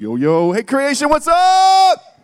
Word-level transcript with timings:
Yo, 0.00 0.14
yo, 0.14 0.52
hey, 0.52 0.62
creation, 0.62 1.08
what's 1.08 1.26
up? 1.26 2.20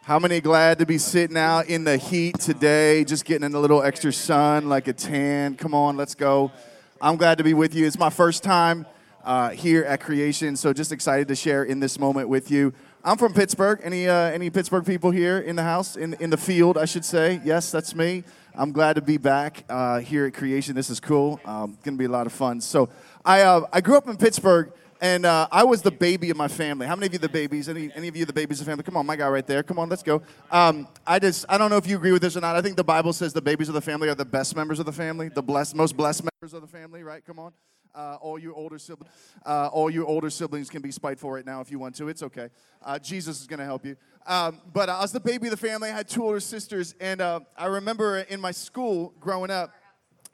How 0.00 0.18
many 0.18 0.40
glad 0.40 0.78
to 0.78 0.86
be 0.86 0.96
sitting 0.96 1.36
out 1.36 1.68
in 1.68 1.84
the 1.84 1.98
heat 1.98 2.40
today, 2.40 3.04
just 3.04 3.26
getting 3.26 3.44
in 3.44 3.54
a 3.54 3.60
little 3.60 3.82
extra 3.82 4.10
sun, 4.10 4.70
like 4.70 4.88
a 4.88 4.94
tan? 4.94 5.56
Come 5.56 5.74
on, 5.74 5.98
let's 5.98 6.14
go. 6.14 6.50
I'm 6.98 7.16
glad 7.18 7.36
to 7.36 7.44
be 7.44 7.52
with 7.52 7.74
you. 7.74 7.86
It's 7.86 7.98
my 7.98 8.08
first 8.08 8.42
time 8.42 8.86
uh, 9.22 9.50
here 9.50 9.84
at 9.84 10.00
Creation, 10.00 10.56
so 10.56 10.72
just 10.72 10.92
excited 10.92 11.28
to 11.28 11.34
share 11.34 11.64
in 11.64 11.78
this 11.78 11.98
moment 11.98 12.30
with 12.30 12.50
you. 12.50 12.72
I'm 13.04 13.18
from 13.18 13.34
Pittsburgh. 13.34 13.80
Any 13.84 14.08
uh, 14.08 14.14
any 14.14 14.48
Pittsburgh 14.48 14.86
people 14.86 15.10
here 15.10 15.40
in 15.40 15.56
the 15.56 15.62
house, 15.62 15.94
in 15.94 16.14
in 16.14 16.30
the 16.30 16.38
field, 16.38 16.78
I 16.78 16.86
should 16.86 17.04
say? 17.04 17.38
Yes, 17.44 17.70
that's 17.70 17.94
me. 17.94 18.24
I'm 18.54 18.72
glad 18.72 18.94
to 18.94 19.02
be 19.02 19.18
back 19.18 19.64
uh, 19.68 19.98
here 19.98 20.24
at 20.24 20.32
Creation. 20.32 20.74
This 20.74 20.88
is 20.88 21.00
cool. 21.00 21.38
Um, 21.44 21.76
to 21.84 21.92
be 21.92 22.06
a 22.06 22.08
lot 22.08 22.26
of 22.26 22.32
fun. 22.32 22.62
So 22.62 22.88
I 23.26 23.42
uh, 23.42 23.66
I 23.74 23.82
grew 23.82 23.98
up 23.98 24.08
in 24.08 24.16
Pittsburgh. 24.16 24.72
And 25.02 25.24
uh, 25.24 25.48
I 25.50 25.64
was 25.64 25.80
the 25.80 25.90
baby 25.90 26.28
of 26.28 26.36
my 26.36 26.48
family. 26.48 26.86
How 26.86 26.94
many 26.94 27.06
of 27.06 27.14
you 27.14 27.18
the 27.18 27.28
babies? 27.28 27.70
Any, 27.70 27.90
any 27.94 28.08
of 28.08 28.16
you 28.16 28.26
the 28.26 28.34
babies 28.34 28.60
of 28.60 28.66
the 28.66 28.70
family? 28.70 28.84
Come 28.84 28.98
on, 28.98 29.06
my 29.06 29.16
guy 29.16 29.28
right 29.28 29.46
there. 29.46 29.62
Come 29.62 29.78
on, 29.78 29.88
let's 29.88 30.02
go. 30.02 30.20
Um, 30.50 30.86
I 31.06 31.18
just 31.18 31.46
I 31.48 31.56
don't 31.56 31.70
know 31.70 31.78
if 31.78 31.86
you 31.86 31.96
agree 31.96 32.12
with 32.12 32.20
this 32.20 32.36
or 32.36 32.42
not. 32.42 32.54
I 32.54 32.60
think 32.60 32.76
the 32.76 32.84
Bible 32.84 33.14
says 33.14 33.32
the 33.32 33.40
babies 33.40 33.68
of 33.68 33.74
the 33.74 33.80
family 33.80 34.10
are 34.10 34.14
the 34.14 34.26
best 34.26 34.54
members 34.54 34.78
of 34.78 34.84
the 34.84 34.92
family, 34.92 35.30
the 35.30 35.42
blessed, 35.42 35.74
most 35.74 35.96
blessed 35.96 36.24
members 36.24 36.52
of 36.52 36.60
the 36.60 36.68
family. 36.68 37.02
Right? 37.02 37.24
Come 37.24 37.38
on. 37.38 37.52
Uh, 37.94 38.18
all 38.20 38.38
your 38.38 38.54
older 38.54 38.78
siblings, 38.78 39.12
uh, 39.46 39.68
all 39.72 39.90
your 39.90 40.06
older 40.06 40.28
siblings 40.30 40.68
can 40.68 40.82
be 40.82 40.92
spiteful 40.92 41.30
right 41.30 41.46
now 41.46 41.62
if 41.62 41.70
you 41.70 41.78
want 41.78 41.94
to. 41.96 42.08
It's 42.08 42.22
okay. 42.22 42.50
Uh, 42.84 42.98
Jesus 42.98 43.40
is 43.40 43.46
going 43.46 43.58
to 43.58 43.64
help 43.64 43.86
you. 43.86 43.96
Um, 44.26 44.60
but 44.72 44.88
I 44.90 45.00
was 45.00 45.12
the 45.12 45.18
baby 45.18 45.46
of 45.46 45.50
the 45.50 45.56
family. 45.56 45.90
I 45.90 45.96
had 45.96 46.08
two 46.08 46.22
older 46.22 46.40
sisters, 46.40 46.94
and 47.00 47.20
uh, 47.20 47.40
I 47.56 47.66
remember 47.66 48.18
in 48.18 48.40
my 48.40 48.52
school 48.52 49.14
growing 49.18 49.50
up, 49.50 49.72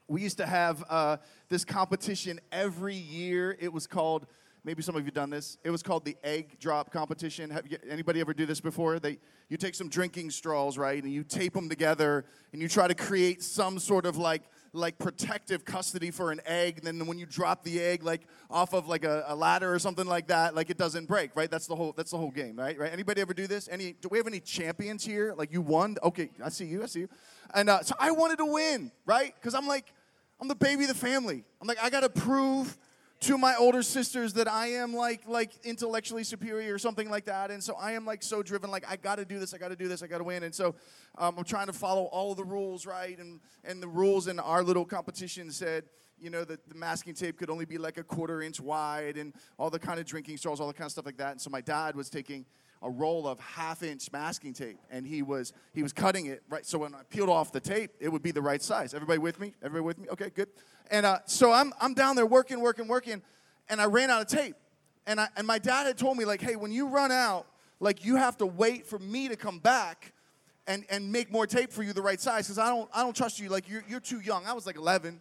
we 0.09 0.21
used 0.21 0.37
to 0.37 0.47
have 0.47 0.85
uh, 0.91 1.17
this 1.49 1.65
competition 1.65 2.41
every 2.53 2.95
year. 2.95 3.57
It 3.59 3.73
was 3.73 3.87
called 3.87 4.27
maybe 4.67 4.83
some 4.83 4.97
of 4.97 5.05
you 5.05 5.13
done 5.13 5.31
this. 5.31 5.57
It 5.63 5.71
was 5.71 5.83
called 5.83 6.05
the 6.05 6.17
egg 6.25 6.59
drop 6.59 6.93
competition. 6.93 7.51
Have 7.51 7.67
you, 7.71 7.79
anybody 7.89 8.21
ever 8.21 8.35
do 8.35 8.45
this 8.45 8.61
before? 8.61 8.99
They 8.99 9.19
you 9.49 9.57
take 9.57 9.77
some 9.77 9.89
drinking 9.89 10.33
straws, 10.33 10.77
right, 10.77 11.01
and 11.01 11.11
you 11.11 11.23
tape 11.23 11.55
them 11.55 11.69
together, 11.69 12.25
and 12.53 12.61
you 12.61 12.69
try 12.69 12.89
to 12.89 12.95
create 12.95 13.43
some 13.43 13.79
sort 13.79 14.05
of 14.05 14.17
like 14.17 14.43
like 14.73 14.99
protective 14.99 15.65
custody 15.65 16.11
for 16.11 16.33
an 16.33 16.41
egg. 16.45 16.79
And 16.79 16.87
then 16.87 17.07
when 17.07 17.17
you 17.17 17.25
drop 17.25 17.63
the 17.63 17.81
egg 17.81 18.03
like 18.03 18.23
off 18.51 18.75
of 18.75 18.89
like 18.89 19.05
a, 19.05 19.25
a, 19.29 19.35
ladder 19.35 19.73
or 19.73 19.79
something 19.79 20.05
like 20.05 20.27
that, 20.27 20.55
like 20.55 20.69
it 20.69 20.77
doesn't 20.77 21.07
break, 21.07 21.35
right? 21.35 21.51
That's 21.51 21.67
the 21.67 21.77
whole 21.77 21.95
that's 21.97 22.11
the 22.11 22.19
whole 22.19 22.33
game, 22.33 22.57
right? 22.59 22.77
Right? 22.77 22.93
Anybody 22.93 23.21
ever 23.21 23.33
do 23.33 23.47
this? 23.47 23.69
Any? 23.71 23.93
Do 23.93 24.09
we 24.11 24.19
have 24.19 24.27
any 24.27 24.41
champions 24.41 25.05
here? 25.05 25.33
Like 25.35 25.53
you 25.53 25.63
won? 25.63 25.97
Okay, 26.03 26.31
I 26.45 26.49
see 26.49 26.67
you. 26.67 26.83
I 26.83 26.87
see 26.87 27.01
you. 27.01 27.09
And 27.55 27.71
uh, 27.71 27.83
so 27.83 27.95
I 28.01 28.11
wanted 28.11 28.39
to 28.39 28.47
win, 28.47 28.91
right? 29.07 29.33
Because 29.37 29.55
I'm 29.55 29.69
like 29.69 29.93
I'm 30.41 30.49
the 30.49 30.57
baby 30.57 30.83
of 30.83 30.89
the 30.89 30.95
family. 30.95 31.45
I'm 31.63 31.69
like 31.69 31.79
I 31.81 31.89
got 31.89 32.01
to 32.01 32.11
prove 32.11 32.77
to 33.21 33.39
my 33.39 33.55
older 33.57 33.83
sisters 33.83 34.35
that 34.35 34.47
I 34.49 34.69
am 34.69 34.95
like 34.95 35.23
like 35.27 35.53
intellectually 35.65 36.25
superior 36.25 36.75
or 36.75 36.79
something 36.79 37.09
like 37.09 37.25
that, 37.27 37.51
and 37.51 37.63
so 37.63 37.75
I 37.75 37.93
am 37.93 38.05
like 38.05 38.23
so 38.23 38.43
driven, 38.43 38.71
like 38.71 38.85
I 38.89 38.97
got 38.97 39.17
to 39.17 39.25
do 39.25 39.39
this, 39.39 39.55
I 39.55 39.59
got 39.59 39.69
to 39.69 39.77
do 39.77 39.89
this, 39.89 40.03
I 40.03 40.07
got 40.07 40.19
to 40.19 40.25
win, 40.25 40.43
and 40.43 40.55
so 40.55 40.75
um, 41.19 41.37
I'm 41.39 41.45
trying 41.45 41.67
to 41.67 41.73
follow 41.73 42.05
all 42.05 42.35
the 42.35 42.45
rules, 42.45 42.85
right? 42.87 43.19
And 43.19 43.41
and 43.65 43.83
the 43.83 43.89
rules 43.89 44.29
in 44.29 44.39
our 44.39 44.63
little 44.63 44.85
competition 44.85 45.51
said, 45.51 45.85
you 46.19 46.31
know, 46.31 46.45
that 46.45 46.69
the 46.69 46.75
masking 46.75 47.15
tape 47.15 47.39
could 47.39 47.51
only 47.51 47.65
be 47.65 47.79
like 47.79 47.97
a 47.99 48.05
quarter 48.05 48.43
inch 48.43 48.61
wide, 48.61 49.17
and 49.17 49.33
all 49.59 49.71
the 49.71 49.79
kind 49.79 49.99
of 49.99 50.07
drinking 50.07 50.37
straws, 50.37 50.61
all 50.61 50.69
the 50.69 50.75
kind 50.75 50.87
of 50.87 50.93
stuff 50.93 51.07
like 51.07 51.17
that. 51.17 51.33
And 51.33 51.41
so 51.41 51.49
my 51.49 51.63
dad 51.63 51.97
was 51.97 52.11
taking 52.11 52.45
a 52.83 52.91
roll 52.91 53.27
of 53.27 53.41
half 53.41 53.83
inch 53.83 54.11
masking 54.13 54.53
tape 54.53 54.79
and 54.91 55.07
he 55.07 55.23
was 55.23 55.53
he 55.73 55.83
was 55.83 55.93
cutting 55.93 56.27
it 56.27 56.43
right? 56.49 56.67
So 56.67 56.79
when 56.79 56.95
i 56.95 57.03
peeled 57.09 57.29
off 57.29 57.53
the 57.53 57.61
tape 57.61 57.93
it 58.01 58.09
would 58.11 58.23
be 58.23 58.31
the 58.31 58.43
right 58.43 58.63
size. 58.63 58.95
Everybody 58.95 59.19
with 59.19 59.41
me? 59.41 59.55
Everybody 59.63 59.85
with 59.85 59.99
me? 59.99 60.09
Okay 60.11 60.31
good. 60.35 60.49
And 60.91 61.07
uh, 61.07 61.19
so 61.27 61.53
I'm, 61.53 61.73
I'm 61.81 61.95
down 61.95 62.17
there 62.17 62.27
working 62.27 62.61
working 62.61 62.89
working 62.89 63.23
and 63.69 63.81
i 63.81 63.85
ran 63.85 64.11
out 64.11 64.21
of 64.23 64.29
tape. 64.29 64.57
And, 65.09 65.21
I, 65.21 65.29
and 65.37 65.47
my 65.47 65.59
dad 65.59 65.87
had 65.87 65.99
told 65.99 66.17
me 66.17 66.25
like 66.25 66.41
hey 66.41 66.57
when 66.57 66.73
you 66.73 66.89
run 66.89 67.13
out 67.13 67.47
like 67.81 68.05
you 68.05 68.17
have 68.17 68.37
to 68.39 68.47
wait 68.47 68.87
for 68.87 68.99
me 68.99 69.29
to 69.29 69.37
come 69.37 69.59
back 69.59 70.13
and, 70.67 70.85
and 70.91 71.13
make 71.13 71.31
more 71.31 71.47
tape 71.47 71.73
for 71.73 71.83
you 71.83 71.93
the 71.93 72.03
right 72.03 72.21
size 72.21 72.47
because 72.47 72.59
i 72.59 72.69
don't 72.69 72.89
i 72.95 73.03
don't 73.03 73.17
trust 73.17 73.41
you. 73.41 73.49
Like 73.49 73.69
you're, 73.69 73.85
you're 73.89 74.01
too 74.01 74.21
young. 74.21 74.47
I 74.47 74.53
was 74.53 74.67
like 74.67 74.77
11 74.77 75.21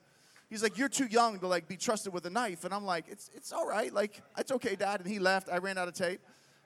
he's 0.49 0.61
like 0.61 0.77
you're 0.77 0.89
too 0.89 1.07
young 1.07 1.39
to 1.39 1.47
like 1.47 1.67
be 1.67 1.77
trusted 1.77 2.13
with 2.13 2.25
a 2.25 2.29
knife. 2.29 2.65
And 2.65 2.73
i'm 2.73 2.85
like 2.85 3.05
it's, 3.09 3.29
it's 3.33 3.51
all 3.51 3.67
right. 3.67 3.93
Like 3.93 4.21
it's 4.37 4.51
okay 4.51 4.75
dad. 4.75 4.99
And 4.99 5.09
he 5.09 5.19
left. 5.19 5.49
I 5.49 5.57
ran 5.57 5.77
out 5.77 5.87
of 5.87 5.93
tape 5.93 6.21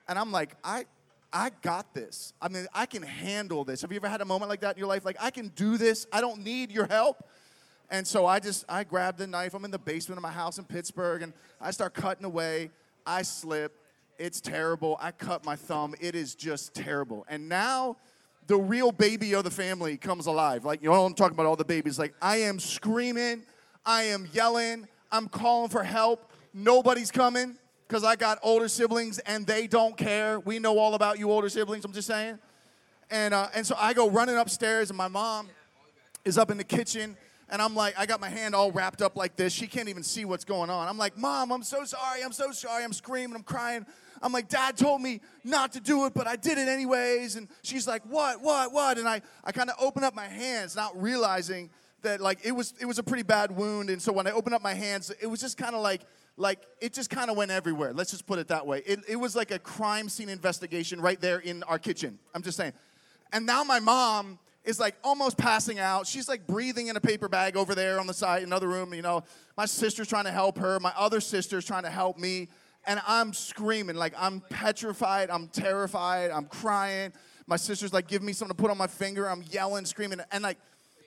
and 0.10 0.18
I'm 0.18 0.32
like, 0.32 0.56
I, 0.64 0.86
I 1.32 1.52
got 1.62 1.94
this. 1.94 2.34
I 2.42 2.50
mean, 2.50 2.66
I 2.74 2.88
can 2.88 3.04
handle 3.04 3.64
this. 3.64 3.82
Have 3.84 3.92
you 3.92 3.98
ever 3.98 4.10
had 4.10 4.22
a 4.22 4.26
moment 4.26 4.50
like 4.50 4.62
that 4.62 4.76
in 4.76 4.80
your 4.80 4.88
life? 4.88 5.06
Like, 5.06 5.18
I 5.20 5.30
can 5.30 5.50
do 5.50 5.78
this. 5.78 6.08
I 6.12 6.20
don't 6.20 6.44
need 6.44 6.72
your 6.72 6.88
help. 6.88 7.24
And 7.92 8.06
so 8.06 8.26
I 8.26 8.40
just, 8.40 8.66
I 8.68 8.84
grabbed 8.84 9.20
the 9.20 9.28
knife. 9.28 9.54
I'm 9.54 9.64
in 9.66 9.72
the 9.72 9.78
basement 9.78 10.18
of 10.18 10.24
my 10.24 10.32
house 10.32 10.58
in 10.58 10.66
Pittsburgh, 10.66 11.22
and 11.22 11.32
I 11.62 11.70
start 11.70 11.94
cutting 11.94 12.26
away. 12.26 12.72
I 13.06 13.22
slip. 13.22 13.78
It's 14.18 14.42
terrible. 14.42 14.98
I 15.00 15.12
cut 15.12 15.46
my 15.46 15.56
thumb. 15.56 15.94
It 16.02 16.16
is 16.16 16.34
just 16.34 16.74
terrible. 16.74 17.24
And 17.30 17.48
now 17.48 17.98
the 18.48 18.58
real 18.58 18.92
baby 18.92 19.34
of 19.34 19.44
the 19.44 19.52
family 19.52 19.96
comes 19.96 20.26
alive. 20.26 20.66
Like, 20.66 20.82
you 20.82 20.90
know, 20.90 21.06
I'm 21.06 21.14
talking 21.14 21.36
about 21.36 21.46
all 21.46 21.56
the 21.56 21.64
babies. 21.64 22.00
Like, 22.00 22.16
I 22.20 22.38
am 22.38 22.60
screaming. 22.60 23.44
I 23.86 24.04
am 24.04 24.28
yelling. 24.34 24.88
I'm 25.12 25.28
calling 25.28 25.70
for 25.70 25.84
help. 25.84 26.32
Nobody's 26.52 27.12
coming 27.12 27.59
because 27.90 28.04
I 28.04 28.16
got 28.16 28.38
older 28.44 28.68
siblings 28.68 29.18
and 29.20 29.48
they 29.48 29.66
don't 29.66 29.98
care. 29.98 30.40
We 30.40 30.60
know 30.60 30.78
all 30.78 30.94
about 30.94 31.18
you 31.18 31.32
older 31.32 31.50
siblings, 31.50 31.84
I'm 31.84 31.92
just 31.92 32.08
saying. 32.08 32.38
And, 33.10 33.34
uh, 33.34 33.48
and 33.56 33.66
so 33.66 33.76
I 33.80 33.94
go 33.94 34.08
running 34.08 34.38
upstairs, 34.38 34.92
and 34.92 34.98
my 34.98 35.08
mom 35.08 35.50
is 36.24 36.38
up 36.38 36.52
in 36.52 36.58
the 36.58 36.64
kitchen. 36.64 37.18
And 37.50 37.64
I'm 37.64 37.76
like, 37.76 37.98
I 37.98 38.06
got 38.06 38.22
my 38.22 38.30
hand 38.30 38.54
all 38.54 38.72
wrapped 38.72 39.02
up 39.02 39.16
like 39.16 39.36
this. 39.36 39.52
She 39.52 39.66
can't 39.66 39.90
even 39.90 40.04
see 40.04 40.24
what's 40.24 40.46
going 40.46 40.70
on. 40.70 40.88
I'm 40.88 41.00
like, 41.00 41.18
Mom, 41.18 41.52
I'm 41.52 41.64
so 41.64 41.84
sorry. 41.84 42.24
I'm 42.24 42.32
so 42.32 42.52
sorry. 42.52 42.84
I'm 42.84 42.94
screaming. 42.94 43.36
I'm 43.36 43.42
crying. 43.42 43.88
I'm 44.22 44.32
like, 44.32 44.50
Dad 44.50 44.78
told 44.78 45.02
me 45.02 45.22
not 45.44 45.72
to 45.72 45.80
do 45.80 46.06
it, 46.06 46.14
but 46.14 46.28
I 46.28 46.36
did 46.36 46.60
it 46.60 46.68
anyways. 46.68 47.38
And 47.38 47.48
she's 47.64 47.88
like, 47.88 48.04
What, 48.04 48.44
what, 48.44 48.72
what? 48.72 49.00
And 49.00 49.10
I, 49.10 49.24
I 49.44 49.52
kind 49.52 49.72
of 49.72 49.78
open 49.80 50.04
up 50.04 50.14
my 50.14 50.28
hands, 50.28 50.76
not 50.76 51.02
realizing 51.02 51.72
that 52.04 52.22
like 52.22 52.40
it 52.44 52.52
was 52.52 52.76
it 52.80 52.86
was 52.86 53.00
a 53.00 53.04
pretty 53.04 53.24
bad 53.24 53.50
wound. 53.50 53.90
And 53.90 54.00
so 54.00 54.14
when 54.14 54.28
I 54.28 54.32
opened 54.32 54.54
up 54.54 54.62
my 54.62 54.76
hands, 54.76 55.12
it 55.20 55.26
was 55.26 55.42
just 55.42 55.58
kind 55.58 55.74
of 55.74 55.82
like 55.82 56.02
like 56.40 56.66
it 56.80 56.94
just 56.94 57.10
kind 57.10 57.30
of 57.30 57.38
went 57.38 57.52
everywhere. 57.52 57.94
Let's 57.94 58.12
just 58.12 58.26
put 58.26 58.40
it 58.40 58.48
that 58.48 58.66
way. 58.66 58.82
It, 58.86 59.00
it 59.08 59.16
was 59.18 59.36
like 59.36 59.52
a 59.52 59.60
crime 59.60 60.10
scene 60.10 60.30
investigation 60.30 61.02
right 61.02 61.20
there 61.20 61.40
in 61.40 61.64
our 61.64 61.78
kitchen. 61.78 62.18
I'm 62.34 62.42
just 62.42 62.58
saying. 62.58 62.74
And 63.34 63.46
now 63.46 63.64
my 63.64 63.80
mom 63.80 64.40
is 64.64 64.80
like 64.80 64.96
almost 65.04 65.38
passing 65.38 65.80
out. 65.80 66.08
She's 66.08 66.30
like 66.30 66.48
breathing 66.48 66.88
in 66.88 66.96
a 66.96 67.02
paper 67.02 67.28
bag 67.28 67.58
over 67.58 67.76
there 67.76 68.00
on 68.00 68.08
the 68.08 68.14
side, 68.14 68.44
another 68.44 68.68
room. 68.68 68.94
You 68.94 69.02
know, 69.02 69.24
my 69.58 69.66
sister's 69.66 70.08
trying 70.08 70.26
to 70.26 70.32
help 70.32 70.58
her. 70.58 70.80
My 70.80 70.94
other 70.98 71.20
sister's 71.20 71.66
trying 71.66 71.84
to 71.84 71.90
help 71.90 72.18
me. 72.18 72.48
And 72.88 73.02
I'm 73.06 73.34
screaming, 73.34 73.98
like 73.98 74.14
I'm 74.18 74.40
petrified. 74.50 75.30
I'm 75.30 75.50
terrified. 75.50 76.32
I'm 76.32 76.46
crying. 76.46 77.12
My 77.48 77.58
sister's 77.58 77.92
like, 77.92 78.08
give 78.08 78.24
me 78.24 78.32
something 78.32 78.56
to 78.56 78.62
put 78.62 78.72
on 78.72 78.78
my 78.78 78.88
finger. 78.88 79.30
I'm 79.30 79.44
yelling, 79.50 79.86
screaming. 79.86 80.22
And 80.32 80.44
like, 80.44 80.58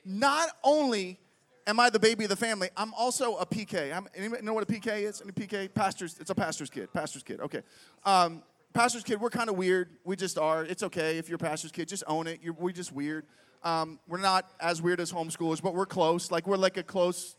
not 0.04 0.50
only 0.62 1.18
am 1.66 1.80
I 1.80 1.90
the 1.90 1.98
baby 1.98 2.24
of 2.24 2.30
the 2.30 2.36
family? 2.36 2.68
I'm 2.76 2.92
also 2.94 3.36
a 3.36 3.46
PK. 3.46 3.94
I'm, 3.94 4.08
anybody 4.14 4.42
know 4.42 4.52
what 4.52 4.68
a 4.68 4.72
PK 4.72 5.02
is? 5.02 5.20
Any 5.20 5.32
PK? 5.32 5.72
Pastor's. 5.72 6.18
It's 6.18 6.30
a 6.30 6.34
pastor's 6.34 6.70
kid. 6.70 6.92
Pastor's 6.92 7.22
kid. 7.22 7.40
Okay. 7.40 7.62
Um, 8.04 8.42
pastor's 8.72 9.02
kid. 9.02 9.20
We're 9.20 9.30
kind 9.30 9.48
of 9.48 9.56
weird. 9.56 9.90
We 10.04 10.16
just 10.16 10.38
are. 10.38 10.64
It's 10.64 10.82
okay 10.82 11.18
if 11.18 11.28
you're 11.28 11.38
pastor's 11.38 11.72
kid. 11.72 11.88
Just 11.88 12.04
own 12.06 12.26
it. 12.26 12.40
You're, 12.42 12.54
we're 12.54 12.72
just 12.72 12.92
weird. 12.92 13.26
Um, 13.62 14.00
we're 14.08 14.18
not 14.18 14.50
as 14.60 14.82
weird 14.82 15.00
as 15.00 15.12
homeschoolers, 15.12 15.62
but 15.62 15.74
we're 15.74 15.86
close. 15.86 16.30
Like 16.30 16.46
we're 16.46 16.56
like 16.56 16.76
a 16.76 16.82
close, 16.82 17.36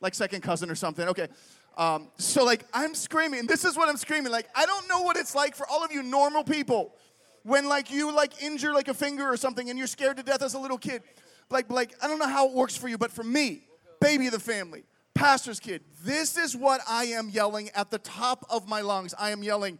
like 0.00 0.14
second 0.14 0.40
cousin 0.40 0.70
or 0.70 0.74
something. 0.74 1.08
Okay. 1.08 1.28
Um, 1.76 2.08
so 2.16 2.44
like 2.44 2.64
I'm 2.72 2.94
screaming. 2.94 3.46
This 3.46 3.64
is 3.64 3.76
what 3.76 3.88
I'm 3.88 3.98
screaming. 3.98 4.32
Like 4.32 4.48
I 4.54 4.64
don't 4.64 4.88
know 4.88 5.02
what 5.02 5.16
it's 5.16 5.34
like 5.34 5.54
for 5.54 5.66
all 5.68 5.84
of 5.84 5.92
you 5.92 6.02
normal 6.02 6.44
people 6.44 6.94
when 7.42 7.68
like 7.68 7.92
you 7.92 8.10
like 8.10 8.42
injure 8.42 8.72
like 8.72 8.88
a 8.88 8.94
finger 8.94 9.24
or 9.24 9.36
something 9.36 9.68
and 9.68 9.78
you're 9.78 9.86
scared 9.86 10.16
to 10.16 10.22
death 10.22 10.42
as 10.42 10.54
a 10.54 10.58
little 10.58 10.78
kid 10.78 11.02
like, 11.50 11.70
like 11.70 11.94
I 12.02 12.08
don't 12.08 12.18
know 12.18 12.28
how 12.28 12.48
it 12.48 12.54
works 12.54 12.76
for 12.76 12.88
you, 12.88 12.98
but 12.98 13.12
for 13.12 13.22
me, 13.22 13.62
baby 14.00 14.26
of 14.26 14.32
the 14.32 14.40
family, 14.40 14.84
pastor's 15.14 15.60
kid, 15.60 15.82
this 16.04 16.36
is 16.36 16.56
what 16.56 16.80
I 16.88 17.04
am 17.06 17.28
yelling 17.30 17.70
at 17.74 17.90
the 17.90 17.98
top 17.98 18.46
of 18.50 18.68
my 18.68 18.80
lungs. 18.80 19.14
I 19.18 19.30
am 19.30 19.42
yelling, 19.42 19.78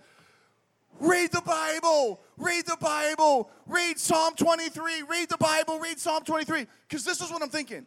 read 1.00 1.32
the 1.32 1.42
Bible, 1.42 2.20
read 2.36 2.66
the 2.66 2.76
Bible, 2.80 3.50
read 3.66 3.98
Psalm 3.98 4.34
23, 4.34 5.02
read 5.02 5.28
the 5.28 5.36
Bible, 5.38 5.78
read 5.78 5.98
Psalm 5.98 6.24
23. 6.24 6.66
Because 6.88 7.04
this 7.04 7.20
is 7.20 7.30
what 7.30 7.42
I'm 7.42 7.50
thinking. 7.50 7.86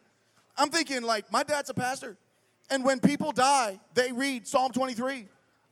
I'm 0.56 0.70
thinking, 0.70 1.02
like, 1.02 1.30
my 1.32 1.42
dad's 1.42 1.70
a 1.70 1.74
pastor. 1.74 2.16
And 2.70 2.84
when 2.84 3.00
people 3.00 3.32
die, 3.32 3.80
they 3.94 4.12
read 4.12 4.46
Psalm 4.46 4.72
23. 4.72 5.26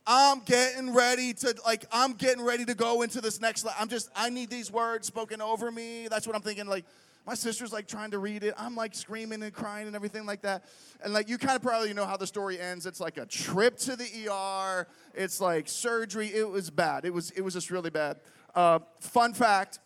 I'm 0.05 0.39
getting 0.39 0.93
ready 0.93 1.33
to 1.35 1.55
like 1.63 1.85
I'm 1.91 2.13
getting 2.13 2.43
ready 2.43 2.65
to 2.65 2.73
go 2.73 3.03
into 3.03 3.21
this 3.21 3.39
next 3.39 3.63
life. 3.63 3.75
I'm 3.79 3.89
just 3.89 4.09
I 4.15 4.29
need 4.31 4.49
these 4.49 4.71
words 4.71 5.05
spoken 5.05 5.39
over 5.39 5.71
me. 5.71 6.07
That's 6.07 6.25
what 6.25 6.35
I'm 6.35 6.41
thinking 6.41 6.65
like 6.65 6.85
my 7.29 7.35
sister's 7.35 7.71
like 7.71 7.87
trying 7.87 8.09
to 8.09 8.17
read 8.17 8.43
it. 8.43 8.55
I'm 8.57 8.75
like 8.75 8.95
screaming 8.95 9.43
and 9.43 9.53
crying 9.53 9.85
and 9.85 9.95
everything 9.95 10.25
like 10.25 10.41
that. 10.41 10.65
And 11.03 11.13
like 11.13 11.29
you 11.29 11.37
kind 11.37 11.55
of 11.55 11.61
probably 11.61 11.93
know 11.93 12.07
how 12.07 12.17
the 12.17 12.25
story 12.25 12.59
ends. 12.59 12.87
It's 12.87 12.99
like 12.99 13.17
a 13.17 13.25
trip 13.27 13.77
to 13.81 13.95
the 13.95 14.27
ER. 14.27 14.87
It's 15.13 15.39
like 15.39 15.69
surgery. 15.69 16.29
It 16.33 16.49
was 16.49 16.71
bad. 16.71 17.05
It 17.05 17.13
was 17.13 17.29
it 17.29 17.41
was 17.41 17.53
just 17.53 17.69
really 17.69 17.91
bad. 17.91 18.19
Uh, 18.55 18.79
fun 18.99 19.35
fact: 19.35 19.77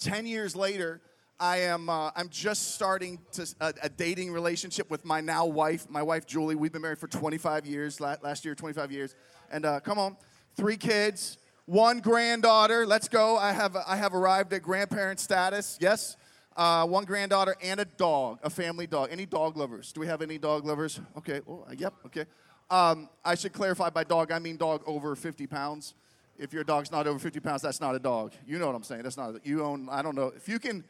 ten 0.00 0.26
years 0.26 0.56
later, 0.56 1.02
I 1.38 1.58
am 1.58 1.88
uh, 1.88 2.10
I'm 2.16 2.30
just 2.30 2.74
starting 2.74 3.20
to 3.34 3.46
a, 3.60 3.72
a, 3.84 3.88
dating 3.88 4.32
relationship 4.32 4.90
with 4.90 5.04
my 5.04 5.20
now 5.20 5.46
wife, 5.46 5.88
my 5.88 6.02
wife 6.02 6.26
Julie. 6.26 6.56
We've 6.56 6.72
been 6.72 6.82
married 6.82 6.98
for 6.98 7.06
25 7.06 7.64
years. 7.64 8.00
Last 8.00 8.44
year, 8.44 8.56
25 8.56 8.90
years. 8.90 9.14
And 9.52 9.64
uh, 9.64 9.78
come 9.78 10.00
on, 10.00 10.16
three 10.56 10.76
kids, 10.76 11.38
one 11.66 12.00
granddaughter. 12.00 12.86
Let's 12.86 13.06
go. 13.06 13.36
I 13.36 13.52
have, 13.52 13.76
I 13.86 13.94
have 13.94 14.14
arrived 14.14 14.52
at 14.52 14.62
grandparent 14.62 15.20
status. 15.20 15.78
Yes. 15.80 16.16
Uh, 16.56 16.86
one 16.86 17.04
granddaughter 17.04 17.54
and 17.62 17.80
a 17.80 17.84
dog, 17.84 18.38
a 18.42 18.48
family 18.48 18.86
dog. 18.86 19.10
Any 19.12 19.26
dog 19.26 19.58
lovers? 19.58 19.92
Do 19.92 20.00
we 20.00 20.06
have 20.06 20.22
any 20.22 20.38
dog 20.38 20.64
lovers? 20.64 20.98
Okay. 21.18 21.42
Oh, 21.46 21.66
yep. 21.76 21.92
Okay. 22.06 22.24
Um, 22.70 23.10
I 23.22 23.34
should 23.34 23.52
clarify 23.52 23.90
by 23.90 24.04
dog, 24.04 24.32
I 24.32 24.38
mean 24.38 24.56
dog 24.56 24.82
over 24.86 25.14
50 25.14 25.46
pounds. 25.46 25.94
If 26.38 26.52
your 26.52 26.64
dog's 26.64 26.90
not 26.90 27.06
over 27.06 27.18
50 27.18 27.40
pounds, 27.40 27.62
that's 27.62 27.80
not 27.80 27.94
a 27.94 27.98
dog. 27.98 28.32
You 28.46 28.58
know 28.58 28.66
what 28.66 28.74
I'm 28.74 28.82
saying? 28.82 29.02
That's 29.02 29.16
not. 29.16 29.36
A, 29.36 29.40
you 29.44 29.62
own. 29.62 29.88
I 29.90 30.02
don't 30.02 30.14
know 30.14 30.32
if 30.34 30.48
you 30.48 30.58
can. 30.58 30.84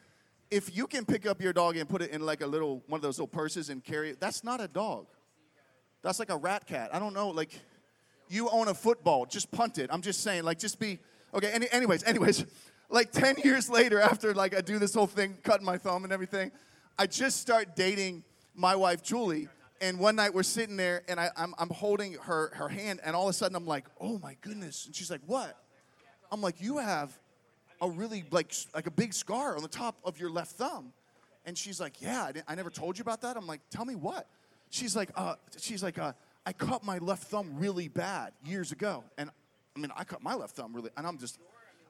If 0.51 0.77
you 0.77 0.87
can 0.87 1.05
pick 1.05 1.27
up 1.27 1.43
your 1.43 1.53
dog 1.53 1.77
and 1.77 1.89
put 1.89 2.03
it 2.03 2.11
in 2.11 2.25
like 2.25 2.41
a 2.41 2.47
little 2.47 2.83
one 2.87 2.99
of 2.99 3.03
those 3.03 3.19
little 3.19 3.27
purses 3.27 3.69
and 3.69 3.83
carry 3.83 4.11
it, 4.11 4.21
that's 4.21 4.45
not 4.45 4.61
a 4.61 4.69
dog. 4.69 5.07
That's 6.03 6.21
like 6.21 6.31
a 6.31 6.37
rat 6.37 6.67
cat. 6.67 6.91
I 6.93 7.01
don't 7.01 7.15
know. 7.15 7.31
Like, 7.31 7.61
you 8.29 8.49
own 8.49 8.69
a 8.69 8.75
football, 8.75 9.27
just 9.27 9.51
punt 9.51 9.79
it. 9.79 9.91
I'm 9.93 10.03
just 10.03 10.23
saying, 10.23 10.45
like, 10.45 10.59
just 10.59 10.79
be 10.79 11.01
okay. 11.35 11.51
Any, 11.51 11.67
anyways, 11.73 12.05
anyways, 12.05 12.45
like 12.89 13.13
10 13.13 13.37
years 13.45 13.69
later, 13.69 14.01
after 14.01 14.35
like 14.35 14.57
I 14.57 14.61
do 14.61 14.79
this 14.79 14.95
whole 14.95 15.07
thing, 15.07 15.37
cutting 15.43 15.67
my 15.67 15.79
thumb 15.79 16.05
and 16.05 16.13
everything, 16.13 16.51
I 16.99 17.07
just 17.07 17.41
start 17.41 17.77
dating 17.77 18.25
my 18.55 18.75
wife 18.77 19.03
Julie. 19.03 19.49
And 19.81 19.99
one 19.99 20.17
night 20.17 20.33
we're 20.33 20.43
sitting 20.43 20.79
there, 20.79 21.03
and 21.07 21.21
I, 21.21 21.29
I'm, 21.37 21.55
I'm 21.59 21.69
holding 21.69 22.15
her, 22.15 22.51
her 22.55 22.69
hand, 22.69 23.01
and 23.05 23.15
all 23.15 23.25
of 23.25 23.31
a 23.31 23.33
sudden 23.35 23.55
I'm 23.55 23.67
like, 23.67 23.85
oh 24.01 24.19
my 24.19 24.37
goodness. 24.41 24.87
And 24.87 24.95
she's 24.95 25.11
like, 25.11 25.21
what? 25.27 25.55
I'm 26.33 26.41
like, 26.41 26.63
you 26.63 26.79
have 26.79 27.13
a 27.83 27.91
really, 27.91 28.25
like, 28.31 28.55
like 28.75 28.87
a 28.87 28.91
big 28.91 29.13
scar 29.13 29.55
on 29.55 29.63
the 29.63 29.69
top 29.69 29.97
of 30.03 30.19
your 30.19 30.31
left 30.31 30.53
thumb. 30.53 30.95
And 31.45 31.59
she's 31.59 31.79
like, 31.79 32.01
yeah, 32.01 32.23
I, 32.23 32.33
I 32.49 32.55
never 32.55 32.71
told 32.71 32.97
you 32.97 33.03
about 33.03 33.21
that. 33.21 33.37
I'm 33.37 33.47
like, 33.47 33.61
tell 33.71 33.85
me 33.85 33.97
what? 33.97 34.27
She's 34.71 34.97
like, 34.97 35.11
uh, 35.15 35.35
she's 35.59 35.83
like, 35.83 35.99
uh, 35.99 36.13
I 36.47 36.53
cut 36.53 36.83
my 36.83 36.97
left 36.99 37.25
thumb 37.25 37.53
really 37.57 37.89
bad 37.89 38.33
years 38.45 38.73
ago. 38.73 39.05
And 39.19 39.31
I 39.77 39.79
mean, 39.79 39.91
I 39.95 40.05
cut 40.05 40.23
my 40.23 40.35
left 40.35 40.57
thumb 40.57 40.75
really, 40.75 40.91
and 40.97 41.07
I'm 41.07 41.19
just, 41.19 41.39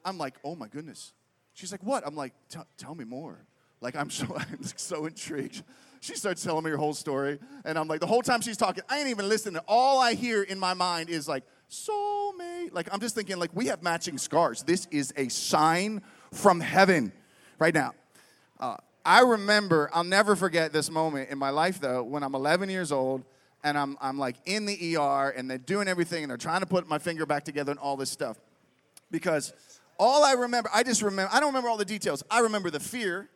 I'm 0.06 0.16
like, 0.16 0.36
oh 0.42 0.54
my 0.54 0.68
goodness. 0.68 1.12
She's 1.52 1.72
like, 1.72 1.82
what? 1.82 2.06
I'm 2.06 2.14
like, 2.14 2.32
tell 2.78 2.94
me 2.94 3.04
more. 3.04 3.44
Like, 3.80 3.96
I'm 3.96 4.08
so, 4.10 4.26
I'm 4.34 4.62
so 4.62 5.04
intrigued. 5.04 5.62
She 6.00 6.14
starts 6.14 6.42
telling 6.42 6.64
me 6.64 6.70
her 6.70 6.76
whole 6.76 6.94
story, 6.94 7.38
and 7.64 7.78
I'm 7.78 7.88
like, 7.88 8.00
the 8.00 8.06
whole 8.06 8.22
time 8.22 8.40
she's 8.40 8.56
talking, 8.56 8.84
I 8.88 8.98
ain't 8.98 9.08
even 9.08 9.28
listening. 9.28 9.60
All 9.66 10.00
I 10.00 10.14
hear 10.14 10.42
in 10.42 10.58
my 10.58 10.74
mind 10.74 11.10
is 11.10 11.26
like, 11.26 11.42
soulmate. 11.70 12.72
Like, 12.72 12.88
I'm 12.92 13.00
just 13.00 13.14
thinking, 13.14 13.38
like, 13.38 13.50
we 13.54 13.66
have 13.66 13.82
matching 13.82 14.18
scars. 14.18 14.62
This 14.62 14.86
is 14.90 15.12
a 15.16 15.28
sign 15.28 16.02
from 16.32 16.60
heaven 16.60 17.12
right 17.58 17.74
now. 17.74 17.94
Uh, 18.60 18.76
I 19.04 19.20
remember, 19.20 19.90
I'll 19.92 20.04
never 20.04 20.36
forget 20.36 20.72
this 20.72 20.90
moment 20.90 21.30
in 21.30 21.38
my 21.38 21.50
life 21.50 21.80
though, 21.80 22.02
when 22.02 22.22
I'm 22.22 22.34
11 22.34 22.68
years 22.70 22.90
old 22.90 23.24
and 23.62 23.78
I'm, 23.78 23.96
I'm 24.00 24.18
like 24.18 24.36
in 24.46 24.66
the 24.66 24.96
ER 24.96 25.30
and 25.30 25.48
they're 25.48 25.58
doing 25.58 25.86
everything 25.86 26.24
and 26.24 26.30
they're 26.30 26.36
trying 26.36 26.60
to 26.60 26.66
put 26.66 26.88
my 26.88 26.98
finger 26.98 27.24
back 27.24 27.44
together 27.44 27.70
and 27.70 27.78
all 27.78 27.96
this 27.96 28.10
stuff. 28.10 28.36
Because 29.10 29.52
all 29.98 30.24
I 30.24 30.32
remember, 30.32 30.70
I 30.72 30.82
just 30.82 31.02
remember, 31.02 31.30
I 31.32 31.40
don't 31.40 31.48
remember 31.48 31.68
all 31.68 31.76
the 31.76 31.84
details. 31.84 32.22
I 32.30 32.40
remember 32.40 32.70
the 32.70 32.80
fear, 32.80 33.28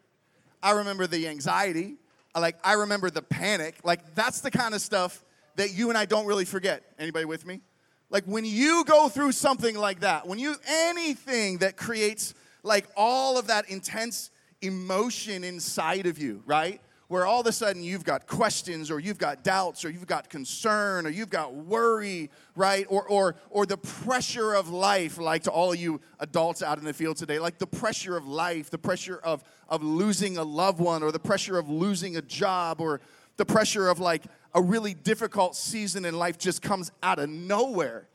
I 0.63 0.73
remember 0.73 1.07
the 1.07 1.29
anxiety, 1.29 1.97
like 2.35 2.57
I 2.65 2.75
remember 2.75 3.11
the 3.11 3.23
panic. 3.23 3.77
Like 3.85 4.15
that's 4.15 4.41
the 4.41 4.51
kind 4.51 4.75
of 4.75 4.81
stuff 4.81 5.25
that 5.57 5.73
you 5.73 5.89
and 5.89 5.99
I 5.99 6.05
don't 6.05 6.27
really 6.27 6.45
forget. 6.45 6.83
Anybody 6.99 7.25
with 7.25 7.47
me? 7.47 7.61
Like 8.09 8.25
when 8.25 8.45
you 8.45 8.85
go 8.85 9.09
through 9.09 9.33
something 9.33 9.77
like 9.77 10.01
that, 10.01 10.27
when 10.27 10.39
you, 10.39 10.57
anything 10.67 11.59
that 11.59 11.77
creates 11.77 12.35
like 12.63 12.87
all 12.97 13.39
of 13.39 13.47
that 13.49 13.71
intense 13.71 14.31
emotion 14.63 15.45
inside 15.45 16.07
of 16.07 16.19
you, 16.19 16.43
right? 16.45 16.81
Where 17.11 17.27
all 17.27 17.41
of 17.41 17.47
a 17.49 17.53
sudden 17.53 17.83
you've 17.83 18.05
got 18.05 18.29
questions 18.29 18.89
or 18.89 19.01
you've 19.01 19.19
got 19.19 19.43
doubts 19.43 19.85
or 19.85 19.91
you've 19.91 20.07
got 20.07 20.31
concern 20.31 21.09
or 21.09 21.11
you've 21.11 21.29
got 21.29 21.53
worry, 21.53 22.31
right? 22.55 22.87
Or, 22.89 23.03
or, 23.09 23.35
or 23.51 23.67
the 23.67 23.79
pressure 23.79 24.55
of 24.55 24.69
life, 24.69 25.19
like 25.19 25.43
to 25.43 25.51
all 25.51 25.73
of 25.73 25.79
you 25.81 26.01
adults 26.21 26.63
out 26.63 26.79
in 26.79 26.85
the 26.85 26.93
field 26.93 27.17
today, 27.17 27.41
like 27.41 27.59
the 27.59 27.67
pressure 27.67 28.17
of 28.17 28.29
life, 28.29 28.71
the 28.71 28.79
pressure 28.79 29.19
of, 29.25 29.43
of 29.69 29.83
losing 29.83 30.39
a 30.39 30.45
loved 30.45 30.79
one 30.79 31.03
or 31.03 31.11
the 31.11 31.19
pressure 31.19 31.59
of 31.59 31.69
losing 31.69 32.17
a 32.17 32.23
job 32.23 32.81
or 32.81 33.01
the 33.39 33.45
pressure 33.45 33.89
of 33.89 33.99
like 33.99 34.23
a 34.55 34.63
really 34.63 34.95
difficult 34.95 35.57
season 35.57 36.05
in 36.05 36.17
life 36.17 36.39
just 36.39 36.63
comes 36.63 36.93
out 37.03 37.19
of 37.19 37.29
nowhere. 37.29 38.07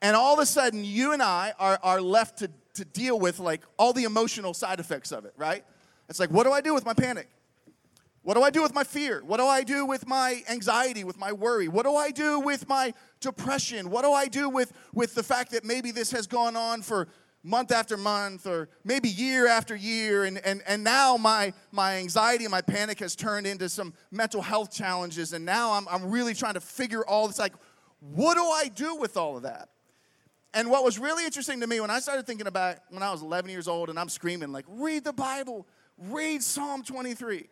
And 0.00 0.14
all 0.14 0.34
of 0.34 0.38
a 0.38 0.46
sudden, 0.46 0.84
you 0.84 1.12
and 1.12 1.20
I 1.20 1.52
are, 1.58 1.80
are 1.82 2.00
left 2.00 2.38
to, 2.38 2.50
to 2.74 2.84
deal 2.84 3.18
with 3.18 3.40
like 3.40 3.62
all 3.76 3.92
the 3.92 4.04
emotional 4.04 4.54
side 4.54 4.78
effects 4.78 5.10
of 5.10 5.24
it, 5.24 5.34
right? 5.36 5.64
It's 6.08 6.20
like, 6.20 6.30
what 6.30 6.44
do 6.44 6.52
I 6.52 6.60
do 6.60 6.74
with 6.74 6.86
my 6.86 6.94
panic? 6.94 7.28
What 8.26 8.34
do 8.34 8.42
I 8.42 8.50
do 8.50 8.60
with 8.60 8.74
my 8.74 8.82
fear? 8.82 9.22
What 9.24 9.36
do 9.36 9.46
I 9.46 9.62
do 9.62 9.86
with 9.86 10.08
my 10.08 10.42
anxiety, 10.50 11.04
with 11.04 11.16
my 11.16 11.30
worry? 11.30 11.68
What 11.68 11.84
do 11.84 11.94
I 11.94 12.10
do 12.10 12.40
with 12.40 12.68
my 12.68 12.92
depression? 13.20 13.88
What 13.88 14.02
do 14.02 14.10
I 14.10 14.26
do 14.26 14.48
with, 14.48 14.72
with 14.92 15.14
the 15.14 15.22
fact 15.22 15.52
that 15.52 15.64
maybe 15.64 15.92
this 15.92 16.10
has 16.10 16.26
gone 16.26 16.56
on 16.56 16.82
for 16.82 17.06
month 17.44 17.70
after 17.70 17.96
month 17.96 18.44
or 18.44 18.68
maybe 18.82 19.08
year 19.08 19.46
after 19.46 19.76
year 19.76 20.24
and, 20.24 20.38
and, 20.38 20.60
and 20.66 20.82
now 20.82 21.16
my, 21.16 21.52
my 21.70 21.98
anxiety 21.98 22.44
and 22.44 22.50
my 22.50 22.62
panic 22.62 22.98
has 22.98 23.14
turned 23.14 23.46
into 23.46 23.68
some 23.68 23.94
mental 24.10 24.42
health 24.42 24.72
challenges 24.72 25.32
and 25.32 25.44
now 25.44 25.70
I'm, 25.70 25.86
I'm 25.86 26.10
really 26.10 26.34
trying 26.34 26.54
to 26.54 26.60
figure 26.60 27.06
all 27.06 27.28
this 27.28 27.38
like 27.38 27.54
what 28.00 28.34
do 28.34 28.42
i 28.42 28.66
do 28.74 28.96
with 28.96 29.16
all 29.16 29.36
of 29.36 29.44
that 29.44 29.68
and 30.52 30.68
what 30.68 30.82
was 30.82 30.98
really 30.98 31.24
interesting 31.24 31.60
to 31.60 31.68
me 31.68 31.78
when 31.80 31.90
i 31.90 32.00
started 32.00 32.26
thinking 32.26 32.48
about 32.48 32.78
when 32.90 33.04
i 33.04 33.12
was 33.12 33.22
11 33.22 33.48
years 33.48 33.68
old 33.68 33.88
and 33.88 33.98
i'm 33.98 34.08
screaming 34.08 34.50
like 34.50 34.64
read 34.68 35.04
the 35.04 35.12
bible 35.12 35.66
read 35.98 36.42
Psalm 36.42 36.82
23. 36.82 37.48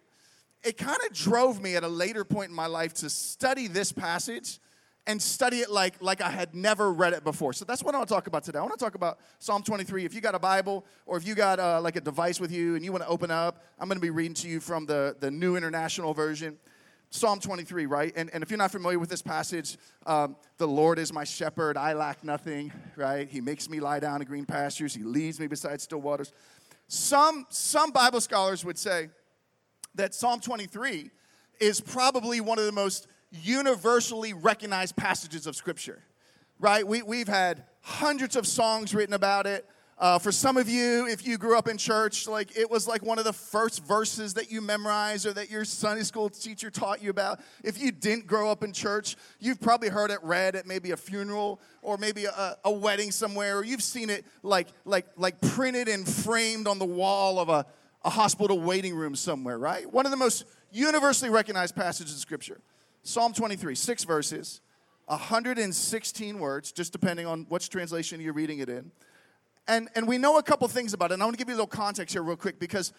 It 0.64 0.78
kind 0.78 0.98
of 1.06 1.12
drove 1.12 1.60
me 1.60 1.76
at 1.76 1.84
a 1.84 1.88
later 1.88 2.24
point 2.24 2.50
in 2.50 2.56
my 2.56 2.66
life 2.66 2.94
to 2.94 3.10
study 3.10 3.68
this 3.68 3.92
passage 3.92 4.58
and 5.06 5.20
study 5.20 5.58
it 5.58 5.70
like, 5.70 6.00
like 6.00 6.20
I 6.20 6.30
had 6.30 6.54
never 6.54 6.92
read 6.92 7.12
it 7.12 7.24
before. 7.24 7.52
So 7.52 7.64
that's 7.64 7.82
what 7.82 7.94
I 7.94 7.98
want 7.98 8.08
to 8.08 8.14
talk 8.14 8.26
about 8.26 8.44
today. 8.44 8.58
I 8.58 8.62
want 8.62 8.72
to 8.72 8.82
talk 8.82 8.94
about 8.94 9.18
Psalm 9.38 9.62
23. 9.62 10.04
If 10.04 10.14
you 10.14 10.20
got 10.20 10.34
a 10.34 10.38
Bible 10.38 10.84
or 11.04 11.18
if 11.18 11.26
you 11.26 11.34
got 11.34 11.60
uh, 11.60 11.80
like 11.82 11.96
a 11.96 12.00
device 12.00 12.40
with 12.40 12.50
you 12.50 12.74
and 12.74 12.84
you 12.84 12.90
want 12.90 13.04
to 13.04 13.10
open 13.10 13.30
up, 13.30 13.62
I'm 13.78 13.88
going 13.88 13.98
to 13.98 14.02
be 14.02 14.10
reading 14.10 14.34
to 14.34 14.48
you 14.48 14.60
from 14.60 14.86
the, 14.86 15.16
the 15.20 15.30
New 15.30 15.56
International 15.56 16.14
Version. 16.14 16.56
Psalm 17.10 17.38
23, 17.38 17.86
right? 17.86 18.12
And, 18.16 18.28
and 18.34 18.42
if 18.42 18.50
you're 18.50 18.58
not 18.58 18.72
familiar 18.72 18.98
with 18.98 19.08
this 19.08 19.22
passage, 19.22 19.76
um, 20.04 20.34
the 20.56 20.66
Lord 20.66 20.98
is 20.98 21.12
my 21.12 21.22
shepherd, 21.22 21.76
I 21.76 21.92
lack 21.92 22.24
nothing, 22.24 22.72
right? 22.96 23.28
He 23.28 23.40
makes 23.40 23.70
me 23.70 23.78
lie 23.78 24.00
down 24.00 24.20
in 24.20 24.26
green 24.26 24.44
pastures, 24.44 24.94
He 24.94 25.04
leads 25.04 25.38
me 25.38 25.46
beside 25.46 25.80
still 25.80 26.00
waters. 26.00 26.32
Some, 26.88 27.46
some 27.50 27.92
Bible 27.92 28.20
scholars 28.20 28.64
would 28.64 28.76
say 28.76 29.10
that 29.94 30.14
Psalm 30.14 30.40
23 30.40 31.10
is 31.60 31.80
probably 31.80 32.40
one 32.40 32.58
of 32.58 32.64
the 32.64 32.72
most 32.72 33.06
universally 33.30 34.32
recognized 34.32 34.96
passages 34.96 35.46
of 35.46 35.56
Scripture, 35.56 36.02
right? 36.58 36.86
We, 36.86 37.02
we've 37.02 37.28
had 37.28 37.64
hundreds 37.80 38.36
of 38.36 38.46
songs 38.46 38.94
written 38.94 39.14
about 39.14 39.46
it. 39.46 39.68
Uh, 39.96 40.18
for 40.18 40.32
some 40.32 40.56
of 40.56 40.68
you, 40.68 41.06
if 41.06 41.24
you 41.24 41.38
grew 41.38 41.56
up 41.56 41.68
in 41.68 41.78
church, 41.78 42.26
like 42.26 42.56
it 42.58 42.68
was 42.68 42.88
like 42.88 43.04
one 43.04 43.18
of 43.18 43.24
the 43.24 43.32
first 43.32 43.84
verses 43.86 44.34
that 44.34 44.50
you 44.50 44.60
memorized 44.60 45.24
or 45.24 45.32
that 45.32 45.50
your 45.50 45.64
Sunday 45.64 46.02
school 46.02 46.28
teacher 46.28 46.68
taught 46.68 47.00
you 47.00 47.10
about. 47.10 47.38
If 47.62 47.80
you 47.80 47.92
didn't 47.92 48.26
grow 48.26 48.50
up 48.50 48.64
in 48.64 48.72
church, 48.72 49.14
you've 49.38 49.60
probably 49.60 49.88
heard 49.88 50.10
it 50.10 50.18
read 50.24 50.56
at 50.56 50.66
maybe 50.66 50.90
a 50.90 50.96
funeral 50.96 51.60
or 51.80 51.96
maybe 51.96 52.24
a, 52.24 52.56
a 52.64 52.72
wedding 52.72 53.12
somewhere, 53.12 53.58
or 53.58 53.64
you've 53.64 53.84
seen 53.84 54.10
it 54.10 54.26
like 54.42 54.66
like 54.84 55.06
like 55.16 55.40
printed 55.40 55.86
and 55.86 56.08
framed 56.08 56.66
on 56.66 56.80
the 56.80 56.84
wall 56.84 57.38
of 57.38 57.48
a, 57.48 57.64
a 58.04 58.10
hospital 58.10 58.60
waiting 58.60 58.94
room 58.94 59.16
somewhere, 59.16 59.58
right? 59.58 59.90
One 59.90 60.04
of 60.04 60.10
the 60.10 60.16
most 60.16 60.44
universally 60.70 61.30
recognized 61.30 61.74
passages 61.74 62.12
in 62.12 62.18
Scripture. 62.18 62.60
Psalm 63.02 63.32
23, 63.32 63.74
six 63.74 64.04
verses, 64.04 64.60
116 65.06 66.38
words, 66.38 66.72
just 66.72 66.92
depending 66.92 67.26
on 67.26 67.46
which 67.48 67.68
translation 67.68 68.20
you're 68.20 68.32
reading 68.32 68.58
it 68.58 68.68
in. 68.68 68.90
And, 69.66 69.88
and 69.94 70.06
we 70.06 70.18
know 70.18 70.38
a 70.38 70.42
couple 70.42 70.66
things 70.68 70.92
about 70.92 71.10
it. 71.10 71.14
And 71.14 71.22
I 71.22 71.26
want 71.26 71.38
to 71.38 71.38
give 71.38 71.48
you 71.48 71.54
a 71.54 71.56
little 71.56 71.66
context 71.66 72.14
here, 72.14 72.22
real 72.22 72.36
quick, 72.36 72.58
because 72.58 72.92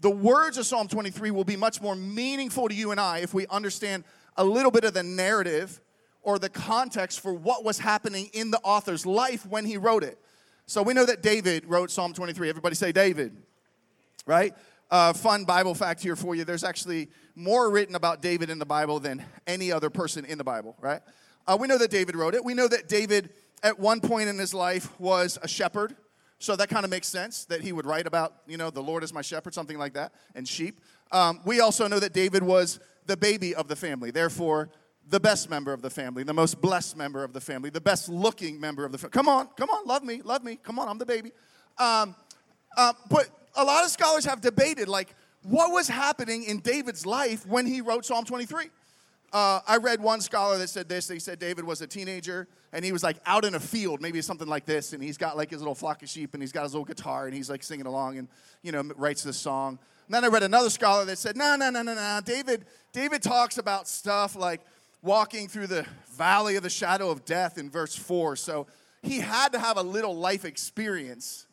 the 0.00 0.10
words 0.10 0.58
of 0.58 0.66
Psalm 0.66 0.88
23 0.88 1.30
will 1.30 1.44
be 1.44 1.56
much 1.56 1.80
more 1.80 1.94
meaningful 1.94 2.68
to 2.68 2.74
you 2.74 2.90
and 2.90 3.00
I 3.00 3.18
if 3.18 3.34
we 3.34 3.46
understand 3.48 4.04
a 4.36 4.44
little 4.44 4.70
bit 4.70 4.84
of 4.84 4.94
the 4.94 5.02
narrative 5.02 5.80
or 6.22 6.38
the 6.38 6.48
context 6.48 7.20
for 7.20 7.32
what 7.32 7.64
was 7.64 7.78
happening 7.78 8.30
in 8.32 8.50
the 8.50 8.58
author's 8.58 9.06
life 9.06 9.46
when 9.46 9.64
he 9.64 9.76
wrote 9.76 10.04
it. 10.04 10.18
So 10.66 10.82
we 10.82 10.94
know 10.94 11.04
that 11.06 11.22
David 11.22 11.64
wrote 11.66 11.90
Psalm 11.90 12.12
23. 12.12 12.48
Everybody 12.48 12.74
say 12.74 12.92
David, 12.92 13.36
right? 14.26 14.54
Uh, 14.90 15.12
fun 15.12 15.44
Bible 15.44 15.74
fact 15.74 16.02
here 16.02 16.16
for 16.16 16.34
you. 16.34 16.44
There's 16.44 16.64
actually 16.64 17.08
more 17.34 17.70
written 17.70 17.94
about 17.94 18.22
David 18.22 18.50
in 18.50 18.58
the 18.58 18.66
Bible 18.66 18.98
than 18.98 19.24
any 19.46 19.70
other 19.70 19.88
person 19.88 20.24
in 20.24 20.36
the 20.36 20.44
Bible, 20.44 20.76
right? 20.80 21.00
Uh, 21.46 21.56
we 21.58 21.68
know 21.68 21.78
that 21.78 21.90
David 21.90 22.16
wrote 22.16 22.34
it. 22.34 22.44
We 22.44 22.54
know 22.54 22.68
that 22.68 22.88
David, 22.88 23.30
at 23.62 23.78
one 23.78 24.00
point 24.00 24.28
in 24.28 24.38
his 24.38 24.52
life, 24.52 24.98
was 25.00 25.38
a 25.42 25.48
shepherd. 25.48 25.94
So 26.38 26.56
that 26.56 26.68
kind 26.68 26.84
of 26.84 26.90
makes 26.90 27.06
sense 27.06 27.44
that 27.46 27.60
he 27.60 27.72
would 27.72 27.86
write 27.86 28.06
about, 28.06 28.34
you 28.46 28.56
know, 28.56 28.70
the 28.70 28.82
Lord 28.82 29.04
is 29.04 29.12
my 29.12 29.22
shepherd, 29.22 29.54
something 29.54 29.78
like 29.78 29.92
that, 29.94 30.12
and 30.34 30.48
sheep. 30.48 30.80
Um, 31.12 31.40
we 31.44 31.60
also 31.60 31.86
know 31.86 32.00
that 32.00 32.12
David 32.12 32.42
was 32.42 32.80
the 33.06 33.16
baby 33.16 33.54
of 33.54 33.68
the 33.68 33.76
family, 33.76 34.10
therefore, 34.10 34.70
the 35.08 35.20
best 35.20 35.50
member 35.50 35.72
of 35.72 35.82
the 35.82 35.90
family, 35.90 36.22
the 36.22 36.32
most 36.32 36.60
blessed 36.60 36.96
member 36.96 37.24
of 37.24 37.32
the 37.32 37.40
family, 37.40 37.68
the 37.68 37.80
best 37.80 38.08
looking 38.08 38.60
member 38.60 38.84
of 38.84 38.92
the 38.92 38.98
family. 38.98 39.10
Come 39.10 39.28
on, 39.28 39.48
come 39.56 39.68
on, 39.68 39.84
love 39.84 40.02
me, 40.04 40.22
love 40.22 40.44
me. 40.44 40.56
Come 40.56 40.78
on, 40.78 40.88
I'm 40.88 40.98
the 40.98 41.06
baby. 41.06 41.32
Um, 41.78 42.14
uh, 42.76 42.92
but 43.10 43.28
a 43.54 43.64
lot 43.64 43.84
of 43.84 43.90
scholars 43.90 44.24
have 44.24 44.40
debated, 44.40 44.88
like, 44.88 45.14
what 45.42 45.72
was 45.72 45.88
happening 45.88 46.44
in 46.44 46.60
David's 46.60 47.06
life 47.06 47.46
when 47.46 47.66
he 47.66 47.80
wrote 47.80 48.04
Psalm 48.04 48.24
23? 48.24 48.70
uh, 49.32 49.60
I 49.66 49.76
read 49.76 50.00
one 50.00 50.20
scholar 50.20 50.58
that 50.58 50.68
said 50.68 50.88
this. 50.88 51.06
They 51.06 51.18
said 51.18 51.38
David 51.38 51.64
was 51.64 51.80
a 51.82 51.86
teenager 51.86 52.48
and 52.72 52.84
he 52.84 52.92
was 52.92 53.02
like 53.02 53.16
out 53.26 53.44
in 53.44 53.54
a 53.54 53.60
field, 53.60 54.00
maybe 54.00 54.20
something 54.22 54.48
like 54.48 54.66
this, 54.66 54.92
and 54.92 55.02
he's 55.02 55.16
got 55.16 55.36
like 55.36 55.50
his 55.50 55.60
little 55.60 55.74
flock 55.74 56.02
of 56.02 56.08
sheep 56.08 56.34
and 56.34 56.42
he's 56.42 56.52
got 56.52 56.64
his 56.64 56.72
little 56.72 56.84
guitar 56.84 57.26
and 57.26 57.34
he's 57.34 57.48
like 57.48 57.62
singing 57.62 57.86
along 57.86 58.18
and 58.18 58.28
you 58.62 58.72
know 58.72 58.82
writes 58.96 59.22
this 59.22 59.36
song. 59.36 59.78
And 60.06 60.14
then 60.14 60.24
I 60.24 60.28
read 60.28 60.42
another 60.42 60.70
scholar 60.70 61.04
that 61.04 61.18
said, 61.18 61.36
no, 61.36 61.54
no, 61.54 61.70
no, 61.70 61.82
no, 61.82 61.94
no. 61.94 62.20
David, 62.24 62.64
David 62.92 63.22
talks 63.22 63.58
about 63.58 63.86
stuff 63.86 64.34
like 64.34 64.60
walking 65.02 65.46
through 65.46 65.68
the 65.68 65.86
valley 66.12 66.56
of 66.56 66.64
the 66.64 66.70
shadow 66.70 67.10
of 67.10 67.24
death 67.24 67.58
in 67.58 67.70
verse 67.70 67.94
four. 67.94 68.34
So 68.34 68.66
he 69.02 69.20
had 69.20 69.52
to 69.52 69.60
have 69.60 69.76
a 69.76 69.82
little 69.82 70.16
life 70.16 70.44
experience 70.44 71.46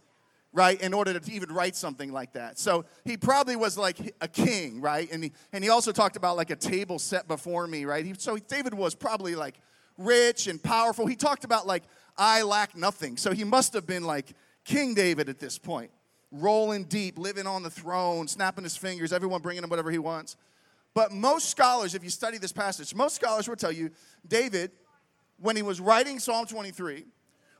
right, 0.54 0.82
in 0.82 0.94
order 0.94 1.18
to 1.18 1.32
even 1.32 1.50
write 1.54 1.75
something 1.75 2.12
like 2.12 2.34
that. 2.34 2.58
So 2.58 2.86
he 3.06 3.18
probably 3.18 3.56
was 3.56 3.77
like 3.77 3.98
a 4.22 4.27
king, 4.27 4.82
right? 4.82 5.12
And 5.12 5.24
he, 5.24 5.32
and 5.54 5.63
he 5.63 5.70
also 5.70 5.92
talked 5.92 6.16
about 6.16 6.38
like 6.38 6.50
a 6.50 6.56
table 6.56 7.00
set 7.00 7.27
before 7.27 7.68
me, 7.68 7.86
right? 7.86 8.06
He, 8.06 8.13
so 8.18 8.38
David 8.38 8.74
was 8.74 8.96
probably 8.96 9.36
like 9.36 9.56
rich 9.98 10.48
and 10.48 10.62
powerful. 10.62 11.06
He 11.06 11.16
talked 11.16 11.44
about 11.44 11.68
like, 11.68 11.84
I 12.18 12.42
lack 12.44 12.75
nothing. 12.75 13.18
So 13.18 13.32
he 13.32 13.44
must 13.44 13.74
have 13.74 13.86
been 13.86 14.04
like 14.04 14.34
King 14.63 14.94
David 14.94 15.30
at 15.30 15.39
this 15.39 15.58
point, 15.58 15.92
rolling 16.32 16.86
deep, 16.86 17.18
living 17.18 17.46
on 17.46 17.63
the 17.63 17.70
throne, 17.70 18.27
snapping 18.27 18.63
his 18.63 18.75
fingers, 18.75 19.13
everyone 19.13 19.42
bringing 19.42 19.63
him 19.63 19.70
whatever 19.70 19.92
he 19.92 20.00
wants. 20.00 20.38
But 20.94 21.12
most 21.12 21.50
scholars, 21.50 21.94
if 21.94 22.04
you 22.04 22.10
study 22.10 22.39
this 22.39 22.51
passage, 22.51 22.96
most 22.96 23.16
scholars 23.16 23.48
will 23.48 23.56
tell 23.56 23.72
you 23.72 23.92
David, 24.27 24.72
when 25.39 25.56
he 25.56 25.62
was 25.62 25.80
writing 25.80 26.18
Psalm 26.18 26.48
23, 26.48 27.06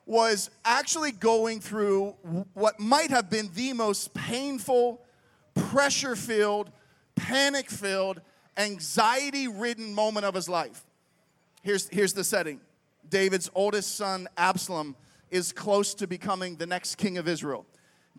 was 0.08 0.50
actually 0.64 1.12
going 1.12 1.60
through 1.60 2.16
what 2.54 2.80
might 2.80 3.10
have 3.10 3.30
been 3.30 3.50
the 3.54 3.74
most 3.74 4.14
painful, 4.14 5.02
pressure 5.54 6.16
filled, 6.16 6.72
panic 7.16 7.70
filled, 7.70 8.22
anxiety 8.56 9.48
ridden 9.48 9.94
moment 9.94 10.26
of 10.26 10.34
his 10.34 10.48
life. 10.48 10.86
Here's, 11.62 11.90
here's 11.90 12.14
the 12.14 12.24
setting 12.24 12.62
David's 13.10 13.50
oldest 13.54 13.96
son, 13.96 14.28
Absalom, 14.38 14.96
is 15.30 15.52
close 15.52 15.94
to 15.96 16.08
becoming 16.08 16.56
the 16.56 16.66
next 16.66 16.96
king 16.96 17.18
of 17.18 17.28
Israel. 17.28 17.66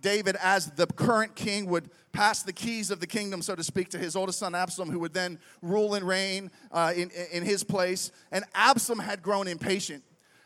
David, 0.01 0.37
as 0.41 0.71
the 0.73 0.87
current 0.87 1.35
king, 1.35 1.67
would 1.67 1.91
pass 2.13 2.43
the 2.43 2.53
keys 2.53 2.91
of 2.91 3.01
the 3.01 3.07
kingdom, 3.07 3.43
so 3.43 3.55
to 3.55 3.65
speak, 3.65 3.89
to 3.91 3.99
his 3.99 4.15
oldest 4.15 4.39
son 4.39 4.55
Absalom, 4.55 4.91
who 4.91 4.99
would 5.01 5.15
then 5.15 5.39
rule 5.63 5.95
and 5.95 6.07
reign 6.07 6.51
uh, 6.71 6.93
in, 6.95 7.11
in 7.33 7.43
his 7.43 7.65
place. 7.65 8.13
And 8.31 8.45
Absalom 8.55 9.01
had 9.01 9.23
grown 9.23 9.49
impatient. 9.49 10.05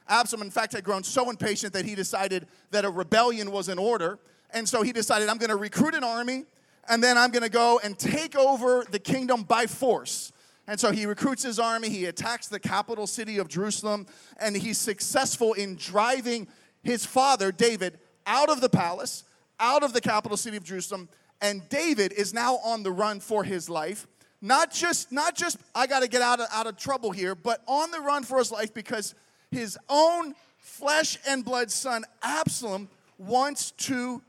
Absalom, 0.09 0.42
in 0.42 0.50
fact, 0.50 0.73
had 0.73 0.85
grown 0.85 1.02
so 1.02 1.30
impatient 1.30 1.73
that 1.73 1.85
he 1.85 1.94
decided 1.94 2.47
that 2.71 2.85
a 2.85 2.90
rebellion 2.90 3.50
was 3.50 3.68
in 3.68 3.78
order. 3.78 4.18
And 4.50 4.68
so 4.68 4.82
he 4.82 4.92
decided, 4.92 5.28
I'm 5.28 5.38
going 5.38 5.50
to 5.50 5.56
recruit 5.56 5.94
an 5.94 6.04
army, 6.04 6.44
and 6.88 7.02
then 7.02 7.16
I'm 7.16 7.30
going 7.30 7.42
to 7.42 7.49
go 7.49 7.80
and 7.82 7.99
take 7.99 8.37
over 8.37 8.85
the 8.90 8.99
kingdom 8.99 9.42
by 9.42 9.66
force. 9.66 10.32
And 10.66 10.78
so 10.78 10.92
he 10.92 11.06
recruits 11.06 11.42
his 11.42 11.59
army, 11.59 11.88
he 11.88 12.06
attacks 12.06 12.47
the 12.49 12.61
capital 12.61 13.06
city 13.06 13.38
of 13.38 13.49
Jerusalem, 13.49 14.06
and 14.38 14.56
he's 14.56 14.78
successful 14.78 15.54
in 15.54 15.76
driving 15.76 16.47
his 16.82 17.04
father, 17.04 17.50
David, 17.50 17.99
out 18.26 18.49
of 18.49 18.61
the 18.61 18.68
palace, 18.68 19.25
out 19.59 19.82
of 19.82 19.92
the 19.92 20.00
capital 20.00 20.37
city 20.37 20.56
of 20.56 20.64
Jerusalem. 20.64 21.09
And 21.40 21.68
David 21.68 22.12
is 22.12 22.32
now 22.32 22.56
on 22.59 22.85
the 22.85 22.92
run 22.92 23.18
for 23.18 23.42
his 23.42 23.68
life. 23.68 24.06
Not 24.40 24.73
just, 24.73 25.11
not 25.12 25.37
just 25.37 25.59
I 25.75 25.87
got 25.87 26.00
to 26.00 26.09
get 26.09 26.23
out 26.23 26.40
of, 26.40 26.47
out 26.52 26.66
of 26.66 26.76
trouble 26.76 27.11
here, 27.11 27.35
but 27.35 27.62
on 27.66 27.90
the 27.90 28.00
run 28.00 28.23
for 28.25 28.38
his 28.38 28.50
life 28.50 28.73
because 28.75 29.14
his 29.52 29.78
own 29.88 30.35
flesh 30.59 31.18
and 31.28 31.44
blood 31.44 31.71
son, 31.71 32.04
Absalom, 32.23 32.88
wants 33.18 33.71
to 33.73 34.23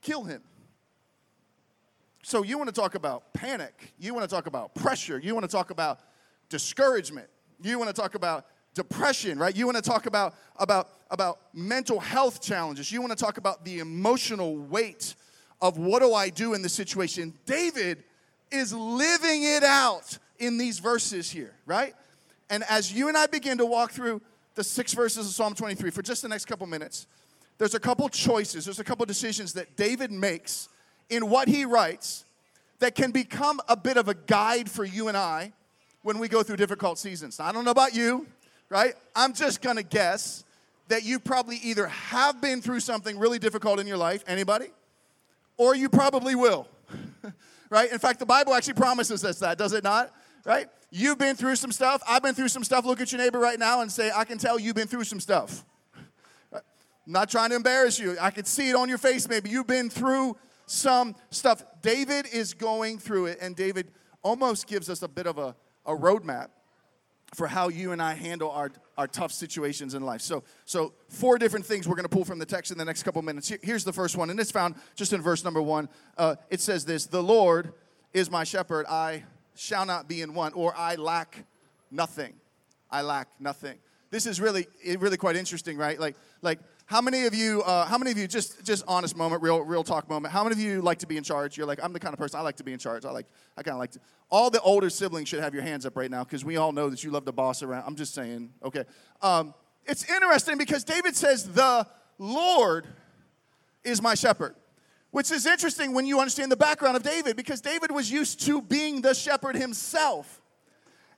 kill 0.00 0.24
him. 0.24 0.42
So, 2.22 2.42
you 2.42 2.56
want 2.56 2.68
to 2.68 2.74
talk 2.74 2.94
about 2.94 3.32
panic. 3.32 3.92
You 3.98 4.14
want 4.14 4.28
to 4.28 4.34
talk 4.34 4.46
about 4.46 4.74
pressure. 4.74 5.18
You 5.18 5.34
want 5.34 5.44
to 5.44 5.50
talk 5.50 5.70
about 5.70 6.00
discouragement. 6.48 7.28
You 7.60 7.78
want 7.78 7.94
to 7.94 8.00
talk 8.00 8.14
about 8.14 8.46
depression, 8.74 9.38
right? 9.38 9.54
You 9.54 9.66
want 9.66 9.76
to 9.76 9.82
talk 9.82 10.06
about, 10.06 10.34
about, 10.56 10.88
about 11.10 11.38
mental 11.52 11.98
health 11.98 12.40
challenges. 12.40 12.92
You 12.92 13.00
want 13.00 13.10
to 13.10 13.22
talk 13.22 13.36
about 13.36 13.64
the 13.64 13.80
emotional 13.80 14.56
weight 14.56 15.14
of 15.60 15.76
what 15.76 16.00
do 16.00 16.14
I 16.14 16.30
do 16.30 16.54
in 16.54 16.62
this 16.62 16.72
situation. 16.72 17.34
David 17.46 18.04
is 18.50 18.72
living 18.72 19.42
it 19.42 19.62
out 19.62 20.18
in 20.38 20.56
these 20.56 20.78
verses 20.78 21.30
here, 21.30 21.54
right? 21.66 21.94
And 22.48 22.64
as 22.68 22.92
you 22.92 23.08
and 23.08 23.16
I 23.16 23.26
begin 23.26 23.58
to 23.58 23.66
walk 23.66 23.92
through 23.92 24.22
the 24.54 24.64
six 24.64 24.92
verses 24.92 25.26
of 25.26 25.32
Psalm 25.32 25.54
23 25.54 25.90
for 25.90 26.02
just 26.02 26.22
the 26.22 26.28
next 26.28 26.46
couple 26.46 26.66
minutes. 26.66 27.06
There's 27.58 27.74
a 27.74 27.80
couple 27.80 28.08
choices, 28.08 28.64
there's 28.64 28.78
a 28.78 28.84
couple 28.84 29.04
decisions 29.06 29.52
that 29.54 29.76
David 29.76 30.10
makes 30.10 30.68
in 31.08 31.28
what 31.28 31.48
he 31.48 31.64
writes 31.64 32.24
that 32.78 32.94
can 32.94 33.10
become 33.10 33.60
a 33.68 33.76
bit 33.76 33.96
of 33.96 34.08
a 34.08 34.14
guide 34.14 34.70
for 34.70 34.84
you 34.84 35.08
and 35.08 35.16
I 35.16 35.52
when 36.02 36.18
we 36.18 36.28
go 36.28 36.42
through 36.42 36.56
difficult 36.56 36.98
seasons. 36.98 37.38
Now, 37.38 37.46
I 37.46 37.52
don't 37.52 37.64
know 37.64 37.70
about 37.70 37.94
you, 37.94 38.26
right? 38.70 38.94
I'm 39.14 39.34
just 39.34 39.60
gonna 39.60 39.82
guess 39.82 40.44
that 40.88 41.04
you 41.04 41.20
probably 41.20 41.56
either 41.56 41.86
have 41.86 42.40
been 42.40 42.60
through 42.60 42.80
something 42.80 43.18
really 43.18 43.38
difficult 43.38 43.78
in 43.78 43.86
your 43.86 43.96
life, 43.96 44.24
anybody? 44.26 44.66
Or 45.56 45.74
you 45.74 45.88
probably 45.88 46.34
will, 46.34 46.66
right? 47.70 47.92
In 47.92 47.98
fact, 47.98 48.18
the 48.18 48.26
Bible 48.26 48.54
actually 48.54 48.74
promises 48.74 49.24
us 49.24 49.38
that, 49.38 49.58
does 49.58 49.72
it 49.72 49.84
not? 49.84 50.12
Right? 50.44 50.68
You've 50.90 51.18
been 51.18 51.36
through 51.36 51.56
some 51.56 51.72
stuff. 51.72 52.02
I've 52.08 52.22
been 52.22 52.34
through 52.34 52.48
some 52.48 52.64
stuff. 52.64 52.84
Look 52.84 53.00
at 53.00 53.12
your 53.12 53.20
neighbor 53.20 53.38
right 53.38 53.58
now 53.58 53.80
and 53.80 53.90
say, 53.90 54.10
I 54.14 54.24
can 54.24 54.38
tell 54.38 54.58
you've 54.58 54.74
been 54.74 54.88
through 54.88 55.04
some 55.04 55.20
stuff. 55.20 55.64
I'm 56.52 56.60
not 57.06 57.30
trying 57.30 57.50
to 57.50 57.56
embarrass 57.56 57.98
you. 57.98 58.16
I 58.20 58.30
can 58.30 58.44
see 58.44 58.70
it 58.70 58.76
on 58.76 58.88
your 58.88 58.98
face, 58.98 59.28
maybe. 59.28 59.50
You've 59.50 59.66
been 59.66 59.90
through 59.90 60.36
some 60.66 61.14
stuff. 61.30 61.62
David 61.82 62.26
is 62.32 62.54
going 62.54 62.98
through 62.98 63.26
it, 63.26 63.38
and 63.40 63.54
David 63.54 63.88
almost 64.22 64.66
gives 64.66 64.90
us 64.90 65.02
a 65.02 65.08
bit 65.08 65.26
of 65.26 65.38
a, 65.38 65.54
a 65.86 65.94
roadmap 65.94 66.48
for 67.34 67.46
how 67.46 67.68
you 67.68 67.92
and 67.92 68.02
I 68.02 68.14
handle 68.14 68.50
our, 68.50 68.70
our 68.98 69.06
tough 69.06 69.32
situations 69.32 69.94
in 69.94 70.02
life. 70.02 70.20
So, 70.20 70.42
so 70.64 70.92
four 71.08 71.38
different 71.38 71.64
things 71.64 71.86
we're 71.86 71.94
going 71.94 72.04
to 72.04 72.08
pull 72.08 72.24
from 72.24 72.38
the 72.38 72.46
text 72.46 72.72
in 72.72 72.78
the 72.78 72.84
next 72.84 73.04
couple 73.04 73.22
minutes. 73.22 73.48
Here, 73.48 73.58
here's 73.62 73.84
the 73.84 73.92
first 73.92 74.16
one, 74.16 74.30
and 74.30 74.40
it's 74.40 74.50
found 74.50 74.74
just 74.96 75.12
in 75.12 75.22
verse 75.22 75.44
number 75.44 75.62
one. 75.62 75.88
Uh, 76.18 76.36
it 76.50 76.60
says 76.60 76.84
this 76.84 77.06
The 77.06 77.22
Lord 77.22 77.72
is 78.12 78.30
my 78.30 78.44
shepherd, 78.44 78.86
I 78.86 79.24
shall 79.54 79.86
not 79.86 80.08
be 80.08 80.22
in 80.22 80.34
want, 80.34 80.56
or 80.56 80.74
I 80.76 80.94
lack 80.96 81.44
nothing. 81.90 82.34
I 82.90 83.02
lack 83.02 83.28
nothing. 83.38 83.78
This 84.10 84.26
is 84.26 84.40
really, 84.40 84.66
really 84.98 85.16
quite 85.16 85.36
interesting, 85.36 85.76
right? 85.76 85.98
Like, 85.98 86.16
like 86.42 86.58
how 86.86 87.00
many 87.00 87.26
of 87.26 87.34
you, 87.34 87.62
uh, 87.62 87.86
how 87.86 87.96
many 87.96 88.10
of 88.10 88.18
you, 88.18 88.26
just, 88.26 88.64
just 88.64 88.84
honest 88.88 89.16
moment, 89.16 89.42
real, 89.42 89.60
real 89.60 89.84
talk 89.84 90.08
moment. 90.10 90.32
How 90.32 90.42
many 90.42 90.54
of 90.54 90.58
you 90.58 90.82
like 90.82 90.98
to 90.98 91.06
be 91.06 91.16
in 91.16 91.22
charge? 91.22 91.56
You're 91.56 91.66
like, 91.66 91.78
I'm 91.80 91.92
the 91.92 92.00
kind 92.00 92.12
of 92.12 92.18
person 92.18 92.40
I 92.40 92.42
like 92.42 92.56
to 92.56 92.64
be 92.64 92.72
in 92.72 92.80
charge. 92.80 93.04
I 93.04 93.12
like, 93.12 93.26
I 93.56 93.62
kind 93.62 93.74
of 93.74 93.78
like 93.78 93.92
to. 93.92 94.00
All 94.28 94.50
the 94.50 94.60
older 94.62 94.90
siblings 94.90 95.28
should 95.28 95.40
have 95.40 95.54
your 95.54 95.62
hands 95.62 95.86
up 95.86 95.96
right 95.96 96.10
now 96.10 96.24
because 96.24 96.44
we 96.44 96.56
all 96.56 96.72
know 96.72 96.90
that 96.90 97.04
you 97.04 97.12
love 97.12 97.24
to 97.26 97.32
boss 97.32 97.62
around. 97.62 97.84
I'm 97.86 97.94
just 97.94 98.12
saying, 98.14 98.50
okay. 98.64 98.84
Um, 99.22 99.54
it's 99.86 100.08
interesting 100.10 100.58
because 100.58 100.84
David 100.84 101.16
says, 101.16 101.48
"The 101.48 101.86
Lord 102.18 102.86
is 103.84 104.02
my 104.02 104.14
shepherd." 104.14 104.54
Which 105.10 105.30
is 105.30 105.46
interesting 105.46 105.92
when 105.92 106.06
you 106.06 106.20
understand 106.20 106.52
the 106.52 106.56
background 106.56 106.96
of 106.96 107.02
David, 107.02 107.36
because 107.36 107.60
David 107.60 107.90
was 107.90 108.10
used 108.10 108.40
to 108.46 108.62
being 108.62 109.02
the 109.02 109.14
shepherd 109.14 109.56
himself. 109.56 110.40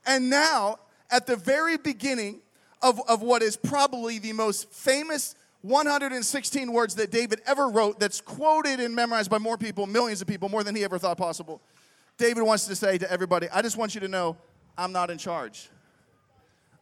And 0.07 0.31
now, 0.31 0.79
at 1.11 1.27
the 1.27 1.37
very 1.37 1.77
beginning 1.77 2.41
of, 2.81 3.01
of 3.09 3.23
what 3.23 3.43
is 3.43 3.57
probably 3.57 4.19
the 4.19 4.33
most 4.33 4.73
famous 4.73 5.35
116 5.61 6.73
words 6.73 6.95
that 6.97 7.11
David 7.11 7.41
ever 7.47 7.69
wrote, 7.69 8.01
that's 8.01 8.21
quoted 8.21 8.81
and 8.81 8.95
memorized 8.95 9.31
by 9.31 9.39
more 9.39 9.57
people, 9.57 9.87
millions 9.87 10.21
of 10.21 10.27
people, 10.27 10.49
more 10.49 10.65
than 10.65 10.75
he 10.75 10.83
ever 10.83 10.99
thought 10.99 11.19
possible, 11.19 11.61
David 12.19 12.43
wants 12.43 12.67
to 12.67 12.75
say 12.75 12.99
to 12.99 13.11
everybody, 13.11 13.49
I 13.51 13.63
just 13.63 13.77
want 13.77 13.95
you 13.95 14.01
to 14.01 14.09
know 14.09 14.37
I'm 14.77 14.93
not 14.93 15.11
in 15.11 15.19
charge. 15.19 15.69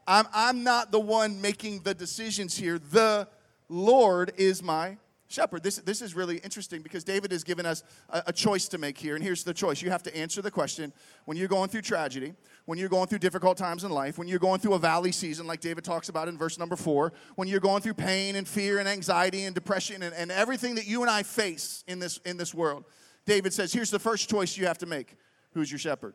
I'm, 0.07 0.27
I'm 0.33 0.65
not 0.65 0.93
the 0.93 1.01
one 1.01 1.41
making 1.41 1.81
the 1.81 1.95
decisions 1.95 2.57
here. 2.57 2.79
The 2.79 3.29
Lord 3.69 4.33
is 4.37 4.63
my 4.63 4.97
shepherd. 5.31 5.63
This, 5.63 5.77
this 5.77 6.03
is 6.03 6.15
really 6.15 6.39
interesting 6.39 6.83
because 6.83 7.05
David 7.05 7.31
has 7.31 7.45
given 7.45 7.65
us 7.65 7.85
a, 8.11 8.25
a, 8.27 8.33
choice 8.33 8.67
to 8.69 8.79
make 8.79 8.99
here. 8.99 9.15
And 9.15 9.23
here's 9.23 9.45
the 9.45 9.55
choice 9.55 9.81
you 9.81 9.91
have 9.91 10.03
to 10.03 10.17
answer 10.17 10.43
the 10.43 10.51
question 10.51 10.93
when 11.25 11.37
you're 11.37 11.49
going 11.49 11.69
through 11.69 11.83
tragedy, 11.83 12.35
when 12.67 12.79
you're 12.79 12.89
going 12.89 13.07
through 13.07 13.21
difficult 13.21 13.57
times 13.57 13.85
in 13.85 13.93
life, 13.93 14.19
when 14.19 14.27
you're 14.27 14.41
going 14.41 14.59
through 14.59 14.75
a 14.75 14.79
valley 14.79 15.13
season, 15.13 15.47
like 15.47 15.61
David 15.61 15.85
talks 15.85 16.09
about 16.09 16.27
in 16.27 16.37
verse 16.37 16.59
number 16.59 16.75
four, 16.75 17.13
when 17.37 17.47
you're 17.47 17.61
going 17.61 17.81
through 17.81 17.95
pain 17.95 18.35
and 18.35 18.47
fear 18.47 18.81
and 18.81 18.89
anxiety 18.89 19.45
and 19.45 19.55
depression 19.55 20.03
and, 20.03 20.15
and 20.15 20.33
everything 20.33 20.75
that 20.75 20.87
you 20.87 21.03
and 21.03 21.11
I 21.11 21.23
face 21.23 21.85
in 21.87 22.01
this, 22.01 22.19
in 22.27 22.37
this 22.37 22.53
world. 22.53 22.85
David 23.25 23.53
says, 23.53 23.73
here's 23.73 23.91
the 23.91 24.01
first 24.01 24.29
choice 24.29 24.57
you 24.57 24.67
have 24.67 24.79
to 24.79 24.87
make 24.87 25.17
who's 25.55 25.71
your 25.71 25.79
shepherd? 25.79 26.15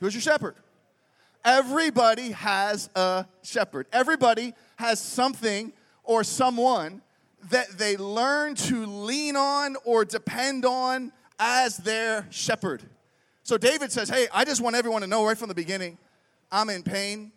Who's 0.00 0.14
your 0.14 0.22
shepherd? 0.22 0.54
Everybody 1.44 2.32
has 2.32 2.90
a 2.94 3.26
shepherd. 3.42 3.86
Everybody 3.92 4.54
has 4.76 5.00
something 5.00 5.72
or 6.04 6.22
someone 6.22 7.02
that 7.50 7.78
they 7.78 7.96
learn 7.96 8.54
to 8.54 8.86
lean 8.86 9.36
on 9.36 9.76
or 9.84 10.04
depend 10.04 10.64
on 10.64 11.12
as 11.38 11.76
their 11.76 12.26
shepherd. 12.30 12.82
So 13.42 13.56
David 13.56 13.92
says, 13.92 14.08
Hey, 14.08 14.26
I 14.32 14.44
just 14.44 14.60
want 14.60 14.74
everyone 14.76 15.02
to 15.02 15.06
know 15.06 15.24
right 15.24 15.38
from 15.38 15.48
the 15.48 15.54
beginning, 15.54 15.98
I'm 16.50 16.70
in 16.70 16.82
pain. 16.82 17.32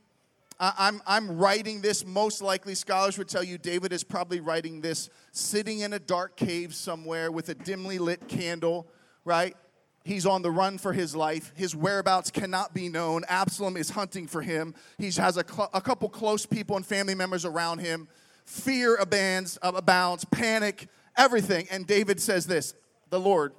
I'm, 0.62 1.02
I'm 1.08 1.38
writing 1.38 1.80
this, 1.80 2.06
most 2.06 2.42
likely, 2.42 2.76
scholars 2.76 3.18
would 3.18 3.30
tell 3.30 3.44
you 3.44 3.58
David 3.58 3.94
is 3.94 4.04
probably 4.04 4.42
writing 4.42 4.82
this 4.82 5.10
sitting 5.32 5.80
in 5.80 5.94
a 5.94 6.00
dark 6.00 6.36
cave 6.36 6.76
somewhere 6.76 7.32
with 7.32 7.48
a 7.48 7.56
dimly 7.56 7.98
lit 7.98 8.28
candle, 8.28 8.86
right? 9.24 9.56
He's 10.04 10.26
on 10.26 10.42
the 10.42 10.52
run 10.52 10.78
for 10.78 10.92
his 10.92 11.16
life. 11.16 11.54
His 11.56 11.76
whereabouts 11.76 12.30
cannot 12.30 12.74
be 12.74 12.90
known. 12.90 13.24
Absalom 13.30 13.78
is 13.78 13.92
hunting 13.92 14.28
for 14.28 14.42
him. 14.42 14.76
He 14.98 15.12
has 15.12 15.38
a, 15.38 15.46
cl- 15.48 15.70
a 15.74 15.80
couple 15.80 16.10
close 16.10 16.46
people 16.46 16.76
and 16.76 16.86
family 16.86 17.16
members 17.16 17.46
around 17.46 17.80
him. 17.80 18.10
Fear 18.50 18.96
abounds, 18.96 19.60
uh, 19.62 19.72
abounds, 19.76 20.26
panic, 20.26 20.88
everything. 21.16 21.68
And 21.70 21.86
David 21.86 22.20
says 22.20 22.48
this 22.48 22.74
The 23.12 23.20
Lord, 23.20 23.54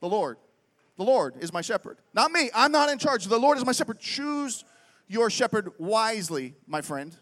the 0.00 0.08
Lord, 0.08 0.38
the 0.96 1.04
Lord 1.04 1.34
is 1.40 1.52
my 1.52 1.60
shepherd. 1.60 1.98
Not 2.14 2.32
me. 2.32 2.48
I'm 2.54 2.72
not 2.72 2.88
in 2.88 2.96
charge. 2.96 3.26
The 3.26 3.38
Lord 3.38 3.58
is 3.58 3.66
my 3.66 3.72
shepherd. 3.72 4.00
Choose 4.00 4.64
your 5.08 5.28
shepherd 5.28 5.72
wisely, 5.76 6.54
my 6.66 6.80
friend. 6.80 7.14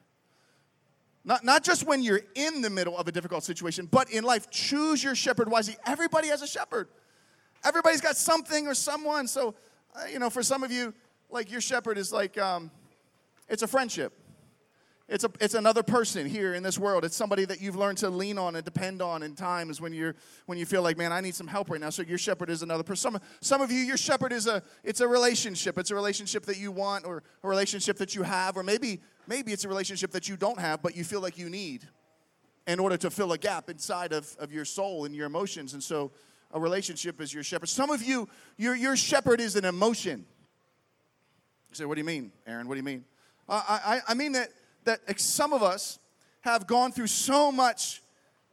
Not, 1.24 1.42
not 1.42 1.64
just 1.64 1.84
when 1.84 2.04
you're 2.04 2.20
in 2.36 2.62
the 2.62 2.70
middle 2.70 2.96
of 2.96 3.08
a 3.08 3.12
difficult 3.12 3.42
situation, 3.42 3.88
but 3.90 4.08
in 4.12 4.22
life. 4.22 4.48
Choose 4.48 5.02
your 5.02 5.16
shepherd 5.16 5.50
wisely. 5.50 5.76
Everybody 5.86 6.28
has 6.28 6.40
a 6.40 6.46
shepherd. 6.46 6.86
Everybody's 7.64 8.00
got 8.00 8.16
something 8.16 8.68
or 8.68 8.74
someone. 8.74 9.26
So, 9.26 9.56
uh, 9.96 10.04
you 10.06 10.20
know, 10.20 10.30
for 10.30 10.44
some 10.44 10.62
of 10.62 10.70
you, 10.70 10.94
like 11.30 11.50
your 11.50 11.60
shepherd 11.60 11.98
is 11.98 12.12
like, 12.12 12.38
um, 12.38 12.70
it's 13.48 13.64
a 13.64 13.66
friendship. 13.66 14.12
It's, 15.08 15.22
a, 15.22 15.30
it's 15.40 15.54
another 15.54 15.84
person 15.84 16.28
here 16.28 16.54
in 16.54 16.64
this 16.64 16.80
world. 16.80 17.04
It's 17.04 17.14
somebody 17.14 17.44
that 17.44 17.60
you've 17.60 17.76
learned 17.76 17.98
to 17.98 18.10
lean 18.10 18.38
on 18.38 18.56
and 18.56 18.64
depend 18.64 19.00
on 19.00 19.22
in 19.22 19.36
times 19.36 19.80
when, 19.80 19.92
you're, 19.92 20.16
when 20.46 20.58
you 20.58 20.66
feel 20.66 20.82
like, 20.82 20.98
man, 20.98 21.12
I 21.12 21.20
need 21.20 21.36
some 21.36 21.46
help 21.46 21.70
right 21.70 21.80
now. 21.80 21.90
So 21.90 22.02
your 22.02 22.18
shepherd 22.18 22.50
is 22.50 22.62
another 22.62 22.82
person. 22.82 23.12
Some, 23.12 23.20
some 23.40 23.60
of 23.60 23.70
you, 23.70 23.78
your 23.78 23.96
shepherd 23.96 24.32
is 24.32 24.48
a, 24.48 24.64
it's 24.82 25.00
a 25.00 25.06
relationship. 25.06 25.78
It's 25.78 25.92
a 25.92 25.94
relationship 25.94 26.44
that 26.46 26.58
you 26.58 26.72
want 26.72 27.04
or 27.04 27.22
a 27.44 27.48
relationship 27.48 27.98
that 27.98 28.16
you 28.16 28.24
have. 28.24 28.56
Or 28.56 28.64
maybe, 28.64 29.00
maybe 29.28 29.52
it's 29.52 29.64
a 29.64 29.68
relationship 29.68 30.10
that 30.10 30.28
you 30.28 30.36
don't 30.36 30.58
have, 30.58 30.82
but 30.82 30.96
you 30.96 31.04
feel 31.04 31.20
like 31.20 31.38
you 31.38 31.48
need 31.48 31.86
in 32.66 32.80
order 32.80 32.96
to 32.96 33.08
fill 33.08 33.30
a 33.30 33.38
gap 33.38 33.70
inside 33.70 34.12
of, 34.12 34.34
of 34.40 34.52
your 34.52 34.64
soul 34.64 35.04
and 35.04 35.14
your 35.14 35.26
emotions. 35.26 35.72
And 35.72 35.82
so 35.82 36.10
a 36.50 36.58
relationship 36.58 37.20
is 37.20 37.32
your 37.32 37.44
shepherd. 37.44 37.68
Some 37.68 37.90
of 37.90 38.02
you, 38.02 38.28
your, 38.56 38.74
your 38.74 38.96
shepherd 38.96 39.40
is 39.40 39.54
an 39.54 39.64
emotion. 39.64 40.26
You 41.68 41.74
say, 41.76 41.84
what 41.84 41.94
do 41.94 42.00
you 42.00 42.06
mean, 42.06 42.32
Eran? 42.44 42.66
What 42.66 42.74
do 42.74 42.78
you 42.78 42.84
mean? 42.84 43.04
Uh, 43.48 43.62
I, 43.68 44.00
I 44.08 44.14
mean 44.14 44.32
that, 44.32 44.48
that 44.86 45.20
some 45.20 45.52
of 45.52 45.62
us 45.62 45.98
have 46.40 46.66
gone 46.66 46.90
through 46.92 47.08
so 47.08 47.52
much 47.52 48.02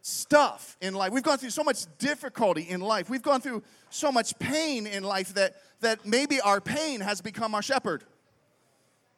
stuff 0.02 0.78
in 0.82 0.94
life. 0.94 1.14
We've 1.14 1.24
gone 1.24 1.38
through 1.38 1.52
so 1.52 1.64
much 1.64 1.86
difficulty 1.98 2.64
in 2.70 2.82
life. 2.82 3.10
We've 3.10 3.22
gone 3.22 3.40
through 3.40 3.64
so 3.90 4.12
much 4.12 4.38
pain 4.38 4.86
in 4.86 5.04
life 5.04 5.34
that, 5.36 5.56
that 5.80 6.06
maybe 6.06 6.42
our 6.42 6.60
pain 6.60 7.00
has 7.00 7.22
become 7.22 7.56
our 7.56 7.62
shepherd. 7.62 8.04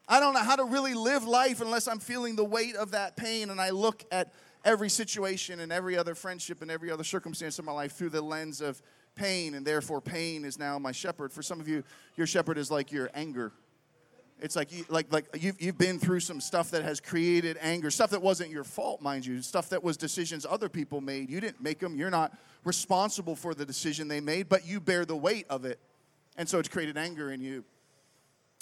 I 0.07 0.19
don't 0.19 0.36
know 0.36 0.43
how 0.43 0.55
to 0.55 0.65
really 0.65 0.93
live 0.93 1.24
life 1.24 1.62
unless 1.62 1.88
I'm 1.88 2.00
feeling 2.00 2.36
the 2.36 2.45
weight 2.45 2.75
of 2.75 2.91
that 2.91 3.17
pain 3.17 3.50
and 3.50 3.60
I 3.60 3.72
look 3.72 4.05
at 4.12 4.31
every 4.63 4.89
situation 4.89 5.60
and 5.60 5.72
every 5.72 5.98
other 5.98 6.13
friendship 6.13 6.62
and 6.62 6.69
every 6.69 6.91
other 6.91 7.03
circumstance 7.03 7.57
of 7.57 7.65
my 7.65 7.72
life 7.72 7.93
through 7.93 8.10
the 8.10 8.22
lens 8.22 8.62
of 8.62 8.81
pain, 9.15 9.53
and 9.53 9.65
therefore 9.65 10.01
pain 10.01 10.43
is 10.43 10.60
now 10.60 10.77
my 10.77 10.91
shepherd. 10.91 11.31
For 11.31 11.41
some 11.41 11.60
of 11.60 11.67
you, 11.67 11.84
your 12.17 12.27
shepherd 12.27 12.57
is 12.57 12.69
like 12.69 12.91
your 12.91 13.10
anger. 13.13 13.53
It's 14.41 14.55
like, 14.55 14.69
like, 14.89 15.11
like 15.13 15.27
you've, 15.39 15.61
you've 15.61 15.77
been 15.77 15.97
through 15.97 16.19
some 16.19 16.41
stuff 16.41 16.71
that 16.71 16.83
has 16.83 16.99
created 16.99 17.57
anger, 17.61 17.89
stuff 17.89 18.09
that 18.09 18.21
wasn't 18.21 18.51
your 18.51 18.65
fault, 18.65 19.01
mind 19.01 19.25
you, 19.25 19.41
stuff 19.41 19.69
that 19.69 19.81
was 19.83 19.95
decisions 19.95 20.45
other 20.45 20.67
people 20.67 20.99
made. 20.99 21.29
You 21.29 21.39
didn't 21.39 21.61
make 21.61 21.79
them. 21.79 21.95
You're 21.95 22.09
not 22.09 22.37
responsible 22.65 23.35
for 23.35 23.53
the 23.53 23.65
decision 23.65 24.07
they 24.07 24.19
made, 24.19 24.49
but 24.49 24.65
you 24.67 24.81
bear 24.81 25.05
the 25.05 25.15
weight 25.15 25.45
of 25.49 25.63
it. 25.63 25.79
And 26.37 26.49
so 26.49 26.59
it's 26.59 26.67
created 26.67 26.97
anger 26.97 27.31
in 27.31 27.39
you. 27.39 27.63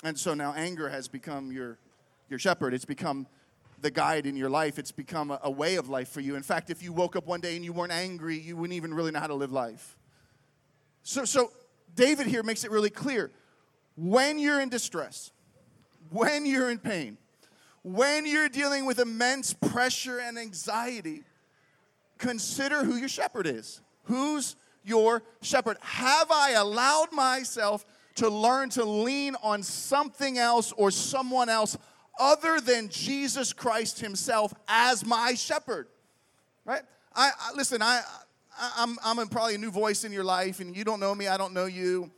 And 0.03 0.17
so 0.17 0.33
now 0.33 0.53
anger 0.53 0.89
has 0.89 1.07
become 1.07 1.51
your, 1.51 1.79
your 2.29 2.37
shepherd. 2.37 2.73
It's 2.73 2.85
become 2.85 3.25
the 3.81 3.89
guide 3.89 4.25
in 4.27 4.35
your 4.35 4.49
life. 4.49 4.77
It's 4.77 4.91
become 4.91 5.31
a, 5.31 5.39
a 5.43 5.51
way 5.51 5.75
of 5.75 5.89
life 5.89 6.09
for 6.09 6.21
you. 6.21 6.35
In 6.35 6.43
fact, 6.43 6.69
if 6.69 6.83
you 6.83 6.93
woke 6.93 7.15
up 7.15 7.25
one 7.25 7.41
day 7.41 7.55
and 7.55 7.65
you 7.65 7.73
weren't 7.73 7.91
angry, 7.91 8.37
you 8.37 8.55
wouldn't 8.55 8.75
even 8.75 8.93
really 8.93 9.11
know 9.11 9.19
how 9.19 9.27
to 9.27 9.33
live 9.33 9.51
life. 9.51 9.97
So, 11.01 11.25
so 11.25 11.51
David 11.95 12.27
here 12.27 12.43
makes 12.43 12.63
it 12.63 12.71
really 12.71 12.89
clear. 12.89 13.31
When 13.95 14.39
you're 14.39 14.61
in 14.61 14.69
distress, 14.69 15.31
when 16.13 16.45
you're 16.45 16.69
in 16.69 16.79
pain, 16.79 17.17
when 17.81 18.25
you're 18.25 18.49
dealing 18.49 18.85
with 18.85 18.99
immense 18.99 19.53
pressure 19.53 20.19
and 20.19 20.37
anxiety, 20.37 21.23
consider 22.17 22.83
who 22.83 22.95
your 22.95 23.09
shepherd 23.09 23.47
is. 23.47 23.81
Who's 24.03 24.55
your 24.85 25.23
shepherd? 25.41 25.77
Have 25.81 26.31
I 26.31 26.51
allowed 26.51 27.11
myself 27.11 27.85
to 28.15 28.29
learn 28.29 28.69
to 28.69 28.85
lean 28.85 29.35
on 29.41 29.63
something 29.63 30.37
else 30.37 30.71
or 30.73 30.91
someone 30.91 31.49
else 31.49 31.77
other 32.19 32.59
than 32.59 32.89
Jesus 32.89 33.53
Christ 33.53 33.99
Himself 33.99 34.53
as 34.67 35.05
my 35.05 35.33
shepherd. 35.33 35.87
Right? 36.65 36.83
I, 37.15 37.31
I 37.39 37.53
listen. 37.55 37.81
I, 37.81 38.01
I 38.57 38.71
I'm, 38.77 38.97
I'm 39.03 39.27
probably 39.29 39.55
a 39.55 39.57
new 39.57 39.71
voice 39.71 40.03
in 40.03 40.11
your 40.11 40.23
life, 40.23 40.59
and 40.59 40.77
you 40.77 40.83
don't 40.83 40.99
know 40.99 41.15
me. 41.15 41.27
I 41.27 41.37
don't 41.37 41.53
know 41.53 41.65
you. 41.65 42.11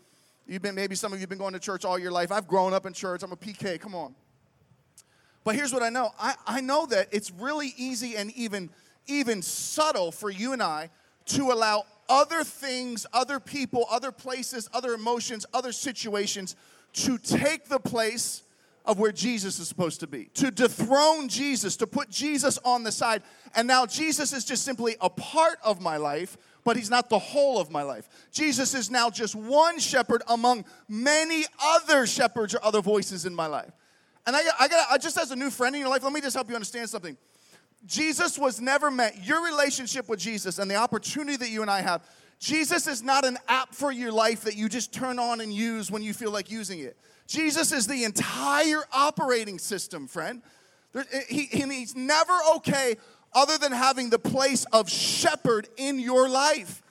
You've 0.47 0.61
been 0.61 0.75
maybe 0.75 0.95
some 0.95 1.11
of 1.11 1.19
you 1.19 1.21
have 1.21 1.29
been 1.29 1.37
going 1.37 1.53
to 1.53 1.59
church 1.59 1.85
all 1.85 1.97
your 1.97 2.11
life. 2.11 2.31
I've 2.31 2.47
grown 2.47 2.73
up 2.73 2.85
in 2.85 2.93
church. 2.93 3.23
I'm 3.23 3.31
a 3.31 3.37
PK. 3.37 3.79
Come 3.79 3.95
on. 3.95 4.15
But 5.43 5.55
here's 5.55 5.73
what 5.73 5.83
I 5.83 5.89
know. 5.89 6.11
I, 6.19 6.35
I 6.45 6.61
know 6.61 6.85
that 6.87 7.07
it's 7.11 7.31
really 7.31 7.73
easy 7.77 8.15
and 8.15 8.31
even 8.31 8.69
even 9.07 9.41
subtle 9.41 10.11
for 10.11 10.29
you 10.29 10.53
and 10.53 10.61
I 10.63 10.89
to 11.25 11.51
allow 11.51 11.85
other 12.09 12.43
things, 12.43 13.05
other 13.13 13.39
people, 13.39 13.85
other 13.89 14.11
places, 14.11 14.69
other 14.73 14.93
emotions, 14.93 15.45
other 15.53 15.71
situations 15.71 16.55
to 16.93 17.17
take 17.17 17.67
the 17.67 17.79
place 17.79 18.43
of 18.85 18.99
where 18.99 19.11
Jesus 19.11 19.59
is 19.59 19.67
supposed 19.67 19.99
to 20.01 20.07
be, 20.07 20.25
to 20.35 20.51
dethrone 20.51 21.27
Jesus, 21.27 21.75
to 21.77 21.87
put 21.87 22.09
Jesus 22.09 22.59
on 22.63 22.83
the 22.83 22.91
side. 22.91 23.23
And 23.55 23.67
now 23.67 23.85
Jesus 23.85 24.31
is 24.33 24.45
just 24.45 24.63
simply 24.63 24.95
a 25.01 25.09
part 25.09 25.57
of 25.63 25.81
my 25.81 25.97
life, 25.97 26.37
but 26.65 26.75
he's 26.75 26.89
not 26.89 27.09
the 27.09 27.19
whole 27.19 27.61
of 27.61 27.71
my 27.71 27.83
life. 27.83 28.09
Jesus 28.31 28.73
is 28.73 28.91
now 28.91 29.09
just 29.09 29.35
one 29.35 29.79
shepherd 29.79 30.23
among 30.27 30.65
many 30.89 31.45
other 31.63 32.05
shepherds 32.05 32.53
or 32.53 32.59
other 32.63 32.81
voices 32.81 33.25
in 33.25 33.33
my 33.33 33.45
life. 33.45 33.71
And 34.27 34.35
I, 34.35 34.41
I 34.59 34.67
got 34.67 35.01
just 35.01 35.17
as 35.17 35.31
a 35.31 35.35
new 35.35 35.51
friend 35.51 35.75
in 35.75 35.81
your 35.81 35.89
life, 35.89 36.03
let 36.03 36.11
me 36.11 36.19
just 36.19 36.35
help 36.35 36.49
you 36.49 36.55
understand 36.55 36.89
something. 36.89 37.15
Jesus 37.85 38.39
was 38.39 38.59
never 38.59 38.89
meant, 38.89 39.15
your 39.23 39.45
relationship 39.45 40.09
with 40.09 40.19
Jesus 40.19 40.57
and 40.57 40.69
the 40.69 40.75
opportunity 40.75 41.37
that 41.37 41.49
you 41.49 41.61
and 41.61 41.69
I 41.69 41.81
have, 41.81 42.01
Jesus 42.39 42.87
is 42.87 43.03
not 43.03 43.25
an 43.25 43.37
app 43.47 43.75
for 43.75 43.91
your 43.91 44.11
life 44.11 44.41
that 44.41 44.55
you 44.55 44.67
just 44.67 44.91
turn 44.91 45.19
on 45.19 45.41
and 45.41 45.53
use 45.53 45.91
when 45.91 46.01
you 46.01 46.13
feel 46.13 46.31
like 46.31 46.49
using 46.49 46.79
it. 46.79 46.97
Jesus 47.27 47.71
is 47.71 47.85
the 47.85 48.03
entire 48.03 48.81
operating 48.91 49.59
system, 49.59 50.07
friend. 50.07 50.41
There, 50.93 51.05
he, 51.29 51.43
he's 51.45 51.95
never 51.95 52.33
okay 52.55 52.95
other 53.35 53.57
than 53.57 53.73
having 53.73 54.09
the 54.09 54.17
place 54.17 54.65
of 54.71 54.89
shepherd 54.89 55.67
in 55.77 55.99
your 55.99 56.27
life. 56.27 56.81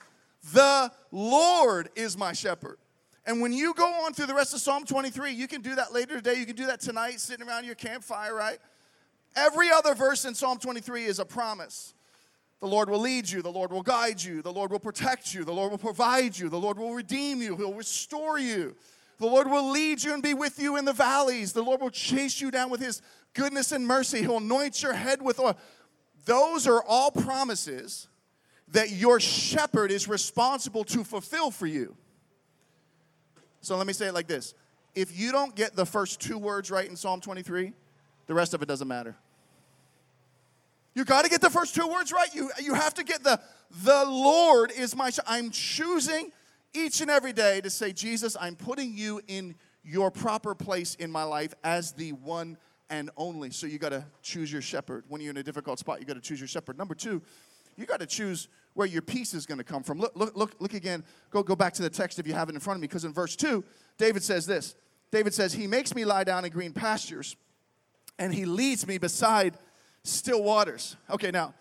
The 0.53 0.91
Lord 1.11 1.89
is 1.95 2.17
my 2.17 2.33
shepherd. 2.33 2.77
And 3.25 3.41
when 3.41 3.51
you 3.51 3.73
go 3.73 3.87
on 4.05 4.13
through 4.13 4.27
the 4.27 4.35
rest 4.35 4.53
of 4.53 4.59
Psalm 4.61 4.85
23, 4.85 5.31
you 5.31 5.47
can 5.47 5.61
do 5.61 5.75
that 5.75 5.91
later 5.91 6.15
today. 6.15 6.35
You 6.35 6.45
can 6.45 6.55
do 6.55 6.67
that 6.67 6.79
tonight, 6.79 7.19
sitting 7.19 7.47
around 7.47 7.65
your 7.65 7.73
campfire, 7.73 8.35
right? 8.35 8.59
Every 9.35 9.71
other 9.71 9.95
verse 9.95 10.25
in 10.25 10.35
Psalm 10.35 10.59
23 10.59 11.05
is 11.05 11.17
a 11.17 11.25
promise. 11.25 11.95
The 12.61 12.67
Lord 12.67 12.89
will 12.89 12.99
lead 12.99 13.29
you, 13.29 13.41
the 13.41 13.51
Lord 13.51 13.71
will 13.71 13.81
guide 13.81 14.21
you, 14.21 14.41
the 14.41 14.53
Lord 14.53 14.71
will 14.71 14.79
protect 14.79 15.33
you, 15.33 15.43
the 15.43 15.51
Lord 15.51 15.71
will 15.71 15.77
provide 15.77 16.37
you, 16.37 16.47
the 16.47 16.59
Lord 16.59 16.77
will 16.77 16.93
redeem 16.93 17.41
you, 17.41 17.55
He'll 17.57 17.73
restore 17.73 18.39
you. 18.39 18.75
The 19.17 19.25
Lord 19.25 19.49
will 19.49 19.69
lead 19.69 20.03
you 20.03 20.13
and 20.13 20.21
be 20.21 20.33
with 20.33 20.59
you 20.59 20.75
in 20.75 20.85
the 20.85 20.93
valleys. 20.93 21.53
The 21.53 21.61
Lord 21.61 21.81
will 21.81 21.89
chase 21.89 22.41
you 22.41 22.51
down 22.51 22.69
with 22.69 22.81
his 22.81 23.01
goodness 23.33 23.71
and 23.71 23.85
mercy. 23.87 24.19
He'll 24.19 24.37
anoint 24.37 24.83
your 24.83 24.93
head 24.93 25.21
with 25.21 25.39
oil. 25.39 25.57
Those 26.25 26.67
are 26.67 26.83
all 26.83 27.11
promises 27.11 28.07
that 28.69 28.91
your 28.91 29.19
shepherd 29.19 29.91
is 29.91 30.07
responsible 30.07 30.83
to 30.85 31.03
fulfill 31.03 31.51
for 31.51 31.67
you. 31.67 31.95
So 33.61 33.77
let 33.77 33.87
me 33.87 33.93
say 33.93 34.07
it 34.07 34.13
like 34.13 34.27
this 34.27 34.53
if 34.95 35.17
you 35.17 35.31
don't 35.31 35.55
get 35.55 35.75
the 35.75 35.85
first 35.85 36.19
two 36.19 36.37
words 36.37 36.71
right 36.71 36.87
in 36.87 36.95
Psalm 36.95 37.21
23, 37.21 37.73
the 38.27 38.33
rest 38.33 38.53
of 38.53 38.61
it 38.61 38.67
doesn't 38.67 38.87
matter. 38.87 39.15
You 40.95 41.03
got 41.03 41.25
to 41.25 41.29
get 41.29 41.41
the 41.41 41.49
first 41.49 41.75
two 41.75 41.87
words 41.87 42.13
right. 42.13 42.33
You, 42.33 42.49
you 42.61 42.73
have 42.73 42.93
to 42.93 43.03
get 43.03 43.21
the, 43.21 43.39
the 43.83 44.05
Lord 44.05 44.71
is 44.71 44.95
my, 44.95 45.11
I'm 45.27 45.51
choosing 45.51 46.31
each 46.73 47.01
and 47.01 47.11
every 47.11 47.33
day 47.33 47.59
to 47.61 47.69
say, 47.69 47.91
Jesus, 47.91 48.37
I'm 48.39 48.55
putting 48.55 48.97
you 48.97 49.21
in 49.27 49.55
your 49.83 50.09
proper 50.09 50.55
place 50.55 50.95
in 50.95 51.11
my 51.11 51.23
life 51.23 51.53
as 51.63 51.91
the 51.91 52.13
one 52.13 52.57
and 52.89 53.09
only. 53.17 53.51
So 53.51 53.67
you 53.67 53.77
got 53.77 53.89
to 53.89 54.05
choose 54.21 54.51
your 54.51 54.61
shepherd. 54.61 55.03
When 55.07 55.21
you're 55.21 55.31
in 55.31 55.37
a 55.37 55.43
difficult 55.43 55.79
spot, 55.79 55.99
you 55.99 56.05
got 56.05 56.15
to 56.15 56.21
choose 56.21 56.39
your 56.39 56.47
shepherd. 56.47 56.77
Number 56.77 56.95
two, 56.95 57.21
you 57.77 57.85
got 57.85 57.99
to 57.99 58.05
choose 58.05 58.47
where 58.73 58.87
your 58.87 59.01
peace 59.01 59.33
is 59.33 59.45
going 59.45 59.57
to 59.57 59.63
come 59.63 59.83
from. 59.83 59.99
Look, 59.99 60.15
look, 60.15 60.35
look, 60.35 60.55
look 60.59 60.73
again. 60.73 61.03
Go, 61.29 61.43
go 61.43 61.55
back 61.55 61.73
to 61.73 61.81
the 61.81 61.89
text 61.89 62.19
if 62.19 62.27
you 62.27 62.33
have 62.33 62.49
it 62.49 62.55
in 62.55 62.61
front 62.61 62.77
of 62.77 62.81
me, 62.81 62.87
because 62.87 63.05
in 63.05 63.13
verse 63.13 63.35
two, 63.35 63.63
David 63.97 64.23
says 64.23 64.45
this. 64.45 64.75
David 65.11 65.33
says, 65.33 65.53
He 65.53 65.67
makes 65.67 65.95
me 65.95 66.05
lie 66.05 66.23
down 66.23 66.45
in 66.45 66.51
green 66.51 66.73
pastures, 66.73 67.35
and 68.19 68.33
He 68.33 68.45
leads 68.45 68.87
me 68.87 68.97
beside 68.97 69.57
still 70.03 70.43
waters. 70.43 70.95
Okay, 71.09 71.31
now, 71.31 71.53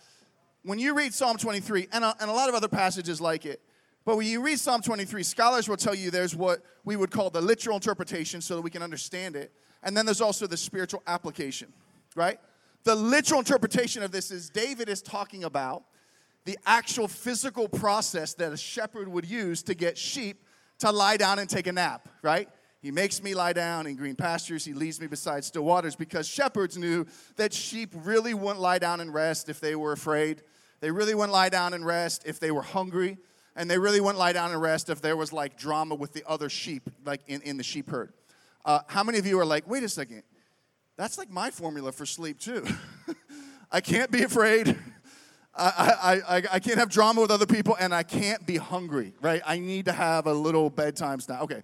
when 0.63 0.79
you 0.79 0.95
read 0.95 1.13
Psalm 1.15 1.37
23, 1.37 1.89
and 1.93 2.05
a, 2.05 2.17
and 2.21 2.31
a 2.31 2.33
lot 2.33 2.49
of 2.49 2.55
other 2.55 2.69
passages 2.69 3.21
like 3.21 3.47
it, 3.47 3.61
but 4.05 4.17
when 4.17 4.27
you 4.27 4.43
read 4.43 4.59
Psalm 4.59 4.83
23, 4.83 5.23
scholars 5.23 5.69
will 5.69 5.77
tell 5.77 5.95
you 5.95 6.11
there's 6.11 6.37
what 6.37 6.63
we 6.85 6.97
would 6.97 7.11
call 7.11 7.31
the 7.31 7.41
literal 7.41 7.77
interpretation 7.77 8.41
so 8.41 8.57
that 8.57 8.63
we 8.63 8.71
can 8.71 8.83
understand 8.83 9.35
it. 9.35 9.53
And 9.85 9.97
then 9.97 10.07
there's 10.07 10.21
also 10.21 10.47
the 10.47 10.57
spiritual 10.57 11.03
application, 11.07 11.73
right? 12.17 12.41
The 12.85 12.95
literal 12.95 13.41
interpretation 13.41 14.03
of 14.03 14.11
this 14.11 14.31
is 14.31 14.51
David 14.51 14.89
is 14.89 15.03
talking 15.03 15.45
about 15.45 15.85
the 16.45 16.59
actual 16.67 17.07
physical 17.07 17.69
process 17.69 18.35
that 18.35 18.53
a 18.53 18.57
shepherd 18.57 19.09
would 19.09 19.25
use 19.25 19.63
to 19.65 19.75
get 19.75 19.97
sheep 19.97 20.43
to 20.81 20.91
lie 20.91 21.17
down 21.17 21.39
and 21.39 21.49
take 21.49 21.67
a 21.67 21.73
nap, 21.73 22.09
right? 22.23 22.49
He 22.81 22.91
makes 22.91 23.23
me 23.23 23.35
lie 23.35 23.55
down 23.55 23.87
in 23.87 23.97
green 23.97 24.15
pastures. 24.15 24.65
He 24.65 24.75
leads 24.75 25.01
me 25.01 25.07
beside 25.07 25.45
still 25.45 25.65
waters 25.65 25.97
because 25.97 26.29
shepherds 26.29 26.77
knew 26.77 27.07
that 27.37 27.55
sheep 27.55 27.95
really 28.05 28.35
wouldn't 28.35 28.61
lie 28.61 28.79
down 28.79 29.01
and 29.01 29.13
rest 29.15 29.49
if 29.49 29.61
they 29.61 29.75
were 29.75 29.93
afraid. 29.93 30.43
They 30.81 30.91
really 30.91 31.15
wouldn't 31.15 31.33
lie 31.33 31.49
down 31.49 31.73
and 31.73 31.87
rest 31.87 32.25
if 32.27 32.41
they 32.41 32.51
were 32.51 32.63
hungry. 32.63 33.17
And 33.57 33.71
they 33.71 33.79
really 33.79 34.01
wouldn't 34.01 34.19
lie 34.19 34.35
down 34.35 34.51
and 34.51 34.61
rest 34.61 34.91
if 34.91 35.01
there 35.01 35.17
was 35.17 35.33
like 35.33 35.57
drama 35.57 35.95
with 35.95 36.13
the 36.13 36.25
other 36.27 36.51
sheep, 36.51 36.91
like 37.07 37.23
in, 37.27 37.41
in 37.43 37.57
the 37.57 37.63
sheep 37.63 37.89
herd. 37.89 38.13
Uh, 38.65 38.81
how 38.87 39.05
many 39.05 39.19
of 39.19 39.27
you 39.27 39.39
are 39.39 39.45
like, 39.45 39.69
wait 39.69 39.83
a 39.83 39.89
second, 39.89 40.23
that's 40.97 41.19
like 41.19 41.31
my 41.31 41.51
formula 41.51 41.93
for 41.93 42.07
sleep 42.07 42.39
too? 42.39 42.65
I 43.71 43.81
can't 43.81 44.11
be 44.11 44.23
afraid. 44.23 44.77
I, 45.57 46.23
I, 46.29 46.37
I, 46.37 46.43
I, 46.53 46.59
can't 46.59 46.79
have 46.79 46.89
drama 46.89 47.21
with 47.21 47.31
other 47.31 47.47
people 47.47 47.77
and 47.79 47.95
I 47.95 48.03
can't 48.03 48.45
be 48.45 48.57
hungry, 48.57 49.15
right? 49.21 49.41
I 49.47 49.59
need 49.59 49.85
to 49.85 49.93
have 49.93 50.27
a 50.27 50.33
little 50.33 50.69
bedtime 50.69 51.21
snack. 51.21 51.43
Okay, 51.43 51.63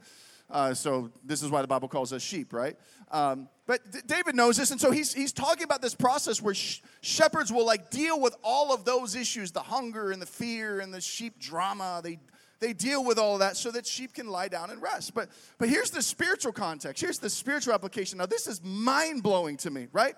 uh, 0.49 0.75
so 0.75 1.11
this 1.25 1.43
is 1.43 1.51
why 1.51 1.63
the 1.63 1.69
Bible 1.69 1.89
calls 1.89 2.13
us 2.13 2.23
sheep, 2.23 2.53
right? 2.53 2.77
Um, 3.11 3.49
but 3.67 3.91
D- 3.91 3.99
David 4.07 4.37
knows 4.37 4.57
this, 4.57 4.71
and 4.71 4.81
so 4.81 4.91
he's, 4.91 5.13
he's 5.13 5.33
talking 5.33 5.65
about 5.65 5.83
this 5.83 5.95
process 5.95 6.41
where 6.41 6.55
sh- 6.55 6.81
shepherds 7.01 7.53
will 7.53 7.67
like 7.67 7.91
deal 7.91 8.21
with 8.21 8.37
all 8.45 8.73
of 8.73 8.85
those 8.85 9.17
issues 9.17 9.51
the 9.51 9.63
hunger 9.63 10.13
and 10.13 10.21
the 10.21 10.27
fear 10.27 10.81
and 10.81 10.95
the 10.95 11.01
sheep 11.01 11.39
drama. 11.39 12.01
They, 12.03 12.21
they 12.61 12.73
deal 12.73 13.05
with 13.05 13.19
all 13.19 13.35
of 13.35 13.41
that 13.41 13.57
so 13.57 13.71
that 13.71 13.87
sheep 13.87 14.15
can 14.15 14.29
lie 14.29 14.49
down 14.49 14.71
and 14.71 14.81
rest. 14.83 15.15
But, 15.15 15.31
but 15.59 15.69
here's 15.69 15.91
the 15.91 16.03
spiritual 16.03 16.53
context. 16.53 17.03
Here's 17.03 17.19
the 17.19 17.31
spiritual 17.31 17.73
application. 17.73 18.19
Now, 18.19 18.27
this 18.27 18.47
is 18.47 18.63
mind 18.63 19.23
blowing 19.23 19.57
to 19.59 19.71
me, 19.71 19.89
right? 19.93 20.15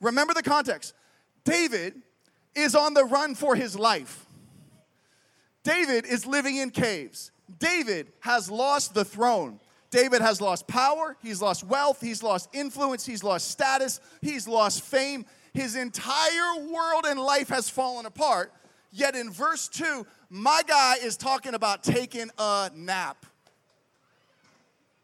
Remember 0.00 0.34
the 0.34 0.42
context. 0.42 0.94
David 1.44 1.94
is 2.54 2.74
on 2.74 2.94
the 2.94 3.04
run 3.04 3.34
for 3.34 3.56
his 3.56 3.78
life. 3.78 4.26
David 5.64 6.04
is 6.04 6.26
living 6.26 6.56
in 6.56 6.70
caves. 6.70 7.30
David 7.58 8.08
has 8.20 8.50
lost 8.50 8.94
the 8.94 9.04
throne. 9.04 9.58
David 9.90 10.22
has 10.22 10.40
lost 10.40 10.66
power, 10.66 11.18
he's 11.22 11.42
lost 11.42 11.64
wealth, 11.64 12.00
he's 12.00 12.22
lost 12.22 12.48
influence, 12.54 13.04
he's 13.04 13.22
lost 13.22 13.50
status, 13.50 14.00
he's 14.22 14.48
lost 14.48 14.80
fame. 14.80 15.26
His 15.52 15.76
entire 15.76 16.64
world 16.66 17.04
and 17.06 17.20
life 17.20 17.50
has 17.50 17.68
fallen 17.68 18.06
apart. 18.06 18.52
Yet 18.92 19.16
in 19.16 19.30
verse 19.30 19.68
2, 19.68 20.06
my 20.28 20.62
guy 20.66 20.96
is 21.02 21.16
talking 21.16 21.54
about 21.54 21.82
taking 21.82 22.30
a 22.38 22.70
nap. 22.74 23.24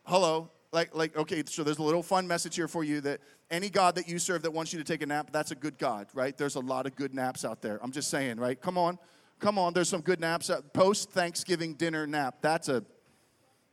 Hello. 0.04 0.50
Like, 0.70 0.94
like, 0.94 1.16
okay, 1.16 1.42
so 1.46 1.64
there's 1.64 1.78
a 1.78 1.82
little 1.82 2.02
fun 2.02 2.28
message 2.28 2.54
here 2.54 2.68
for 2.68 2.84
you 2.84 3.00
that 3.00 3.20
any 3.50 3.70
God 3.70 3.94
that 3.94 4.06
you 4.06 4.18
serve 4.18 4.42
that 4.42 4.52
wants 4.52 4.72
you 4.72 4.78
to 4.78 4.84
take 4.84 5.00
a 5.02 5.06
nap, 5.06 5.30
that's 5.32 5.50
a 5.50 5.54
good 5.54 5.78
God, 5.78 6.06
right? 6.12 6.36
There's 6.36 6.56
a 6.56 6.60
lot 6.60 6.86
of 6.86 6.94
good 6.94 7.14
naps 7.14 7.44
out 7.44 7.62
there. 7.62 7.80
I'm 7.82 7.90
just 7.90 8.10
saying, 8.10 8.38
right? 8.38 8.60
Come 8.60 8.76
on. 8.76 8.98
Come 9.40 9.58
on, 9.58 9.72
there's 9.72 9.88
some 9.88 10.00
good 10.00 10.20
naps. 10.20 10.50
Post 10.72 11.10
Thanksgiving 11.10 11.74
dinner 11.74 12.06
nap. 12.06 12.38
That's 12.42 12.68
a 12.68 12.84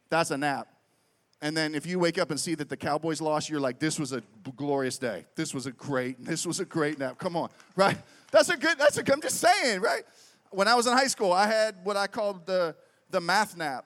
that's 0.10 0.32
a 0.32 0.38
nap. 0.38 0.68
And 1.42 1.56
then 1.56 1.76
if 1.76 1.86
you 1.86 2.00
wake 2.00 2.18
up 2.18 2.32
and 2.32 2.40
see 2.40 2.56
that 2.56 2.70
the 2.70 2.78
Cowboys 2.78 3.20
lost, 3.20 3.50
you're 3.50 3.60
like, 3.60 3.80
this 3.80 4.00
was 4.00 4.14
a 4.14 4.24
glorious 4.56 4.98
day. 4.98 5.26
This 5.36 5.54
was 5.54 5.66
a 5.66 5.72
great, 5.72 6.24
this 6.24 6.46
was 6.46 6.60
a 6.60 6.66
great 6.66 6.98
nap. 6.98 7.18
Come 7.18 7.36
on, 7.36 7.50
right? 7.76 7.98
That's 8.32 8.50
a 8.50 8.58
good, 8.58 8.78
that's 8.78 8.98
a, 8.98 9.14
I'm 9.14 9.22
just 9.22 9.40
saying, 9.40 9.82
right? 9.82 10.04
When 10.52 10.68
I 10.68 10.76
was 10.76 10.88
in 10.88 10.94
high 10.94 11.08
school, 11.08 11.32
I 11.32 11.48
had 11.48 11.76
what 11.84 11.98
I 11.98 12.08
called 12.08 12.46
the, 12.46 12.76
the 13.12 13.22
math 13.22 13.58
nap. 13.58 13.86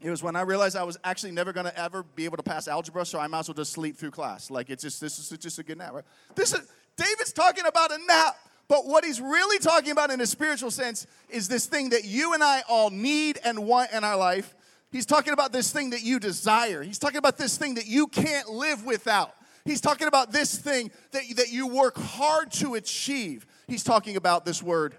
It 0.00 0.10
was 0.10 0.22
when 0.22 0.36
I 0.36 0.42
realized 0.42 0.76
I 0.76 0.84
was 0.84 0.96
actually 1.02 1.32
never 1.32 1.52
going 1.52 1.66
to 1.66 1.76
ever 1.78 2.02
be 2.02 2.24
able 2.24 2.36
to 2.36 2.42
pass 2.42 2.68
algebra, 2.68 3.04
so 3.04 3.18
I 3.18 3.26
might 3.26 3.40
as 3.40 3.48
well 3.48 3.54
just 3.54 3.72
sleep 3.72 3.96
through 3.96 4.12
class. 4.12 4.50
Like 4.50 4.70
it's 4.70 4.82
just 4.82 5.00
this 5.00 5.18
is 5.18 5.36
just 5.38 5.58
a 5.58 5.62
good 5.62 5.78
nap, 5.78 5.92
right? 5.92 6.04
This 6.34 6.54
is 6.54 6.60
David's 6.96 7.32
talking 7.32 7.66
about 7.66 7.90
a 7.90 7.98
nap, 8.06 8.36
but 8.68 8.86
what 8.86 9.04
he's 9.04 9.20
really 9.20 9.58
talking 9.58 9.90
about 9.90 10.10
in 10.10 10.20
a 10.20 10.26
spiritual 10.26 10.70
sense 10.70 11.06
is 11.28 11.48
this 11.48 11.66
thing 11.66 11.90
that 11.90 12.04
you 12.04 12.34
and 12.34 12.44
I 12.44 12.62
all 12.68 12.90
need 12.90 13.40
and 13.44 13.66
want 13.66 13.92
in 13.92 14.04
our 14.04 14.16
life. 14.16 14.54
He's 14.92 15.06
talking 15.06 15.32
about 15.32 15.52
this 15.52 15.72
thing 15.72 15.90
that 15.90 16.02
you 16.02 16.20
desire. 16.20 16.82
He's 16.82 16.98
talking 16.98 17.18
about 17.18 17.36
this 17.36 17.58
thing 17.58 17.74
that 17.74 17.86
you 17.86 18.06
can't 18.06 18.48
live 18.48 18.84
without. 18.84 19.34
He's 19.68 19.82
talking 19.82 20.06
about 20.06 20.32
this 20.32 20.56
thing 20.56 20.90
that, 21.10 21.24
that 21.36 21.52
you 21.52 21.66
work 21.66 21.98
hard 21.98 22.50
to 22.52 22.74
achieve. 22.74 23.46
He's 23.66 23.84
talking 23.84 24.16
about 24.16 24.46
this 24.46 24.62
word, 24.62 24.94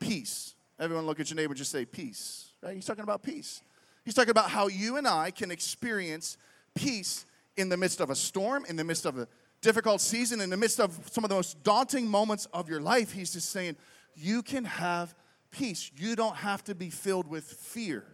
peace. 0.00 0.54
Everyone 0.80 1.04
look 1.04 1.20
at 1.20 1.28
your 1.28 1.36
neighbor, 1.36 1.52
just 1.52 1.70
say 1.70 1.84
peace. 1.84 2.52
Right? 2.62 2.74
He's 2.74 2.86
talking 2.86 3.04
about 3.04 3.22
peace. 3.22 3.60
He's 4.06 4.14
talking 4.14 4.30
about 4.30 4.48
how 4.48 4.68
you 4.68 4.96
and 4.96 5.06
I 5.06 5.30
can 5.30 5.50
experience 5.50 6.38
peace 6.74 7.26
in 7.58 7.68
the 7.68 7.76
midst 7.76 8.00
of 8.00 8.08
a 8.08 8.14
storm, 8.14 8.64
in 8.66 8.76
the 8.76 8.84
midst 8.84 9.04
of 9.04 9.18
a 9.18 9.28
difficult 9.60 10.00
season, 10.00 10.40
in 10.40 10.48
the 10.48 10.56
midst 10.56 10.80
of 10.80 10.98
some 11.10 11.22
of 11.22 11.28
the 11.28 11.36
most 11.36 11.62
daunting 11.62 12.08
moments 12.08 12.46
of 12.54 12.70
your 12.70 12.80
life. 12.80 13.12
He's 13.12 13.34
just 13.34 13.50
saying, 13.50 13.76
you 14.14 14.42
can 14.42 14.64
have 14.64 15.14
peace. 15.50 15.90
You 15.94 16.16
don't 16.16 16.36
have 16.36 16.64
to 16.64 16.74
be 16.74 16.88
filled 16.88 17.28
with 17.28 17.44
fear, 17.44 18.06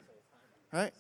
right? 0.72 0.92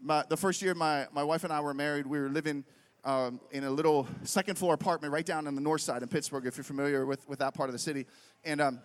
My, 0.00 0.24
the 0.28 0.36
first 0.36 0.62
year 0.62 0.74
my, 0.74 1.06
my 1.12 1.22
wife 1.22 1.44
and 1.44 1.52
I 1.52 1.60
were 1.60 1.74
married, 1.74 2.08
we 2.08 2.18
were 2.18 2.28
living 2.28 2.64
um, 3.04 3.40
in 3.50 3.64
a 3.64 3.70
little 3.70 4.06
second 4.22 4.56
floor 4.56 4.74
apartment 4.74 5.12
right 5.12 5.26
down 5.26 5.46
on 5.46 5.54
the 5.54 5.60
north 5.60 5.80
side 5.80 6.02
in 6.02 6.08
Pittsburgh, 6.08 6.46
if 6.46 6.56
you're 6.56 6.64
familiar 6.64 7.04
with, 7.06 7.28
with 7.28 7.40
that 7.40 7.54
part 7.54 7.68
of 7.68 7.72
the 7.72 7.78
city. 7.78 8.06
And 8.44 8.60
um, 8.60 8.80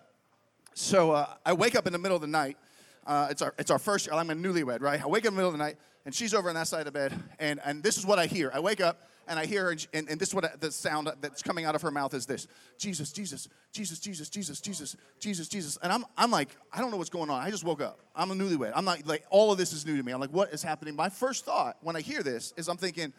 so 0.73 1.11
uh, 1.11 1.27
I 1.45 1.53
wake 1.53 1.75
up 1.75 1.87
in 1.87 1.93
the 1.93 1.99
middle 1.99 2.15
of 2.15 2.21
the 2.21 2.27
night 2.27 2.57
uh, 3.07 3.27
it's, 3.31 3.41
our, 3.41 3.53
it's 3.57 3.71
our 3.71 3.79
first. 3.79 4.09
I'm 4.11 4.29
a 4.29 4.35
newlywed, 4.35 4.81
right? 4.81 5.01
I 5.01 5.07
wake 5.07 5.23
up 5.23 5.29
in 5.29 5.35
the 5.35 5.37
middle 5.37 5.49
of 5.49 5.53
the 5.53 5.63
night, 5.63 5.77
and 6.05 6.13
she's 6.13 6.33
over 6.33 6.49
on 6.49 6.55
that 6.55 6.67
side 6.67 6.81
of 6.81 6.85
the 6.85 6.91
bed, 6.91 7.13
and, 7.39 7.59
and 7.63 7.81
this 7.81 7.97
is 7.97 8.05
what 8.05 8.19
I 8.19 8.25
hear. 8.25 8.51
I 8.53 8.59
wake 8.59 8.81
up, 8.81 9.09
and 9.29 9.39
I 9.39 9.45
hear 9.45 9.65
her, 9.65 9.75
and, 9.93 10.09
and 10.09 10.19
this 10.19 10.29
is 10.29 10.35
what 10.35 10.43
I, 10.43 10.51
the 10.59 10.71
sound 10.71 11.09
that's 11.21 11.41
coming 11.41 11.63
out 11.63 11.73
of 11.73 11.81
her 11.81 11.91
mouth 11.91 12.13
is 12.13 12.25
this 12.25 12.47
Jesus, 12.77 13.13
Jesus, 13.13 13.47
Jesus, 13.71 13.99
Jesus, 13.99 14.29
Jesus, 14.29 14.59
Jesus, 14.59 14.97
Jesus, 15.19 15.47
Jesus. 15.47 15.77
And 15.81 15.91
I'm, 15.91 16.05
I'm 16.17 16.31
like, 16.31 16.49
I 16.71 16.79
don't 16.81 16.91
know 16.91 16.97
what's 16.97 17.09
going 17.09 17.29
on. 17.29 17.41
I 17.41 17.49
just 17.49 17.63
woke 17.63 17.81
up. 17.81 17.99
I'm 18.13 18.31
a 18.31 18.35
newlywed. 18.35 18.73
I'm 18.75 18.85
not, 18.85 19.05
like, 19.07 19.23
all 19.29 19.53
of 19.53 19.57
this 19.57 19.71
is 19.71 19.85
new 19.85 19.95
to 19.95 20.03
me. 20.03 20.11
I'm 20.11 20.19
like, 20.19 20.31
what 20.31 20.53
is 20.53 20.61
happening? 20.61 20.95
My 20.95 21.09
first 21.09 21.45
thought 21.45 21.77
when 21.81 21.95
I 21.95 22.01
hear 22.01 22.23
this 22.23 22.53
is 22.57 22.67
I'm 22.67 22.77
thinking, 22.77 23.13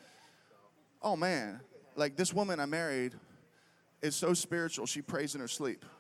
oh 1.03 1.17
man, 1.17 1.61
like 1.97 2.17
this 2.17 2.33
woman 2.33 2.61
I 2.61 2.67
married 2.67 3.15
is 4.03 4.15
so 4.15 4.35
spiritual, 4.35 4.87
she 4.87 5.03
prays 5.03 5.35
in 5.35 5.41
her 5.41 5.49
sleep. 5.49 5.85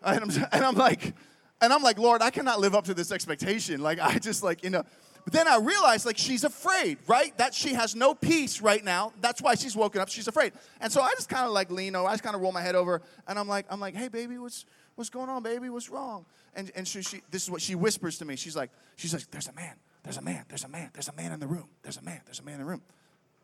And 0.00 0.20
I'm, 0.22 0.44
and 0.52 0.64
I'm 0.64 0.76
like, 0.76 1.12
and 1.60 1.72
I'm 1.72 1.82
like, 1.82 1.98
Lord, 1.98 2.22
I 2.22 2.30
cannot 2.30 2.60
live 2.60 2.76
up 2.76 2.84
to 2.84 2.94
this 2.94 3.10
expectation. 3.10 3.80
Like, 3.80 3.98
I 3.98 4.18
just 4.18 4.44
like, 4.44 4.62
you 4.62 4.70
know. 4.70 4.84
But 5.24 5.32
then 5.32 5.48
I 5.48 5.58
realized, 5.58 6.06
like, 6.06 6.16
she's 6.16 6.44
afraid, 6.44 6.98
right? 7.06 7.36
That 7.36 7.52
she 7.52 7.74
has 7.74 7.96
no 7.96 8.14
peace 8.14 8.62
right 8.62 8.82
now. 8.82 9.12
That's 9.20 9.42
why 9.42 9.56
she's 9.56 9.74
woken 9.76 10.00
up. 10.00 10.08
She's 10.08 10.28
afraid. 10.28 10.52
And 10.80 10.92
so 10.92 11.02
I 11.02 11.10
just 11.14 11.28
kind 11.28 11.46
of 11.46 11.52
like 11.52 11.70
lean 11.70 11.96
over. 11.96 12.08
I 12.08 12.12
just 12.12 12.22
kind 12.22 12.36
of 12.36 12.42
roll 12.42 12.52
my 12.52 12.62
head 12.62 12.76
over, 12.76 13.02
and 13.26 13.38
I'm 13.38 13.48
like, 13.48 13.66
I'm 13.70 13.80
like, 13.80 13.94
hey, 13.94 14.08
baby, 14.08 14.38
what's 14.38 14.64
what's 14.94 15.10
going 15.10 15.28
on, 15.28 15.42
baby? 15.42 15.68
What's 15.68 15.90
wrong? 15.90 16.24
And 16.54 16.70
and 16.76 16.86
she, 16.86 17.02
she 17.02 17.22
this 17.30 17.42
is 17.42 17.50
what 17.50 17.60
she 17.60 17.74
whispers 17.74 18.18
to 18.18 18.24
me. 18.24 18.36
She's 18.36 18.56
like, 18.56 18.70
she's 18.96 19.12
like, 19.12 19.28
there's 19.30 19.48
a 19.48 19.52
man, 19.52 19.74
there's 20.04 20.16
a 20.16 20.22
man, 20.22 20.44
there's 20.48 20.64
a 20.64 20.68
man, 20.68 20.90
there's 20.94 21.08
a 21.08 21.12
man 21.12 21.32
in 21.32 21.40
the 21.40 21.48
room, 21.48 21.68
there's 21.82 21.96
a 21.96 22.02
man, 22.02 22.20
there's 22.24 22.38
a 22.38 22.44
man 22.44 22.54
in 22.54 22.60
the 22.60 22.66
room. 22.66 22.82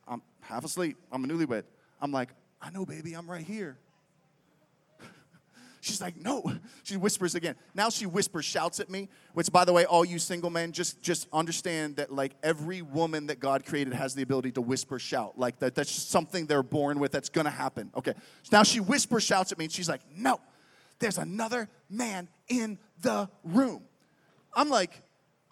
I'm 0.06 0.22
half 0.40 0.64
asleep. 0.64 0.96
I'm 1.10 1.24
a 1.24 1.28
newlywed. 1.28 1.64
I'm 2.00 2.12
like, 2.12 2.30
I 2.60 2.70
know, 2.70 2.84
baby, 2.84 3.14
I'm 3.14 3.30
right 3.30 3.44
here. 3.44 3.78
She's 5.80 6.00
like, 6.00 6.16
no. 6.16 6.42
She 6.82 6.96
whispers 6.96 7.34
again. 7.34 7.56
Now 7.74 7.90
she 7.90 8.06
whispers, 8.06 8.44
shouts 8.44 8.80
at 8.80 8.90
me, 8.90 9.08
which, 9.34 9.50
by 9.52 9.64
the 9.64 9.72
way, 9.72 9.84
all 9.84 10.04
you 10.04 10.18
single 10.18 10.50
men, 10.50 10.72
just, 10.72 11.02
just 11.02 11.28
understand 11.32 11.96
that, 11.96 12.12
like, 12.12 12.32
every 12.42 12.82
woman 12.82 13.26
that 13.26 13.40
God 13.40 13.64
created 13.64 13.94
has 13.94 14.14
the 14.14 14.22
ability 14.22 14.52
to 14.52 14.60
whisper, 14.60 14.98
shout. 14.98 15.38
Like, 15.38 15.58
that, 15.58 15.74
that's 15.74 15.94
just 15.94 16.10
something 16.10 16.46
they're 16.46 16.62
born 16.62 16.98
with 16.98 17.12
that's 17.12 17.28
to 17.28 17.50
happen. 17.50 17.90
Okay. 17.96 18.14
So 18.42 18.56
now 18.56 18.62
she 18.62 18.80
whispers, 18.80 19.24
shouts 19.24 19.52
at 19.52 19.58
me, 19.58 19.66
and 19.66 19.72
she's 19.72 19.88
like, 19.88 20.02
no, 20.16 20.40
there's 20.98 21.18
another 21.18 21.68
man 21.90 22.28
in 22.48 22.78
the 23.02 23.28
room. 23.42 23.82
I'm 24.54 24.68
like, 24.68 25.02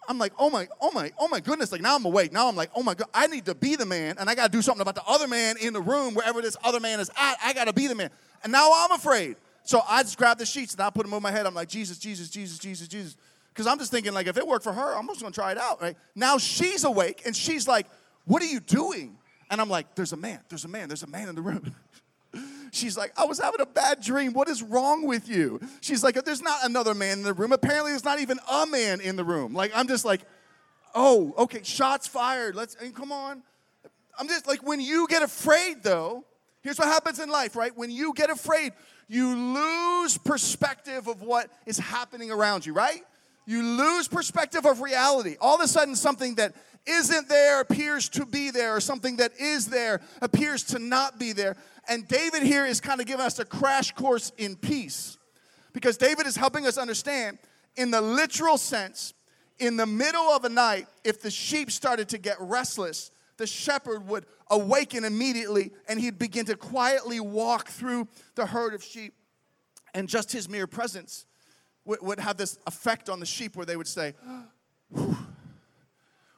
I'm 0.07 0.17
like, 0.17 0.33
oh 0.37 0.49
my, 0.49 0.67
oh 0.81 0.91
my, 0.91 1.11
oh 1.17 1.27
my 1.27 1.39
goodness. 1.39 1.71
Like 1.71 1.81
now 1.81 1.95
I'm 1.95 2.05
awake. 2.05 2.31
Now 2.31 2.47
I'm 2.47 2.55
like, 2.55 2.69
oh 2.75 2.83
my 2.83 2.93
God, 2.93 3.07
I 3.13 3.27
need 3.27 3.45
to 3.45 3.55
be 3.55 3.75
the 3.75 3.85
man, 3.85 4.17
and 4.19 4.29
I 4.29 4.35
gotta 4.35 4.51
do 4.51 4.61
something 4.61 4.81
about 4.81 4.95
the 4.95 5.03
other 5.05 5.27
man 5.27 5.55
in 5.59 5.73
the 5.73 5.81
room, 5.81 6.13
wherever 6.13 6.41
this 6.41 6.57
other 6.63 6.79
man 6.79 6.99
is 6.99 7.09
at. 7.17 7.37
I 7.43 7.53
gotta 7.53 7.73
be 7.73 7.87
the 7.87 7.95
man. 7.95 8.09
And 8.43 8.51
now 8.51 8.71
I'm 8.73 8.91
afraid. 8.91 9.37
So 9.63 9.81
I 9.87 10.03
just 10.03 10.17
grab 10.17 10.37
the 10.37 10.45
sheets 10.45 10.73
and 10.73 10.81
I 10.81 10.89
put 10.89 11.03
them 11.03 11.13
over 11.13 11.21
my 11.21 11.31
head. 11.31 11.45
I'm 11.45 11.53
like, 11.53 11.69
Jesus, 11.69 11.97
Jesus, 11.97 12.29
Jesus, 12.29 12.59
Jesus, 12.59 12.87
Jesus. 12.87 13.15
Because 13.49 13.67
I'm 13.67 13.79
just 13.79 13.91
thinking, 13.91 14.13
like, 14.13 14.27
if 14.27 14.37
it 14.37 14.45
worked 14.45 14.63
for 14.63 14.73
her, 14.73 14.97
I'm 14.97 15.07
just 15.07 15.21
gonna 15.21 15.31
try 15.31 15.51
it 15.51 15.57
out, 15.57 15.81
right? 15.81 15.95
Now 16.15 16.37
she's 16.37 16.83
awake 16.83 17.21
and 17.25 17.35
she's 17.35 17.67
like, 17.67 17.87
What 18.25 18.41
are 18.41 18.47
you 18.47 18.59
doing? 18.59 19.17
And 19.49 19.61
I'm 19.61 19.69
like, 19.69 19.95
There's 19.95 20.13
a 20.13 20.17
man, 20.17 20.39
there's 20.49 20.65
a 20.65 20.69
man, 20.69 20.89
there's 20.89 21.03
a 21.03 21.07
man 21.07 21.29
in 21.29 21.35
the 21.35 21.41
room. 21.41 21.73
She's 22.73 22.97
like, 22.97 23.13
I 23.15 23.25
was 23.25 23.39
having 23.39 23.61
a 23.61 23.67
bad 23.67 24.01
dream. 24.01 24.33
What 24.33 24.49
is 24.49 24.63
wrong 24.63 25.05
with 25.05 25.29
you? 25.29 25.59
She's 25.81 26.03
like, 26.03 26.15
There's 26.25 26.41
not 26.41 26.63
another 26.63 26.95
man 26.95 27.19
in 27.19 27.23
the 27.23 27.33
room. 27.33 27.51
Apparently, 27.51 27.91
there's 27.91 28.03
not 28.03 28.19
even 28.19 28.39
a 28.51 28.65
man 28.65 28.99
in 28.99 29.15
the 29.15 29.23
room. 29.23 29.53
Like, 29.53 29.71
I'm 29.75 29.87
just 29.87 30.05
like, 30.05 30.21
Oh, 30.95 31.35
okay, 31.37 31.61
shots 31.61 32.07
fired. 32.07 32.55
Let's, 32.55 32.75
and 32.75 32.95
come 32.95 33.11
on. 33.11 33.43
I'm 34.17 34.27
just 34.27 34.47
like, 34.47 34.65
when 34.65 34.79
you 34.79 35.07
get 35.07 35.21
afraid, 35.21 35.83
though, 35.83 36.25
here's 36.61 36.79
what 36.79 36.87
happens 36.87 37.19
in 37.19 37.29
life, 37.29 37.55
right? 37.55 37.75
When 37.75 37.91
you 37.91 38.11
get 38.15 38.31
afraid, 38.31 38.73
you 39.07 39.35
lose 39.35 40.17
perspective 40.17 41.07
of 41.07 41.21
what 41.21 41.51
is 41.67 41.77
happening 41.77 42.31
around 42.31 42.65
you, 42.65 42.73
right? 42.73 43.03
You 43.45 43.61
lose 43.61 44.07
perspective 44.07 44.65
of 44.65 44.81
reality. 44.81 45.35
All 45.39 45.55
of 45.55 45.61
a 45.61 45.67
sudden, 45.67 45.95
something 45.95 46.35
that 46.35 46.55
isn't 46.85 47.29
there 47.29 47.61
appears 47.61 48.09
to 48.09 48.25
be 48.25 48.51
there, 48.51 48.75
or 48.75 48.81
something 48.81 49.17
that 49.17 49.31
is 49.39 49.67
there 49.67 50.01
appears 50.21 50.63
to 50.63 50.79
not 50.79 51.19
be 51.19 51.33
there. 51.33 51.55
And 51.87 52.07
David 52.07 52.43
here 52.43 52.65
is 52.65 52.79
kind 52.79 53.01
of 53.01 53.07
giving 53.07 53.25
us 53.25 53.39
a 53.39 53.45
crash 53.45 53.91
course 53.91 54.31
in 54.37 54.55
peace 54.55 55.17
because 55.73 55.97
David 55.97 56.27
is 56.27 56.35
helping 56.35 56.65
us 56.65 56.77
understand, 56.77 57.39
in 57.75 57.91
the 57.91 58.01
literal 58.01 58.57
sense, 58.57 59.13
in 59.59 59.77
the 59.77 59.85
middle 59.85 60.29
of 60.29 60.45
a 60.45 60.49
night, 60.49 60.87
if 61.03 61.21
the 61.21 61.31
sheep 61.31 61.71
started 61.71 62.09
to 62.09 62.17
get 62.17 62.37
restless, 62.39 63.11
the 63.37 63.47
shepherd 63.47 64.07
would 64.07 64.25
awaken 64.49 65.03
immediately 65.03 65.71
and 65.87 65.99
he'd 65.99 66.19
begin 66.19 66.45
to 66.45 66.55
quietly 66.55 67.19
walk 67.19 67.67
through 67.67 68.07
the 68.35 68.45
herd 68.45 68.73
of 68.73 68.83
sheep. 68.83 69.13
And 69.93 70.07
just 70.07 70.31
his 70.31 70.49
mere 70.49 70.67
presence 70.67 71.25
would, 71.85 72.01
would 72.01 72.19
have 72.19 72.37
this 72.37 72.57
effect 72.65 73.09
on 73.09 73.19
the 73.19 73.25
sheep 73.25 73.55
where 73.55 73.65
they 73.65 73.75
would 73.75 73.87
say, 73.87 74.13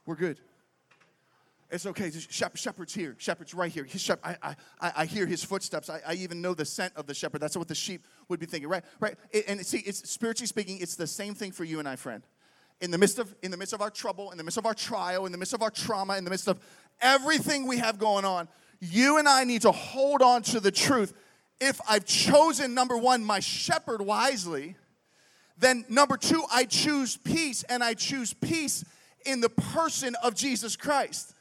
We're 0.06 0.16
good. 0.16 0.40
It's 1.76 1.86
okay. 1.86 2.10
Shepherd's 2.10 2.94
here. 2.94 3.16
Shepherd's 3.20 3.54
right 3.54 3.72
here. 3.72 3.84
His 3.84 4.02
shep- 4.02 4.22
I, 4.24 4.56
I, 4.82 4.94
I 4.96 5.06
hear 5.06 5.26
his 5.26 5.44
footsteps. 5.44 5.90
I, 5.90 6.00
I 6.08 6.14
even 6.14 6.42
know 6.42 6.54
the 6.54 6.64
scent 6.64 6.94
of 6.96 7.06
the 7.06 7.14
shepherd. 7.14 7.42
That's 7.42 7.58
what 7.58 7.68
the 7.68 7.76
sheep 7.76 8.06
would 8.30 8.40
be 8.40 8.46
thinking, 8.46 8.70
right? 8.70 8.84
Right. 9.02 9.16
And 9.48 9.64
see, 9.66 9.80
it's 9.80 10.10
spiritually 10.10 10.48
speaking, 10.48 10.78
it's 10.80 10.96
the 10.96 11.06
same 11.06 11.36
thing 11.36 11.52
for 11.52 11.66
you 11.66 11.80
and 11.80 11.88
I, 11.88 11.98
friend. 11.98 12.24
In 12.80 12.92
the 12.92 12.98
midst 12.98 13.20
of 13.20 13.36
in 13.44 13.52
the 13.52 13.58
midst 13.58 13.74
of 13.74 13.82
our 13.82 13.90
trouble, 13.90 14.32
in 14.32 14.38
the 14.38 14.44
midst 14.44 14.58
of 14.58 14.66
our 14.66 14.74
trial, 14.74 15.26
in 15.26 15.32
the 15.32 15.38
midst 15.38 15.54
of 15.54 15.62
our 15.62 15.70
trauma, 15.70 16.18
in 16.18 16.24
the 16.24 16.30
midst 16.30 16.48
of 16.48 16.60
everything 17.02 17.68
we 17.68 17.78
have 17.78 18.00
going 18.00 18.26
on, 18.26 18.48
you 18.80 19.18
and 19.18 19.28
I 19.28 19.44
need 19.44 19.62
to 19.64 19.72
hold 19.72 20.22
on 20.22 20.42
to 20.44 20.60
the 20.60 20.72
truth. 20.72 21.14
If 21.60 21.80
I've 21.90 22.06
chosen 22.06 22.74
number 22.74 22.98
one, 22.98 23.24
my 23.24 23.40
shepherd 23.42 24.02
wisely, 24.02 24.76
then 25.58 25.86
number 25.90 26.16
two, 26.18 26.44
I 26.52 26.66
choose 26.66 27.18
peace, 27.18 27.64
and 27.64 27.84
I 27.84 27.94
choose 27.94 28.34
peace 28.34 28.86
in 29.26 29.42
the 29.42 29.50
person 29.50 30.16
of 30.24 30.36
Jesus 30.36 30.78
Christ. 30.78 31.35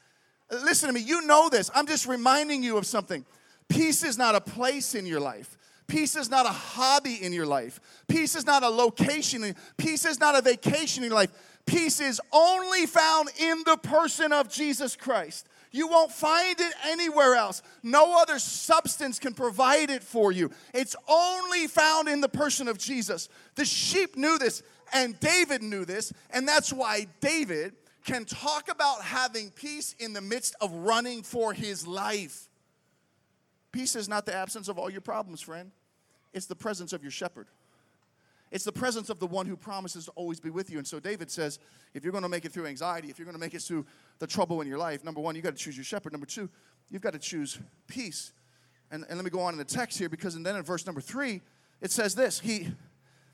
Listen 0.51 0.87
to 0.87 0.93
me, 0.93 1.01
you 1.01 1.21
know 1.25 1.49
this. 1.49 1.71
I'm 1.73 1.87
just 1.87 2.07
reminding 2.07 2.63
you 2.63 2.77
of 2.77 2.85
something. 2.85 3.25
Peace 3.67 4.03
is 4.03 4.17
not 4.17 4.35
a 4.35 4.41
place 4.41 4.95
in 4.95 5.05
your 5.05 5.19
life. 5.19 5.57
Peace 5.87 6.15
is 6.15 6.29
not 6.29 6.45
a 6.45 6.49
hobby 6.49 7.23
in 7.23 7.31
your 7.31 7.45
life. 7.45 7.79
Peace 8.07 8.35
is 8.35 8.45
not 8.45 8.63
a 8.63 8.69
location. 8.69 9.55
Peace 9.77 10.05
is 10.05 10.19
not 10.19 10.35
a 10.35 10.41
vacation 10.41 11.03
in 11.03 11.09
your 11.09 11.17
life. 11.17 11.31
Peace 11.65 11.99
is 11.99 12.21
only 12.31 12.85
found 12.85 13.29
in 13.39 13.63
the 13.65 13.77
person 13.77 14.31
of 14.31 14.49
Jesus 14.49 14.95
Christ. 14.95 15.47
You 15.71 15.87
won't 15.87 16.11
find 16.11 16.59
it 16.59 16.73
anywhere 16.85 17.35
else. 17.35 17.61
No 17.83 18.19
other 18.19 18.39
substance 18.39 19.19
can 19.19 19.33
provide 19.33 19.89
it 19.89 20.03
for 20.03 20.31
you. 20.31 20.51
It's 20.73 20.95
only 21.07 21.67
found 21.67 22.07
in 22.07 22.21
the 22.21 22.29
person 22.29 22.67
of 22.67 22.77
Jesus. 22.77 23.29
The 23.55 23.65
sheep 23.65 24.15
knew 24.15 24.37
this, 24.37 24.63
and 24.93 25.19
David 25.19 25.61
knew 25.61 25.85
this, 25.85 26.13
and 26.31 26.47
that's 26.47 26.71
why 26.71 27.07
David 27.19 27.73
can 28.05 28.23
talk 28.23 28.69
about 28.69 29.01
having 29.01 29.49
peace 29.49 29.95
in 29.99 30.13
the 30.13 30.21
midst 30.21 30.55
of 30.61 30.71
running 30.71 31.23
for 31.23 31.53
his 31.53 31.85
life. 31.87 32.47
Peace 33.71 33.95
is 33.95 34.07
not 34.07 34.25
the 34.25 34.33
absence 34.33 34.69
of 34.69 34.77
all 34.77 34.89
your 34.89 35.01
problems, 35.01 35.41
friend, 35.41 35.71
it's 36.33 36.45
the 36.45 36.55
presence 36.55 36.93
of 36.93 37.01
your 37.01 37.11
shepherd. 37.11 37.47
It's 38.51 38.63
the 38.63 38.71
presence 38.71 39.09
of 39.09 39.19
the 39.19 39.27
one 39.27 39.47
who 39.47 39.57
promises 39.57 40.05
to 40.05 40.11
always 40.11 40.39
be 40.39 40.49
with 40.49 40.69
you. 40.69 40.77
And 40.77 40.87
so 40.87 40.99
David 40.99 41.31
says, 41.31 41.59
if 41.93 42.03
you're 42.03 42.11
going 42.11 42.23
to 42.23 42.29
make 42.29 42.45
it 42.45 42.51
through 42.51 42.67
anxiety, 42.67 43.09
if 43.09 43.17
you're 43.17 43.25
going 43.25 43.35
to 43.35 43.39
make 43.39 43.53
it 43.53 43.61
through 43.61 43.85
the 44.19 44.27
trouble 44.27 44.61
in 44.61 44.67
your 44.67 44.77
life, 44.77 45.03
number 45.03 45.19
one, 45.19 45.35
you 45.35 45.41
got 45.41 45.57
to 45.57 45.61
choose 45.61 45.75
your 45.75 45.83
shepherd. 45.83 46.13
Number 46.13 46.27
two, 46.27 46.49
you've 46.89 47.01
got 47.01 47.13
to 47.13 47.19
choose 47.19 47.59
peace. 47.87 48.31
And, 48.91 49.03
and 49.09 49.17
let 49.17 49.25
me 49.25 49.31
go 49.31 49.41
on 49.41 49.53
in 49.53 49.57
the 49.57 49.65
text 49.65 49.97
here 49.97 50.09
because 50.09 50.35
and 50.35 50.45
then 50.45 50.55
in 50.55 50.63
verse 50.63 50.85
number 50.85 51.01
three, 51.01 51.41
it 51.81 51.91
says 51.91 52.15
this 52.15 52.39
He 52.39 52.69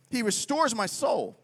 He 0.10 0.24
restores 0.24 0.74
my 0.74 0.86
soul. 0.86 1.41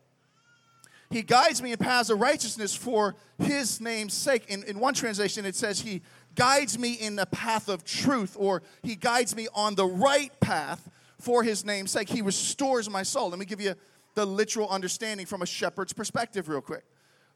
He 1.10 1.22
guides 1.22 1.62
me 1.62 1.72
in 1.72 1.78
paths 1.78 2.10
of 2.10 2.20
righteousness 2.20 2.76
for 2.76 3.15
his 3.38 3.80
name's 3.80 4.13
sake. 4.13 4.46
In, 4.50 4.63
in 4.63 4.80
one 4.80 4.93
translation, 4.93 5.46
it 5.46 5.56
says, 5.56 5.82
He 5.82 6.02
guides 6.36 6.78
me 6.78 6.93
in 6.93 7.15
the 7.15 7.26
path 7.26 7.70
of 7.70 7.86
truth, 7.86 8.36
or 8.38 8.62
He 8.84 8.96
guides 8.96 9.36
me 9.36 9.48
on 9.54 9.76
the 9.76 9.86
right 9.86 10.38
path 10.39 10.89
for 11.20 11.43
his 11.43 11.65
name's 11.65 11.91
sake. 11.91 12.10
He 12.10 12.22
restores 12.22 12.89
my 12.89 13.04
soul. 13.04 13.30
Let 13.30 13.39
me 13.39 13.46
give 13.46 13.62
you 13.62 13.76
the 14.13 14.26
literal 14.26 14.70
understanding 14.70 15.26
from 15.26 15.41
a 15.41 15.46
shepherd's 15.46 15.93
perspective, 15.93 16.50
real 16.50 16.62
quick. 16.62 16.84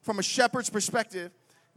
From 0.01 0.19
a 0.19 0.23
shepherd's 0.23 0.69
perspective, 0.69 1.31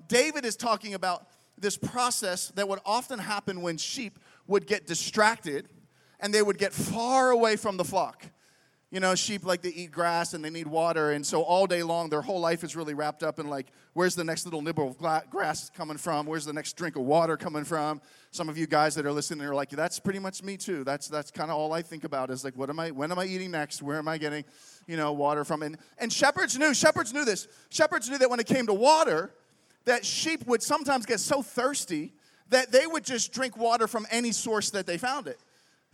David 0.08 0.44
is 0.44 0.56
talking 0.56 0.94
about 0.94 1.28
this 1.58 1.76
process 1.76 2.48
that 2.56 2.68
would 2.68 2.80
often 2.84 3.18
happen 3.18 3.62
when 3.62 3.76
sheep 3.76 4.18
would 4.46 4.66
get 4.66 4.86
distracted 4.86 5.68
and 6.20 6.32
they 6.32 6.42
would 6.42 6.58
get 6.58 6.72
far 6.72 7.30
away 7.30 7.56
from 7.56 7.76
the 7.76 7.84
flock. 7.84 8.26
You 8.94 9.00
know, 9.00 9.16
sheep 9.16 9.44
like 9.44 9.62
to 9.62 9.74
eat 9.74 9.90
grass 9.90 10.34
and 10.34 10.44
they 10.44 10.50
need 10.50 10.68
water, 10.68 11.10
and 11.10 11.26
so 11.26 11.42
all 11.42 11.66
day 11.66 11.82
long 11.82 12.10
their 12.10 12.22
whole 12.22 12.38
life 12.38 12.62
is 12.62 12.76
really 12.76 12.94
wrapped 12.94 13.24
up 13.24 13.40
in 13.40 13.50
like, 13.50 13.72
where's 13.92 14.14
the 14.14 14.22
next 14.22 14.44
little 14.44 14.62
nibble 14.62 14.86
of 14.86 15.30
grass 15.30 15.68
coming 15.68 15.96
from? 15.96 16.26
Where's 16.26 16.44
the 16.44 16.52
next 16.52 16.76
drink 16.76 16.94
of 16.94 17.02
water 17.02 17.36
coming 17.36 17.64
from? 17.64 18.00
Some 18.30 18.48
of 18.48 18.56
you 18.56 18.68
guys 18.68 18.94
that 18.94 19.04
are 19.04 19.10
listening 19.10 19.44
are 19.48 19.52
like, 19.52 19.70
that's 19.70 19.98
pretty 19.98 20.20
much 20.20 20.44
me 20.44 20.56
too. 20.56 20.84
That's 20.84 21.08
that's 21.08 21.32
kind 21.32 21.50
of 21.50 21.56
all 21.56 21.72
I 21.72 21.82
think 21.82 22.04
about 22.04 22.30
is 22.30 22.44
like, 22.44 22.56
what 22.56 22.70
am 22.70 22.78
I? 22.78 22.92
When 22.92 23.10
am 23.10 23.18
I 23.18 23.24
eating 23.24 23.50
next? 23.50 23.82
Where 23.82 23.98
am 23.98 24.06
I 24.06 24.16
getting, 24.16 24.44
you 24.86 24.96
know, 24.96 25.12
water 25.12 25.44
from? 25.44 25.64
And 25.64 25.76
and 25.98 26.12
shepherds 26.12 26.56
knew. 26.56 26.72
Shepherds 26.72 27.12
knew 27.12 27.24
this. 27.24 27.48
Shepherds 27.70 28.08
knew 28.08 28.18
that 28.18 28.30
when 28.30 28.38
it 28.38 28.46
came 28.46 28.68
to 28.68 28.74
water, 28.74 29.34
that 29.86 30.06
sheep 30.06 30.46
would 30.46 30.62
sometimes 30.62 31.04
get 31.04 31.18
so 31.18 31.42
thirsty 31.42 32.12
that 32.50 32.70
they 32.70 32.86
would 32.86 33.04
just 33.04 33.32
drink 33.32 33.56
water 33.56 33.88
from 33.88 34.06
any 34.12 34.30
source 34.30 34.70
that 34.70 34.86
they 34.86 34.98
found 34.98 35.26
it. 35.26 35.40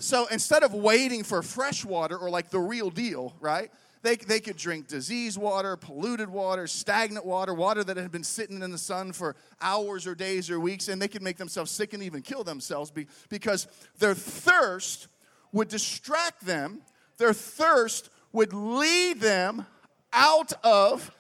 So 0.01 0.27
instead 0.27 0.63
of 0.63 0.73
waiting 0.73 1.25
for 1.25 1.43
fresh 1.43 1.85
water 1.85 2.17
or 2.17 2.31
like 2.31 2.51
the 2.51 2.59
real 2.59 2.91
deal, 2.91 3.35
right? 3.39 3.71
They, 4.03 4.17
they 4.17 4.41
could 4.41 4.57
drink 4.57 4.89
disease 4.89 5.37
water, 5.37 5.77
polluted 5.77 6.31
water, 6.31 6.67
stagnant 6.67 7.27
water, 7.27 7.53
water 7.53 7.85
that 7.85 7.99
had 7.99 8.11
been 8.11 8.25
sitting 8.25 8.63
in 8.63 8.71
the 8.71 8.79
sun 8.79 9.13
for 9.13 9.37
hours 9.61 10.07
or 10.07 10.15
days 10.15 10.51
or 10.51 10.59
weeks, 10.59 10.89
and 10.89 11.01
they 11.03 11.09
could 11.09 11.21
make 11.21 11.37
themselves 11.37 11.71
sick 11.71 11.93
and 11.93 12.03
even 12.03 12.23
kill 12.23 12.43
themselves 12.43 12.91
because 13.29 13.69
their 13.99 14.15
thirst 14.15 15.09
would 15.53 15.69
distract 15.69 16.47
them. 16.47 16.81
Their 17.19 17.35
thirst 17.35 18.09
would 18.33 18.55
lead 18.55 19.21
them 19.21 19.67
out 20.15 20.55
of 20.65 21.11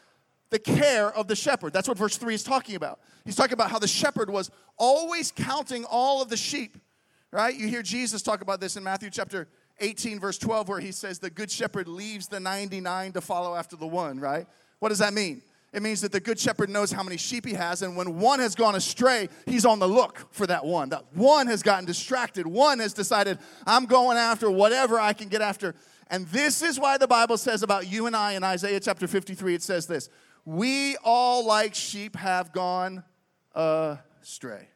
the 0.49 0.59
care 0.59 1.12
of 1.12 1.29
the 1.29 1.37
shepherd. 1.37 1.75
That's 1.75 1.87
what 1.87 1.99
verse 1.99 2.16
3 2.16 2.33
is 2.33 2.43
talking 2.43 2.77
about. 2.77 3.01
He's 3.27 3.37
talking 3.37 3.53
about 3.53 3.71
how 3.71 3.79
the 3.79 3.87
shepherd 3.87 4.31
was 4.31 4.51
always 4.79 5.31
counting 5.31 5.85
all 5.85 6.23
of 6.23 6.31
the 6.31 6.37
sheep 6.38 6.79
right? 7.33 7.55
You 7.55 7.69
hear 7.69 7.83
Jesus 7.83 8.23
talk 8.23 8.40
about 8.40 8.61
this 8.61 8.77
in 8.77 8.83
Matthew 8.83 9.11
chapter 9.11 9.49
18, 9.81 10.21
verse 10.21 10.38
12, 10.38 10.69
where 10.69 10.81
he 10.81 10.93
says, 10.93 11.19
The 11.19 11.31
good 11.31 11.51
shepherd 11.51 11.88
leaves 11.88 12.29
the 12.29 12.40
99 12.40 13.12
to 13.12 13.21
follow 13.21 13.55
after 13.55 13.77
the 13.77 13.87
one, 13.87 14.21
right? 14.21 14.47
What 14.79 14.90
does 14.90 14.99
that 14.99 15.12
mean? 15.12 15.43
It 15.73 15.83
means 15.83 16.01
that 16.01 16.11
the 16.11 16.21
good 16.21 16.38
shepherd 16.38 16.69
knows 16.69 16.90
how 16.90 17.05
many 17.05 17.16
sheep 17.16 17.47
he 17.47 17.55
has, 17.55 17.83
and 17.83 17.97
when 17.97 18.19
one 18.19 18.40
has 18.40 18.57
gone 18.57 18.75
astray, 18.75 19.29
he's 19.47 19.64
on 19.64 19.79
the 19.79 19.87
look 19.87 20.27
for 20.33 20.47
that 20.49 20.64
one. 20.64 20.88
That 20.88 21.05
one 21.14 21.47
has 21.47 21.62
gotten 21.62 21.85
distracted. 21.85 22.47
One 22.47 22.81
has 22.81 22.93
decided, 22.93 23.38
I'm 23.66 23.87
going 23.87 24.19
after 24.19 24.51
whatever 24.51 24.99
I 24.99 25.12
can 25.12 25.29
get 25.29 25.43
after. 25.43 25.77
And 26.09 26.27
this 26.29 26.61
is 26.61 26.81
why 26.81 26.99
the 26.99 27.07
Bible 27.07 27.38
says 27.38 27.62
about 27.62 27.90
you 27.90 28.07
and 28.07 28.16
I 28.16 28.33
in 28.33 28.43
Isaiah 28.43 28.81
chapter 28.81 29.07
53, 29.07 29.55
it 29.55 29.62
says 29.62 29.87
this 29.87 30.09
We 30.45 30.97
all, 31.05 31.47
like 31.47 31.77
sheep, 31.77 32.16
have 32.16 32.53
gone 32.53 33.05
astray, 33.55 34.66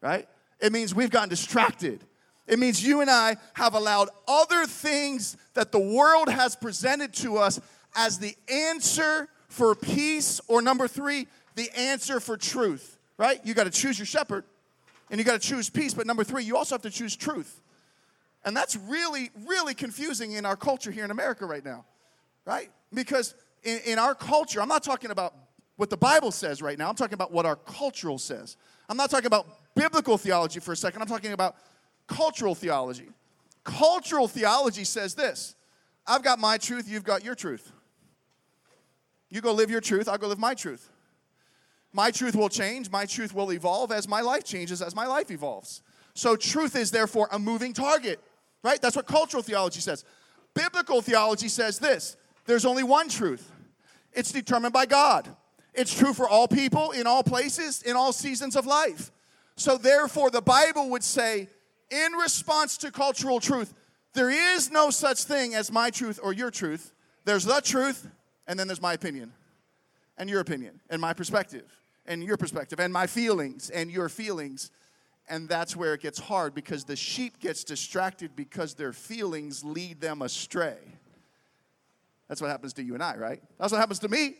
right? 0.00 0.28
It 0.60 0.72
means 0.72 0.94
we've 0.94 1.10
gotten 1.10 1.28
distracted. 1.28 2.04
It 2.46 2.58
means 2.58 2.84
you 2.84 3.00
and 3.00 3.10
I 3.10 3.36
have 3.54 3.74
allowed 3.74 4.08
other 4.26 4.66
things 4.66 5.36
that 5.54 5.72
the 5.72 5.78
world 5.78 6.28
has 6.28 6.56
presented 6.56 7.12
to 7.14 7.38
us 7.38 7.60
as 7.94 8.18
the 8.18 8.34
answer 8.48 9.28
for 9.48 9.74
peace, 9.74 10.40
or 10.48 10.62
number 10.62 10.86
three, 10.86 11.26
the 11.56 11.70
answer 11.76 12.20
for 12.20 12.36
truth, 12.36 12.98
right? 13.18 13.40
You 13.44 13.54
got 13.54 13.64
to 13.64 13.70
choose 13.70 13.98
your 13.98 14.06
shepherd 14.06 14.44
and 15.10 15.18
you 15.18 15.24
got 15.24 15.40
to 15.40 15.46
choose 15.46 15.68
peace, 15.68 15.92
but 15.92 16.06
number 16.06 16.24
three, 16.24 16.44
you 16.44 16.56
also 16.56 16.74
have 16.74 16.82
to 16.82 16.90
choose 16.90 17.16
truth. 17.16 17.60
And 18.44 18.56
that's 18.56 18.76
really, 18.76 19.30
really 19.46 19.74
confusing 19.74 20.32
in 20.32 20.46
our 20.46 20.56
culture 20.56 20.90
here 20.90 21.04
in 21.04 21.10
America 21.10 21.44
right 21.46 21.64
now, 21.64 21.84
right? 22.44 22.70
Because 22.94 23.34
in, 23.64 23.80
in 23.86 23.98
our 23.98 24.14
culture, 24.14 24.62
I'm 24.62 24.68
not 24.68 24.82
talking 24.82 25.10
about 25.10 25.34
what 25.76 25.90
the 25.90 25.96
Bible 25.96 26.30
says 26.30 26.62
right 26.62 26.78
now, 26.78 26.88
I'm 26.88 26.94
talking 26.94 27.14
about 27.14 27.32
what 27.32 27.46
our 27.46 27.56
cultural 27.56 28.18
says. 28.18 28.56
I'm 28.88 28.96
not 28.96 29.10
talking 29.10 29.26
about 29.26 29.46
biblical 29.74 30.18
theology 30.18 30.60
for 30.60 30.72
a 30.72 30.76
second, 30.76 31.02
I'm 31.02 31.08
talking 31.08 31.32
about 31.32 31.56
cultural 32.06 32.54
theology. 32.54 33.08
Cultural 33.64 34.28
theology 34.28 34.84
says 34.84 35.14
this 35.14 35.54
I've 36.06 36.22
got 36.22 36.38
my 36.38 36.58
truth, 36.58 36.88
you've 36.88 37.04
got 37.04 37.24
your 37.24 37.34
truth. 37.34 37.72
You 39.28 39.40
go 39.40 39.52
live 39.52 39.70
your 39.70 39.80
truth, 39.80 40.08
I'll 40.08 40.18
go 40.18 40.28
live 40.28 40.38
my 40.38 40.54
truth. 40.54 40.90
My 41.92 42.10
truth 42.10 42.36
will 42.36 42.48
change, 42.48 42.90
my 42.90 43.04
truth 43.04 43.34
will 43.34 43.52
evolve 43.52 43.90
as 43.90 44.06
my 44.06 44.20
life 44.20 44.44
changes, 44.44 44.80
as 44.80 44.94
my 44.94 45.06
life 45.06 45.30
evolves. 45.30 45.82
So, 46.14 46.36
truth 46.36 46.76
is 46.76 46.90
therefore 46.90 47.28
a 47.32 47.38
moving 47.38 47.72
target, 47.72 48.20
right? 48.62 48.80
That's 48.80 48.96
what 48.96 49.06
cultural 49.06 49.42
theology 49.42 49.80
says. 49.80 50.04
Biblical 50.54 51.00
theology 51.02 51.48
says 51.48 51.78
this 51.78 52.16
there's 52.46 52.64
only 52.64 52.82
one 52.82 53.08
truth, 53.08 53.50
it's 54.12 54.32
determined 54.32 54.72
by 54.72 54.86
God. 54.86 55.28
It's 55.72 55.96
true 55.96 56.12
for 56.12 56.28
all 56.28 56.48
people, 56.48 56.90
in 56.90 57.06
all 57.06 57.22
places, 57.22 57.82
in 57.82 57.94
all 57.94 58.12
seasons 58.12 58.56
of 58.56 58.66
life. 58.66 59.12
So, 59.60 59.76
therefore, 59.76 60.30
the 60.30 60.40
Bible 60.40 60.88
would 60.88 61.04
say, 61.04 61.46
in 61.90 62.12
response 62.14 62.78
to 62.78 62.90
cultural 62.90 63.40
truth, 63.40 63.74
there 64.14 64.30
is 64.30 64.70
no 64.70 64.88
such 64.88 65.24
thing 65.24 65.54
as 65.54 65.70
my 65.70 65.90
truth 65.90 66.18
or 66.22 66.32
your 66.32 66.50
truth. 66.50 66.94
There's 67.26 67.44
the 67.44 67.60
truth, 67.60 68.08
and 68.46 68.58
then 68.58 68.68
there's 68.68 68.80
my 68.80 68.94
opinion, 68.94 69.34
and 70.16 70.30
your 70.30 70.40
opinion, 70.40 70.80
and 70.88 70.98
my 70.98 71.12
perspective, 71.12 71.70
and 72.06 72.24
your 72.24 72.38
perspective, 72.38 72.80
and 72.80 72.90
my 72.90 73.06
feelings, 73.06 73.68
and 73.68 73.90
your 73.90 74.08
feelings. 74.08 74.70
And 75.28 75.46
that's 75.46 75.76
where 75.76 75.92
it 75.92 76.00
gets 76.00 76.18
hard 76.18 76.54
because 76.54 76.84
the 76.84 76.96
sheep 76.96 77.38
gets 77.38 77.62
distracted 77.62 78.34
because 78.34 78.72
their 78.72 78.94
feelings 78.94 79.62
lead 79.62 80.00
them 80.00 80.22
astray. 80.22 80.78
That's 82.28 82.40
what 82.40 82.48
happens 82.48 82.72
to 82.72 82.82
you 82.82 82.94
and 82.94 83.02
I, 83.02 83.14
right? 83.16 83.42
That's 83.58 83.72
what 83.72 83.78
happens 83.78 83.98
to 83.98 84.08
me. 84.08 84.36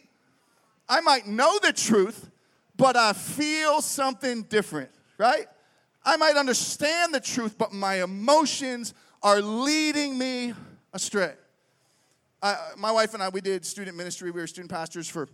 I 0.88 1.02
might 1.02 1.26
know 1.26 1.58
the 1.58 1.74
truth, 1.74 2.30
but 2.74 2.96
I 2.96 3.12
feel 3.12 3.82
something 3.82 4.44
different, 4.44 4.90
right? 5.20 5.46
I 6.02 6.16
might 6.16 6.36
understand 6.36 7.14
the 7.14 7.20
truth, 7.20 7.56
but 7.58 7.74
my 7.74 8.02
emotions 8.02 8.94
are 9.22 9.42
leading 9.42 10.16
me 10.16 10.54
astray. 10.94 11.34
I, 12.42 12.56
my 12.78 12.90
wife 12.90 13.12
and 13.12 13.22
I, 13.22 13.28
we 13.28 13.42
did 13.42 13.66
student 13.66 13.98
ministry. 13.98 14.30
We 14.30 14.40
were 14.40 14.46
student 14.46 14.70
pastors 14.70 15.06
for 15.06 15.28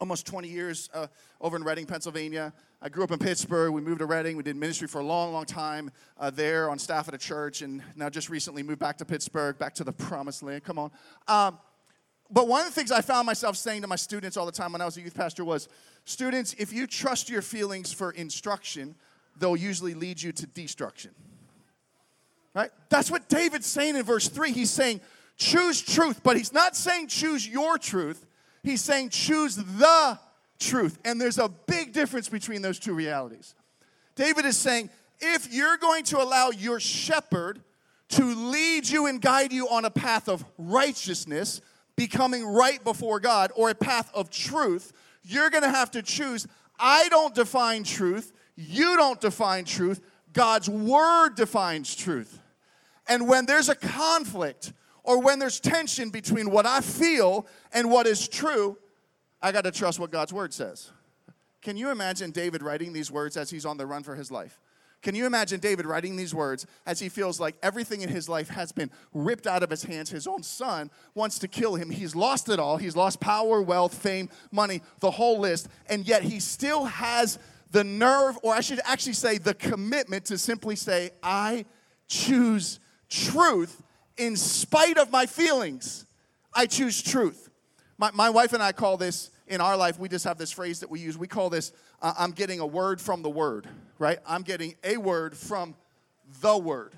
almost 0.00 0.26
20 0.26 0.48
years 0.48 0.88
uh, 0.94 1.08
over 1.42 1.58
in 1.58 1.62
Reading, 1.62 1.84
Pennsylvania. 1.84 2.54
I 2.80 2.88
grew 2.88 3.04
up 3.04 3.10
in 3.10 3.18
Pittsburgh. 3.18 3.74
We 3.74 3.82
moved 3.82 3.98
to 3.98 4.06
Reading. 4.06 4.38
We 4.38 4.42
did 4.42 4.56
ministry 4.56 4.88
for 4.88 5.02
a 5.02 5.04
long, 5.04 5.34
long 5.34 5.44
time 5.44 5.90
uh, 6.18 6.30
there 6.30 6.70
on 6.70 6.78
staff 6.78 7.06
at 7.06 7.12
a 7.14 7.18
church, 7.18 7.60
and 7.60 7.82
now 7.94 8.08
just 8.08 8.30
recently 8.30 8.62
moved 8.62 8.80
back 8.80 8.96
to 8.96 9.04
Pittsburgh, 9.04 9.58
back 9.58 9.74
to 9.74 9.84
the 9.84 9.92
promised 9.92 10.42
land. 10.42 10.64
Come 10.64 10.78
on. 10.78 10.90
Um, 11.28 11.58
but 12.32 12.48
one 12.48 12.60
of 12.62 12.66
the 12.66 12.72
things 12.72 12.90
I 12.90 13.02
found 13.02 13.26
myself 13.26 13.56
saying 13.56 13.82
to 13.82 13.88
my 13.88 13.96
students 13.96 14.36
all 14.36 14.46
the 14.46 14.52
time 14.52 14.72
when 14.72 14.80
I 14.80 14.86
was 14.86 14.96
a 14.96 15.02
youth 15.02 15.14
pastor 15.14 15.44
was 15.44 15.68
students, 16.04 16.54
if 16.58 16.72
you 16.72 16.86
trust 16.86 17.28
your 17.28 17.42
feelings 17.42 17.92
for 17.92 18.10
instruction, 18.12 18.94
they'll 19.38 19.56
usually 19.56 19.94
lead 19.94 20.20
you 20.22 20.32
to 20.32 20.46
destruction. 20.46 21.10
Right? 22.54 22.70
That's 22.88 23.10
what 23.10 23.28
David's 23.28 23.66
saying 23.66 23.96
in 23.96 24.02
verse 24.02 24.28
3. 24.28 24.52
He's 24.52 24.70
saying, 24.70 25.00
choose 25.36 25.82
truth, 25.82 26.22
but 26.22 26.36
he's 26.36 26.52
not 26.52 26.76
saying 26.76 27.08
choose 27.08 27.46
your 27.46 27.78
truth. 27.78 28.26
He's 28.62 28.82
saying 28.82 29.10
choose 29.10 29.56
the 29.56 30.18
truth. 30.58 30.98
And 31.04 31.20
there's 31.20 31.38
a 31.38 31.48
big 31.48 31.92
difference 31.92 32.28
between 32.28 32.62
those 32.62 32.78
two 32.78 32.94
realities. 32.94 33.54
David 34.14 34.44
is 34.44 34.56
saying, 34.56 34.90
if 35.20 35.52
you're 35.52 35.76
going 35.76 36.04
to 36.04 36.22
allow 36.22 36.50
your 36.50 36.80
shepherd 36.80 37.62
to 38.10 38.24
lead 38.24 38.88
you 38.88 39.06
and 39.06 39.20
guide 39.20 39.52
you 39.52 39.68
on 39.68 39.84
a 39.84 39.90
path 39.90 40.28
of 40.28 40.44
righteousness, 40.58 41.60
becoming 42.02 42.44
right 42.44 42.82
before 42.82 43.20
God, 43.20 43.52
or 43.54 43.70
a 43.70 43.76
path 43.76 44.10
of 44.12 44.28
truth, 44.28 44.92
you're 45.22 45.50
going 45.50 45.62
to 45.62 45.70
have 45.70 45.92
to 45.92 46.02
choose. 46.02 46.48
I 46.76 47.08
don't 47.10 47.32
define 47.32 47.84
truth. 47.84 48.32
You 48.56 48.96
don't 48.96 49.20
define 49.20 49.64
truth. 49.64 50.00
God's 50.32 50.68
word 50.68 51.36
defines 51.36 51.94
truth. 51.94 52.40
And 53.06 53.28
when 53.28 53.46
there's 53.46 53.68
a 53.68 53.76
conflict 53.76 54.72
or 55.04 55.20
when 55.22 55.38
there's 55.38 55.60
tension 55.60 56.10
between 56.10 56.50
what 56.50 56.66
I 56.66 56.80
feel 56.80 57.46
and 57.72 57.88
what 57.88 58.08
is 58.08 58.26
true, 58.26 58.78
I 59.40 59.52
got 59.52 59.62
to 59.62 59.70
trust 59.70 60.00
what 60.00 60.10
God's 60.10 60.32
word 60.32 60.52
says. 60.52 60.90
Can 61.60 61.76
you 61.76 61.90
imagine 61.90 62.32
David 62.32 62.64
writing 62.64 62.92
these 62.92 63.12
words 63.12 63.36
as 63.36 63.48
he's 63.48 63.64
on 63.64 63.76
the 63.76 63.86
run 63.86 64.02
for 64.02 64.16
his 64.16 64.32
life? 64.32 64.58
Can 65.02 65.16
you 65.16 65.26
imagine 65.26 65.58
David 65.58 65.84
writing 65.84 66.14
these 66.14 66.32
words 66.32 66.64
as 66.86 67.00
he 67.00 67.08
feels 67.08 67.40
like 67.40 67.56
everything 67.60 68.02
in 68.02 68.08
his 68.08 68.28
life 68.28 68.48
has 68.48 68.70
been 68.70 68.90
ripped 69.12 69.48
out 69.48 69.64
of 69.64 69.70
his 69.70 69.82
hands? 69.82 70.10
His 70.10 70.28
own 70.28 70.44
son 70.44 70.90
wants 71.14 71.40
to 71.40 71.48
kill 71.48 71.74
him. 71.74 71.90
He's 71.90 72.14
lost 72.14 72.48
it 72.48 72.60
all. 72.60 72.76
He's 72.76 72.94
lost 72.94 73.18
power, 73.18 73.60
wealth, 73.60 73.94
fame, 73.94 74.28
money, 74.52 74.80
the 75.00 75.10
whole 75.10 75.40
list. 75.40 75.68
And 75.88 76.06
yet 76.06 76.22
he 76.22 76.38
still 76.38 76.84
has 76.84 77.40
the 77.72 77.82
nerve, 77.82 78.38
or 78.42 78.54
I 78.54 78.60
should 78.60 78.80
actually 78.84 79.14
say, 79.14 79.38
the 79.38 79.54
commitment 79.54 80.26
to 80.26 80.38
simply 80.38 80.76
say, 80.76 81.10
I 81.22 81.64
choose 82.06 82.78
truth 83.08 83.82
in 84.16 84.36
spite 84.36 84.98
of 84.98 85.10
my 85.10 85.26
feelings. 85.26 86.06
I 86.54 86.66
choose 86.66 87.02
truth. 87.02 87.50
My, 87.98 88.10
my 88.12 88.30
wife 88.30 88.52
and 88.52 88.62
I 88.62 88.72
call 88.72 88.96
this 88.96 89.30
in 89.48 89.60
our 89.60 89.76
life, 89.76 89.98
we 89.98 90.08
just 90.08 90.24
have 90.24 90.38
this 90.38 90.52
phrase 90.52 90.80
that 90.80 90.90
we 90.90 91.00
use. 91.00 91.18
We 91.18 91.26
call 91.26 91.50
this, 91.50 91.72
uh, 92.00 92.14
I'm 92.18 92.30
getting 92.30 92.60
a 92.60 92.66
word 92.66 93.00
from 93.00 93.22
the 93.22 93.30
word, 93.30 93.68
right? 94.02 94.18
I'm 94.26 94.42
getting 94.42 94.74
a 94.82 94.96
word 94.96 95.36
from 95.36 95.76
the 96.40 96.58
word. 96.58 96.92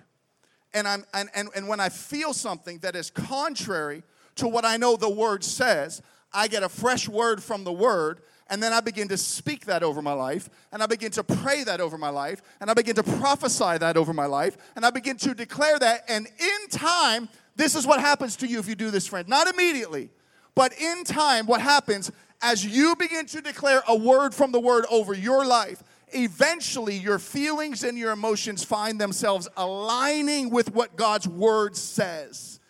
And, 0.73 0.89
I'm, 0.89 1.05
and, 1.13 1.29
and, 1.35 1.51
and 1.55 1.69
when 1.69 1.79
I 1.79 1.91
feel 1.91 2.33
something 2.33 2.79
that 2.79 2.97
is 2.97 3.11
contrary 3.11 4.03
to 4.37 4.49
what 4.49 4.65
I 4.65 4.79
know 4.79 4.97
the 4.97 5.11
word 5.11 5.45
says, 5.45 6.01
I 6.33 6.49
get 6.49 6.63
a 6.63 6.69
fresh 6.69 7.07
word 7.09 7.43
from 7.43 7.63
the 7.63 7.73
word, 7.73 8.23
and 8.49 8.63
then 8.63 8.73
I 8.73 8.81
begin 8.81 9.07
to 9.09 9.19
speak 9.19 9.67
that 9.67 9.83
over 9.83 10.01
my 10.01 10.15
life, 10.15 10.49
and 10.73 10.83
I 10.83 10.87
begin 10.87 11.13
to 11.13 11.23
pray 11.23 11.63
that 11.65 11.79
over 11.79 11.99
my 11.99 12.09
life, 12.09 12.41
and 12.59 12.71
I 12.71 12.75
begin 12.75 12.97
to 12.97 13.03
prophesy 13.03 13.79
that 13.79 13.97
over 13.97 14.15
my 14.15 14.27
life, 14.27 14.57
and 14.75 14.85
I 14.85 14.91
begin 14.91 15.19
to 15.19 15.35
declare 15.35 15.79
that. 15.79 16.05
And 16.09 16.27
in 16.27 16.69
time, 16.71 17.29
this 17.55 17.77
is 17.77 17.87
what 17.87 18.01
happens 18.01 18.35
to 18.37 18.47
you 18.47 18.59
if 18.59 18.67
you 18.67 18.75
do 18.75 18.91
this, 18.91 19.07
friend. 19.07 19.29
Not 19.29 19.47
immediately, 19.47 20.09
but 20.55 20.73
in 20.81 21.05
time, 21.05 21.47
what 21.47 21.61
happens 21.61 22.11
as 22.41 22.65
you 22.65 22.97
begin 22.97 23.27
to 23.27 23.41
declare 23.41 23.83
a 23.87 23.95
word 23.95 24.35
from 24.35 24.53
the 24.53 24.61
word 24.61 24.87
over 24.91 25.15
your 25.15 25.47
life, 25.47 25.83
eventually 26.15 26.97
your 26.97 27.19
feelings 27.19 27.85
and 27.85 27.99
your 27.99 28.13
emotions 28.13 28.65
find 28.65 29.01
themselves 29.01 29.49
aligning 29.57 30.51
with 30.51 30.75
what 30.75 30.97
God's 30.97 31.29
word 31.29 31.77
says. 31.77 32.61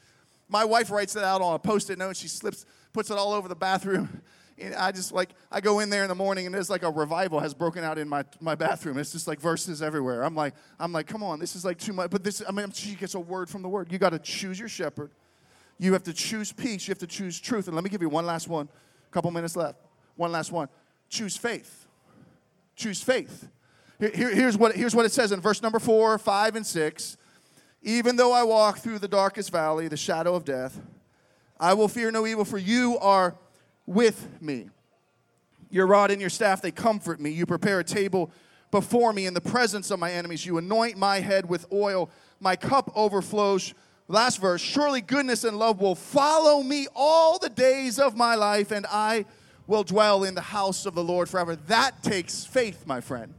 My 0.48 0.64
wife 0.64 0.90
writes 0.90 1.16
it 1.16 1.24
out 1.24 1.42
on 1.42 1.54
a 1.54 1.58
post 1.58 1.90
it 1.90 1.98
note. 1.98 2.16
She 2.16 2.28
slips, 2.28 2.66
puts 2.92 3.10
it 3.10 3.16
all 3.16 3.32
over 3.32 3.48
the 3.48 3.56
bathroom. 3.56 4.22
And 4.56 4.72
I 4.76 4.92
just 4.92 5.10
like, 5.10 5.30
I 5.50 5.60
go 5.60 5.80
in 5.80 5.90
there 5.90 6.04
in 6.04 6.08
the 6.08 6.14
morning 6.14 6.46
and 6.46 6.54
there's 6.54 6.70
like 6.70 6.84
a 6.84 6.90
revival 6.90 7.40
has 7.40 7.52
broken 7.54 7.82
out 7.82 7.98
in 7.98 8.08
my, 8.08 8.24
my 8.40 8.54
bathroom. 8.54 8.98
It's 8.98 9.10
just 9.10 9.26
like 9.26 9.40
verses 9.40 9.82
everywhere. 9.82 10.22
I'm 10.22 10.36
like, 10.36 10.54
I'm 10.78 10.92
like, 10.92 11.08
come 11.08 11.24
on, 11.24 11.40
this 11.40 11.56
is 11.56 11.64
like 11.64 11.76
too 11.76 11.92
much. 11.92 12.10
But 12.10 12.22
this, 12.22 12.40
I 12.46 12.52
mean, 12.52 12.70
she 12.70 12.94
gets 12.94 13.16
a 13.16 13.18
word 13.18 13.50
from 13.50 13.62
the 13.62 13.68
word. 13.68 13.90
You 13.90 13.98
got 13.98 14.10
to 14.10 14.20
choose 14.20 14.60
your 14.60 14.68
shepherd. 14.68 15.10
You 15.78 15.92
have 15.92 16.04
to 16.04 16.12
choose 16.12 16.52
peace. 16.52 16.86
You 16.86 16.92
have 16.92 17.00
to 17.00 17.06
choose 17.08 17.40
truth. 17.40 17.66
And 17.66 17.74
let 17.74 17.82
me 17.82 17.90
give 17.90 18.00
you 18.00 18.08
one 18.08 18.26
last 18.26 18.46
one. 18.46 18.68
A 19.08 19.12
couple 19.12 19.30
minutes 19.32 19.56
left. 19.56 19.80
One 20.14 20.30
last 20.30 20.52
one. 20.52 20.68
Choose 21.08 21.36
faith. 21.36 21.83
Choose 22.76 23.02
faith. 23.02 23.48
Here, 23.98 24.34
here's, 24.34 24.58
what, 24.58 24.74
here's 24.74 24.94
what 24.94 25.06
it 25.06 25.12
says 25.12 25.32
in 25.32 25.40
verse 25.40 25.62
number 25.62 25.78
four, 25.78 26.18
five, 26.18 26.56
and 26.56 26.66
six. 26.66 27.16
Even 27.82 28.16
though 28.16 28.32
I 28.32 28.42
walk 28.42 28.78
through 28.78 28.98
the 28.98 29.08
darkest 29.08 29.50
valley, 29.50 29.88
the 29.88 29.96
shadow 29.96 30.34
of 30.34 30.44
death, 30.44 30.80
I 31.60 31.74
will 31.74 31.88
fear 31.88 32.10
no 32.10 32.26
evil, 32.26 32.44
for 32.44 32.58
you 32.58 32.98
are 32.98 33.36
with 33.86 34.40
me. 34.40 34.70
Your 35.70 35.86
rod 35.86 36.10
and 36.10 36.20
your 36.20 36.30
staff, 36.30 36.62
they 36.62 36.70
comfort 36.70 37.20
me. 37.20 37.30
You 37.30 37.46
prepare 37.46 37.80
a 37.80 37.84
table 37.84 38.30
before 38.70 39.12
me 39.12 39.26
in 39.26 39.34
the 39.34 39.40
presence 39.40 39.90
of 39.90 39.98
my 39.98 40.12
enemies. 40.12 40.44
You 40.44 40.58
anoint 40.58 40.96
my 40.96 41.20
head 41.20 41.48
with 41.48 41.66
oil. 41.72 42.10
My 42.40 42.56
cup 42.56 42.90
overflows. 42.94 43.74
Last 44.08 44.40
verse 44.40 44.60
Surely 44.60 45.00
goodness 45.00 45.44
and 45.44 45.58
love 45.58 45.80
will 45.80 45.94
follow 45.94 46.62
me 46.62 46.86
all 46.94 47.38
the 47.38 47.48
days 47.48 47.98
of 47.98 48.16
my 48.16 48.34
life, 48.34 48.70
and 48.70 48.86
I 48.90 49.26
will 49.66 49.84
dwell 49.84 50.24
in 50.24 50.34
the 50.34 50.40
house 50.40 50.86
of 50.86 50.94
the 50.94 51.04
Lord 51.04 51.28
forever. 51.28 51.56
That 51.56 52.02
takes 52.02 52.44
faith, 52.44 52.86
my 52.86 53.00
friend. 53.00 53.32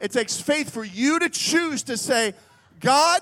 It 0.00 0.12
takes 0.12 0.40
faith 0.40 0.70
for 0.70 0.84
you 0.84 1.18
to 1.18 1.28
choose 1.28 1.82
to 1.84 1.96
say, 1.96 2.34
God, 2.80 3.20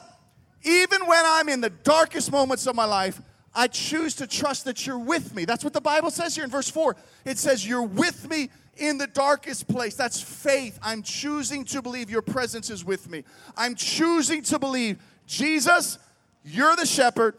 even 0.65 1.07
when 1.07 1.23
I'm 1.25 1.49
in 1.49 1.61
the 1.61 1.71
darkest 1.71 2.33
moments 2.33 2.67
of 2.67 2.75
my 2.75 2.85
life, 2.85 3.21
I 3.55 3.67
choose 3.67 4.15
to 4.17 4.27
trust 4.27 4.65
that 4.65 4.87
you're 4.87 4.99
with 4.99 5.35
me. 5.35 5.45
That's 5.45 5.63
what 5.63 5.73
the 5.73 5.81
Bible 5.81 6.11
says 6.11 6.35
here 6.35 6.45
in 6.45 6.51
verse 6.51 6.71
4. 6.71 6.97
It 7.25 7.39
says, 7.39 7.67
You're 7.67 7.83
with 7.83 8.29
me 8.31 8.49
in 8.77 8.99
the 8.99 9.07
darkest 9.07 9.69
place. 9.69 9.95
That's 9.95 10.21
faith. 10.21 10.79
I'm 10.83 11.03
choosing 11.03 11.65
to 11.67 11.83
believe 11.83 12.11
your 12.11 12.23
presence 12.23 12.71
is 12.71 12.85
with 12.85 13.11
me. 13.11 13.25
I'm 13.57 13.75
choosing 13.75 14.43
to 14.45 14.59
believe, 14.59 14.99
Jesus, 15.27 15.99
you're 16.45 16.77
the 16.77 16.87
shepherd, 16.87 17.37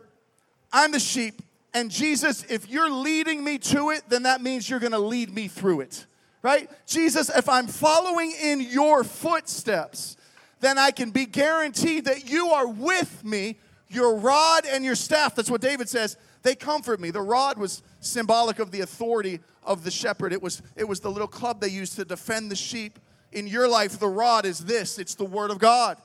I'm 0.71 0.91
the 0.91 0.99
sheep. 0.99 1.41
And 1.73 1.89
Jesus, 1.89 2.45
if 2.49 2.69
you're 2.69 2.89
leading 2.89 3.43
me 3.43 3.57
to 3.57 3.89
it, 3.89 4.03
then 4.07 4.23
that 4.23 4.41
means 4.41 4.69
you're 4.69 4.79
gonna 4.79 4.99
lead 4.99 5.33
me 5.33 5.47
through 5.47 5.81
it, 5.81 6.05
right? 6.41 6.69
Jesus, 6.85 7.29
if 7.29 7.49
I'm 7.49 7.67
following 7.67 8.31
in 8.41 8.61
your 8.61 9.03
footsteps, 9.03 10.17
then 10.59 10.77
I 10.77 10.91
can 10.91 11.11
be 11.11 11.25
guaranteed 11.25 12.05
that 12.05 12.29
you 12.29 12.49
are 12.49 12.67
with 12.67 13.23
me. 13.23 13.57
Your 13.89 14.15
rod 14.15 14.65
and 14.65 14.83
your 14.85 14.95
staff, 14.95 15.35
that's 15.35 15.51
what 15.51 15.61
David 15.61 15.89
says, 15.89 16.17
they 16.41 16.55
comfort 16.55 16.99
me. 16.99 17.11
The 17.11 17.21
rod 17.21 17.57
was 17.57 17.83
symbolic 17.99 18.59
of 18.59 18.71
the 18.71 18.81
authority 18.81 19.39
of 19.63 19.83
the 19.83 19.91
shepherd, 19.91 20.33
it 20.33 20.41
was, 20.41 20.61
it 20.75 20.87
was 20.87 20.99
the 20.99 21.11
little 21.11 21.27
club 21.27 21.61
they 21.61 21.69
used 21.69 21.95
to 21.95 22.05
defend 22.05 22.51
the 22.51 22.55
sheep. 22.55 22.99
In 23.31 23.47
your 23.47 23.67
life, 23.67 23.97
the 23.97 24.07
rod 24.07 24.45
is 24.45 24.59
this 24.59 24.99
it's 24.99 25.15
the 25.15 25.25
word 25.25 25.49
of 25.49 25.57
God. 25.57 25.97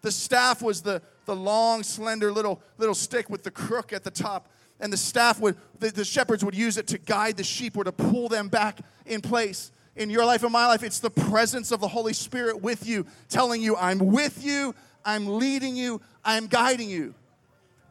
The 0.00 0.10
staff 0.10 0.62
was 0.62 0.80
the, 0.80 1.02
the 1.26 1.36
long, 1.36 1.82
slender 1.82 2.32
little, 2.32 2.62
little 2.78 2.94
stick 2.94 3.28
with 3.28 3.42
the 3.42 3.50
crook 3.50 3.92
at 3.92 4.02
the 4.02 4.10
top 4.10 4.48
and 4.80 4.92
the 4.92 4.96
staff 4.96 5.40
would, 5.40 5.56
the, 5.78 5.90
the 5.90 6.04
shepherds 6.04 6.44
would 6.44 6.54
use 6.54 6.76
it 6.78 6.86
to 6.88 6.98
guide 6.98 7.36
the 7.36 7.44
sheep 7.44 7.76
or 7.76 7.84
to 7.84 7.92
pull 7.92 8.28
them 8.28 8.48
back 8.48 8.80
in 9.06 9.20
place. 9.20 9.72
In 9.96 10.08
your 10.08 10.24
life 10.24 10.42
and 10.42 10.52
my 10.52 10.66
life, 10.66 10.82
it's 10.82 11.00
the 11.00 11.10
presence 11.10 11.72
of 11.72 11.80
the 11.80 11.88
Holy 11.88 12.12
Spirit 12.12 12.62
with 12.62 12.86
you, 12.86 13.06
telling 13.28 13.60
you, 13.60 13.76
I'm 13.76 13.98
with 13.98 14.42
you, 14.44 14.74
I'm 15.04 15.26
leading 15.26 15.76
you, 15.76 16.00
I'm 16.24 16.46
guiding 16.46 16.88
you. 16.88 17.14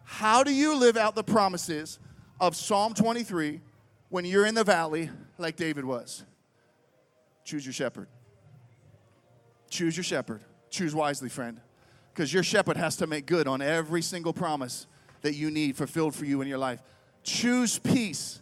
How 0.04 0.44
do 0.44 0.52
you 0.52 0.76
live 0.76 0.98
out 0.98 1.14
the 1.14 1.24
promises 1.24 2.00
of 2.40 2.56
Psalm 2.56 2.94
23 2.94 3.62
when 4.10 4.26
you're 4.26 4.46
in 4.46 4.56
the 4.56 4.64
valley 4.64 5.12
like 5.38 5.56
David 5.56 5.86
was? 5.86 6.24
Choose 7.44 7.66
your 7.66 7.74
shepherd. 7.74 8.08
Choose 9.70 9.96
your 9.96 10.04
shepherd. 10.04 10.42
Choose 10.72 10.96
wisely, 10.96 11.30
friend. 11.30 11.60
Because 12.14 12.34
your 12.34 12.44
shepherd 12.44 12.78
has 12.78 12.96
to 12.98 13.08
make 13.08 13.28
good 13.28 13.48
on 13.48 13.62
every 13.62 14.02
single 14.02 14.34
promise 14.34 14.88
that 15.22 15.36
you 15.36 15.52
need 15.52 15.76
fulfilled 15.76 16.16
for 16.16 16.26
you 16.26 16.42
in 16.42 16.48
your 16.48 16.58
life. 16.58 16.82
Choose 17.24 17.80
peace. 17.80 18.42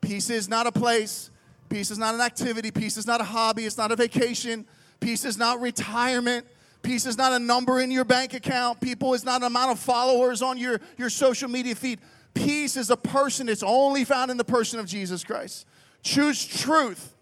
Peace 0.00 0.30
is 0.30 0.48
not 0.48 0.66
a 0.66 0.72
place, 0.72 1.30
peace 1.68 1.90
is 1.90 1.98
not 1.98 2.14
an 2.14 2.20
activity, 2.20 2.70
peace 2.70 2.96
is 2.96 3.06
not 3.06 3.20
a 3.20 3.24
hobby, 3.24 3.66
it's 3.66 3.76
not 3.76 3.90
a 3.90 3.96
vacation, 3.96 4.64
peace 5.00 5.24
is 5.24 5.36
not 5.36 5.60
retirement. 5.60 6.46
Peace 6.82 7.06
is 7.06 7.18
not 7.18 7.32
a 7.32 7.38
number 7.38 7.80
in 7.80 7.90
your 7.90 8.04
bank 8.04 8.34
account. 8.34 8.80
People 8.80 9.14
is 9.14 9.24
not 9.24 9.40
an 9.40 9.46
amount 9.46 9.72
of 9.72 9.78
followers 9.78 10.42
on 10.42 10.56
your, 10.56 10.80
your 10.96 11.10
social 11.10 11.48
media 11.48 11.74
feed. 11.74 11.98
Peace 12.34 12.76
is 12.76 12.90
a 12.90 12.96
person. 12.96 13.48
It's 13.48 13.62
only 13.62 14.04
found 14.04 14.30
in 14.30 14.36
the 14.36 14.44
person 14.44 14.78
of 14.78 14.86
Jesus 14.86 15.24
Christ. 15.24 15.66
Choose 16.02 16.46
truth, 16.46 17.14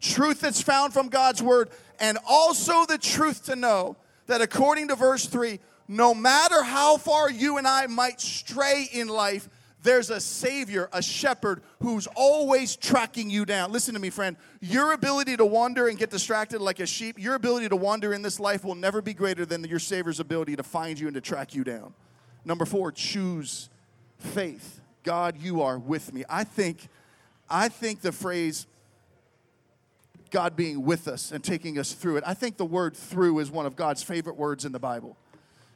truth 0.00 0.40
that's 0.40 0.62
found 0.62 0.92
from 0.94 1.08
God's 1.08 1.42
word, 1.42 1.68
and 2.00 2.18
also 2.26 2.86
the 2.86 2.98
truth 2.98 3.44
to 3.44 3.56
know 3.56 3.96
that 4.26 4.40
according 4.40 4.88
to 4.88 4.96
verse 4.96 5.26
3, 5.26 5.60
no 5.88 6.14
matter 6.14 6.62
how 6.62 6.96
far 6.96 7.30
you 7.30 7.58
and 7.58 7.66
I 7.66 7.86
might 7.86 8.20
stray 8.20 8.88
in 8.92 9.08
life, 9.08 9.48
there's 9.82 10.08
a 10.08 10.18
Savior, 10.18 10.88
a 10.94 11.02
shepherd 11.02 11.62
who's 11.82 12.06
always 12.16 12.74
tracking 12.74 13.28
you 13.28 13.44
down. 13.44 13.70
Listen 13.70 13.92
to 13.92 14.00
me, 14.00 14.08
friend. 14.08 14.36
Your 14.62 14.92
ability 14.92 15.36
to 15.36 15.44
wander 15.44 15.88
and 15.88 15.98
get 15.98 16.08
distracted 16.08 16.60
like 16.60 16.80
a 16.80 16.86
sheep, 16.86 17.18
your 17.18 17.34
ability 17.34 17.68
to 17.68 17.76
wander 17.76 18.14
in 18.14 18.22
this 18.22 18.40
life 18.40 18.64
will 18.64 18.74
never 18.74 19.02
be 19.02 19.12
greater 19.12 19.44
than 19.44 19.62
your 19.64 19.78
Savior's 19.78 20.20
ability 20.20 20.56
to 20.56 20.62
find 20.62 20.98
you 20.98 21.06
and 21.06 21.14
to 21.14 21.20
track 21.20 21.54
you 21.54 21.64
down. 21.64 21.92
Number 22.46 22.64
four, 22.64 22.92
choose 22.92 23.68
faith. 24.18 24.80
God, 25.02 25.36
you 25.38 25.60
are 25.60 25.78
with 25.78 26.14
me. 26.14 26.24
I 26.30 26.44
think, 26.44 26.88
I 27.50 27.68
think 27.68 28.00
the 28.00 28.12
phrase 28.12 28.66
God 30.30 30.56
being 30.56 30.82
with 30.82 31.08
us 31.08 31.30
and 31.30 31.44
taking 31.44 31.78
us 31.78 31.92
through 31.92 32.16
it, 32.16 32.24
I 32.26 32.32
think 32.32 32.56
the 32.56 32.64
word 32.64 32.96
through 32.96 33.38
is 33.38 33.50
one 33.50 33.66
of 33.66 33.76
God's 33.76 34.02
favorite 34.02 34.36
words 34.36 34.64
in 34.64 34.72
the 34.72 34.78
Bible. 34.78 35.18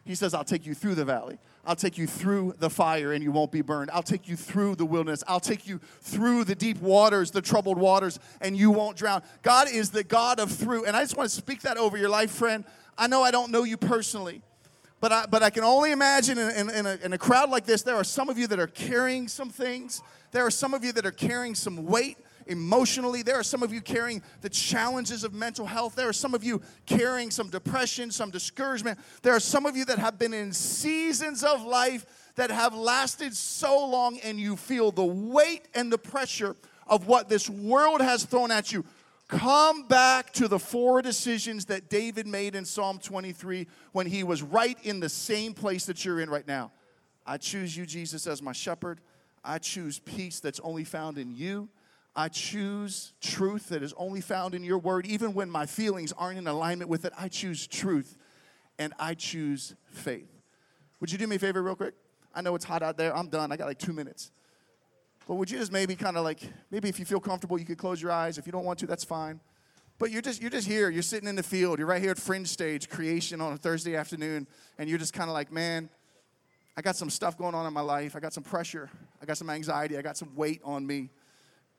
He 0.09 0.15
says, 0.15 0.33
I'll 0.33 0.43
take 0.43 0.65
you 0.65 0.73
through 0.73 0.95
the 0.95 1.05
valley. 1.05 1.39
I'll 1.67 1.77
take 1.77 1.99
you 1.99 2.07
through 2.07 2.55
the 2.59 2.71
fire 2.71 3.13
and 3.13 3.23
you 3.23 3.31
won't 3.31 3.53
be 3.53 3.61
burned. 3.61 3.91
I'll 3.93 4.03
take 4.03 4.27
you 4.27 4.37
through 4.37 4.77
the 4.77 4.87
wilderness. 4.87 5.23
I'll 5.29 5.39
take 5.39 5.69
you 5.69 5.81
through 6.01 6.45
the 6.45 6.55
deep 6.55 6.81
waters, 6.81 7.31
the 7.31 7.43
troubled 7.43 7.77
waters, 7.77 8.19
and 8.41 8.57
you 8.57 8.71
won't 8.71 8.97
drown. 8.97 9.23
God 9.43 9.69
is 9.71 9.91
the 9.91 10.03
God 10.03 10.41
of 10.41 10.51
through. 10.51 10.87
And 10.87 10.97
I 10.97 11.03
just 11.03 11.19
want 11.19 11.29
to 11.29 11.37
speak 11.37 11.61
that 11.61 11.77
over 11.77 11.99
your 11.99 12.09
life, 12.09 12.31
friend. 12.31 12.65
I 12.97 13.07
know 13.07 13.23
I 13.23 13.31
don't 13.31 13.51
know 13.51 13.65
you 13.65 13.77
personally, 13.77 14.41
but 14.99 15.13
I, 15.13 15.27
but 15.27 15.43
I 15.43 15.51
can 15.51 15.63
only 15.63 15.93
imagine 15.93 16.39
in, 16.39 16.49
in, 16.57 16.71
in, 16.71 16.87
a, 16.87 16.99
in 17.05 17.13
a 17.13 17.19
crowd 17.19 17.51
like 17.51 17.67
this, 17.67 17.83
there 17.83 17.97
are 17.97 18.03
some 18.03 18.31
of 18.31 18.39
you 18.39 18.47
that 18.47 18.59
are 18.59 18.67
carrying 18.67 19.29
some 19.29 19.51
things. 19.51 20.01
There 20.33 20.47
are 20.47 20.51
some 20.51 20.73
of 20.73 20.83
you 20.85 20.93
that 20.93 21.05
are 21.05 21.13
carrying 21.13 21.55
some 21.55 21.85
weight 21.85 22.17
emotionally. 22.49 23.23
There 23.23 23.39
are 23.39 23.45
some 23.45 23.63
of 23.63 23.73
you 23.73 23.81
carrying 23.81 24.23
the 24.41 24.49
challenges 24.49 25.25
of 25.25 25.33
mental 25.33 25.67
health. 25.67 25.95
There 25.95 26.09
are 26.09 26.13
some 26.13 26.35
of 26.35 26.43
you 26.43 26.61
carrying 26.87 27.31
some 27.31 27.49
depression, 27.49 28.11
some 28.11 28.31
discouragement. 28.31 28.99
There 29.23 29.35
are 29.35 29.41
some 29.41 29.67
of 29.67 29.77
you 29.77 29.85
that 29.87 29.99
have 29.99 30.19
been 30.19 30.35
in 30.35 30.53
seasons 30.53 31.45
of 31.45 31.65
life 31.65 32.07
that 32.35 32.51
have 32.51 32.75
lasted 32.75 33.35
so 33.35 33.87
long, 33.87 34.19
and 34.21 34.39
you 34.39 34.57
feel 34.57 34.91
the 34.91 35.05
weight 35.05 35.69
and 35.75 35.93
the 35.93 35.99
pressure 35.99 36.57
of 36.87 37.07
what 37.07 37.29
this 37.29 37.49
world 37.49 38.01
has 38.01 38.25
thrown 38.25 38.51
at 38.51 38.73
you. 38.73 38.85
Come 39.29 39.87
back 39.87 40.33
to 40.35 40.49
the 40.49 40.59
four 40.59 41.03
decisions 41.03 41.67
that 41.67 41.91
David 41.91 42.27
made 42.27 42.55
in 42.55 42.65
Psalm 42.65 42.99
23 42.99 43.67
when 43.93 44.07
he 44.07 44.25
was 44.25 44.43
right 44.43 44.79
in 44.85 45.01
the 45.01 45.09
same 45.09 45.53
place 45.53 45.85
that 45.87 46.03
you're 46.05 46.21
in 46.21 46.31
right 46.31 46.47
now. 46.47 46.73
I 47.27 47.37
choose 47.37 47.77
you, 47.77 47.85
Jesus, 47.85 48.27
as 48.27 48.41
my 48.41 48.53
shepherd. 48.53 49.01
I 49.45 49.59
choose 49.59 49.99
peace 49.99 50.41
that's 50.41 50.61
only 50.61 50.85
found 50.85 51.19
in 51.19 51.35
you. 51.35 51.69
I 52.17 52.29
choose 52.29 53.13
truth 53.21 53.69
that 53.69 53.83
is 53.83 53.95
only 53.97 54.21
found 54.21 54.55
in 54.55 54.65
your 54.65 54.79
word. 54.79 55.07
Even 55.07 55.35
when 55.35 55.51
my 55.51 55.67
feelings 55.67 56.13
aren't 56.13 56.39
in 56.39 56.47
alignment 56.47 56.91
with 56.91 57.05
it, 57.05 57.13
I 57.19 57.29
choose 57.29 57.67
truth 57.67 58.17
and 58.79 58.93
I 58.99 59.15
choose 59.15 59.75
faith. 59.91 60.31
Would 61.01 61.13
you 61.13 61.19
do 61.19 61.27
me 61.27 61.37
a 61.37 61.39
favor, 61.39 61.63
real 61.63 61.77
quick? 61.77 61.95
I 62.35 62.41
know 62.41 62.55
it's 62.55 62.65
hot 62.65 62.83
out 62.83 62.97
there. 62.97 63.17
I'm 63.17 63.29
done. 63.29 63.53
I 63.53 63.57
got 63.57 63.67
like 63.67 63.79
two 63.79 63.93
minutes. 63.93 64.31
But 65.27 65.35
would 65.35 65.51
you 65.51 65.59
just 65.59 65.73
maybe 65.73 65.95
kind 65.95 66.17
of 66.17 66.25
like, 66.25 66.41
maybe 66.71 66.89
if 66.89 66.99
you 66.99 67.05
feel 67.05 67.21
comfortable, 67.21 67.59
you 67.59 67.65
could 67.65 67.79
close 67.79 68.01
your 68.01 68.11
eyes. 68.11 68.39
If 68.39 68.47
you 68.47 68.53
don't 68.53 68.65
want 68.65 68.79
to, 68.81 68.87
that's 68.87 69.05
fine. 69.05 69.41
But 69.99 70.13
you're 70.13 70.23
just 70.23 70.41
you're 70.41 70.51
just 70.51 70.67
here. 70.67 70.91
You're 70.91 71.03
sitting 71.03 71.29
in 71.29 71.35
the 71.35 71.43
field. 71.43 71.79
You're 71.79 71.89
right 71.89 72.01
here 72.01 72.13
at 72.13 72.19
Fringe 72.19 72.47
Stage 72.47 72.89
Creation 72.89 73.41
on 73.41 73.53
a 73.53 73.57
Thursday 73.57 73.97
afternoon, 73.97 74.47
and 74.79 74.89
you're 74.89 74.99
just 74.99 75.13
kind 75.13 75.29
of 75.29 75.35
like, 75.35 75.53
man, 75.53 75.91
I 76.77 76.83
got 76.83 76.95
some 76.95 77.11
stuff 77.11 77.37
going 77.37 77.57
on 77.57 77.67
in 77.67 77.73
my 77.73 77.81
life. 77.81 78.15
I 78.15 78.21
got 78.21 78.33
some 78.33 78.45
pressure. 78.45 78.89
I 79.21 79.27
got 79.27 79.37
some 79.37 79.51
anxiety. 79.51 79.99
I 79.99 80.03
got 80.03 80.17
some 80.17 80.35
weight 80.37 80.61
on 80.63 80.87
me. 80.87 81.11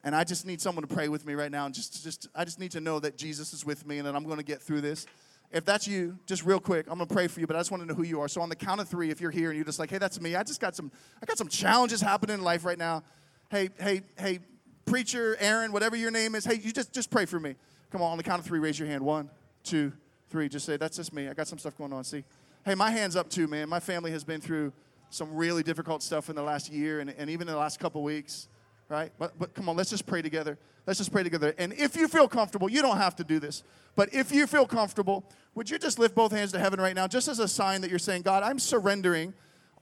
And 0.03 0.15
I 0.15 0.23
just 0.23 0.45
need 0.45 0.61
someone 0.61 0.85
to 0.85 0.93
pray 0.93 1.09
with 1.09 1.25
me 1.25 1.33
right 1.33 1.51
now. 1.51 1.65
And 1.65 1.75
just, 1.75 2.03
just, 2.03 2.27
I 2.33 2.45
just 2.45 2.59
need 2.59 2.71
to 2.71 2.79
know 2.79 2.99
that 2.99 3.17
Jesus 3.17 3.53
is 3.53 3.65
with 3.65 3.85
me 3.85 3.97
and 3.97 4.07
that 4.07 4.15
I'm 4.15 4.23
going 4.23 4.37
to 4.37 4.45
get 4.45 4.61
through 4.61 4.81
this. 4.81 5.05
If 5.51 5.65
that's 5.65 5.87
you, 5.87 6.17
just 6.25 6.45
real 6.45 6.59
quick, 6.59 6.85
I'm 6.89 6.97
going 6.97 7.07
to 7.07 7.13
pray 7.13 7.27
for 7.27 7.39
you, 7.39 7.47
but 7.47 7.55
I 7.55 7.59
just 7.59 7.71
want 7.71 7.81
to 7.81 7.87
know 7.87 7.95
who 7.95 8.03
you 8.03 8.21
are. 8.21 8.27
So 8.27 8.39
on 8.41 8.49
the 8.49 8.55
count 8.55 8.79
of 8.79 8.87
three, 8.87 9.09
if 9.09 9.19
you're 9.19 9.31
here 9.31 9.49
and 9.49 9.57
you're 9.57 9.65
just 9.65 9.79
like, 9.79 9.89
hey, 9.89 9.97
that's 9.97 10.21
me. 10.21 10.35
I 10.35 10.43
just 10.43 10.61
got 10.61 10.75
some, 10.75 10.91
I 11.21 11.25
got 11.25 11.37
some 11.37 11.47
challenges 11.47 12.01
happening 12.01 12.35
in 12.35 12.43
life 12.43 12.63
right 12.63 12.77
now. 12.77 13.03
Hey, 13.49 13.69
hey, 13.79 14.03
hey, 14.17 14.39
preacher, 14.85 15.35
Eran, 15.39 15.71
whatever 15.71 15.95
your 15.95 16.11
name 16.11 16.35
is. 16.35 16.45
Hey, 16.45 16.55
you 16.55 16.71
just, 16.71 16.93
just 16.93 17.09
pray 17.09 17.25
for 17.25 17.39
me. 17.39 17.55
Come 17.91 18.01
on, 18.01 18.11
on 18.11 18.17
the 18.17 18.23
count 18.23 18.39
of 18.39 18.45
three, 18.45 18.59
raise 18.59 18.77
your 18.77 18.87
hand. 18.87 19.03
One, 19.03 19.29
two, 19.63 19.91
three. 20.29 20.47
Just 20.49 20.67
say, 20.67 20.77
that's 20.77 20.97
just 20.97 21.13
me. 21.13 21.27
I 21.27 21.33
got 21.33 21.47
some 21.47 21.57
stuff 21.57 21.75
going 21.77 21.91
on. 21.91 22.03
See? 22.03 22.23
Hey, 22.63 22.75
my 22.75 22.91
hand's 22.91 23.15
up 23.15 23.29
too, 23.29 23.47
man. 23.47 23.67
My 23.67 23.79
family 23.79 24.11
has 24.11 24.23
been 24.23 24.41
through 24.41 24.71
some 25.09 25.33
really 25.33 25.63
difficult 25.63 26.03
stuff 26.03 26.29
in 26.29 26.35
the 26.35 26.43
last 26.43 26.71
year 26.71 26.99
and, 26.99 27.09
and 27.09 27.29
even 27.29 27.47
in 27.47 27.53
the 27.53 27.59
last 27.59 27.79
couple 27.79 28.03
weeks 28.03 28.47
right? 28.89 29.11
But, 29.17 29.37
but 29.39 29.53
come 29.53 29.69
on, 29.69 29.77
let's 29.77 29.89
just 29.89 30.05
pray 30.05 30.21
together. 30.21 30.57
Let's 30.85 30.97
just 30.97 31.11
pray 31.11 31.23
together. 31.23 31.53
And 31.57 31.73
if 31.73 31.95
you 31.95 32.07
feel 32.07 32.27
comfortable, 32.27 32.69
you 32.69 32.81
don't 32.81 32.97
have 32.97 33.15
to 33.17 33.23
do 33.23 33.39
this, 33.39 33.63
but 33.95 34.13
if 34.13 34.31
you 34.31 34.47
feel 34.47 34.65
comfortable, 34.65 35.23
would 35.55 35.69
you 35.69 35.77
just 35.77 35.99
lift 35.99 36.15
both 36.15 36.31
hands 36.31 36.51
to 36.53 36.59
heaven 36.59 36.81
right 36.81 36.95
now, 36.95 37.07
just 37.07 37.27
as 37.27 37.39
a 37.39 37.47
sign 37.47 37.81
that 37.81 37.89
you're 37.89 37.99
saying, 37.99 38.23
God, 38.23 38.43
I'm 38.43 38.59
surrendering 38.59 39.33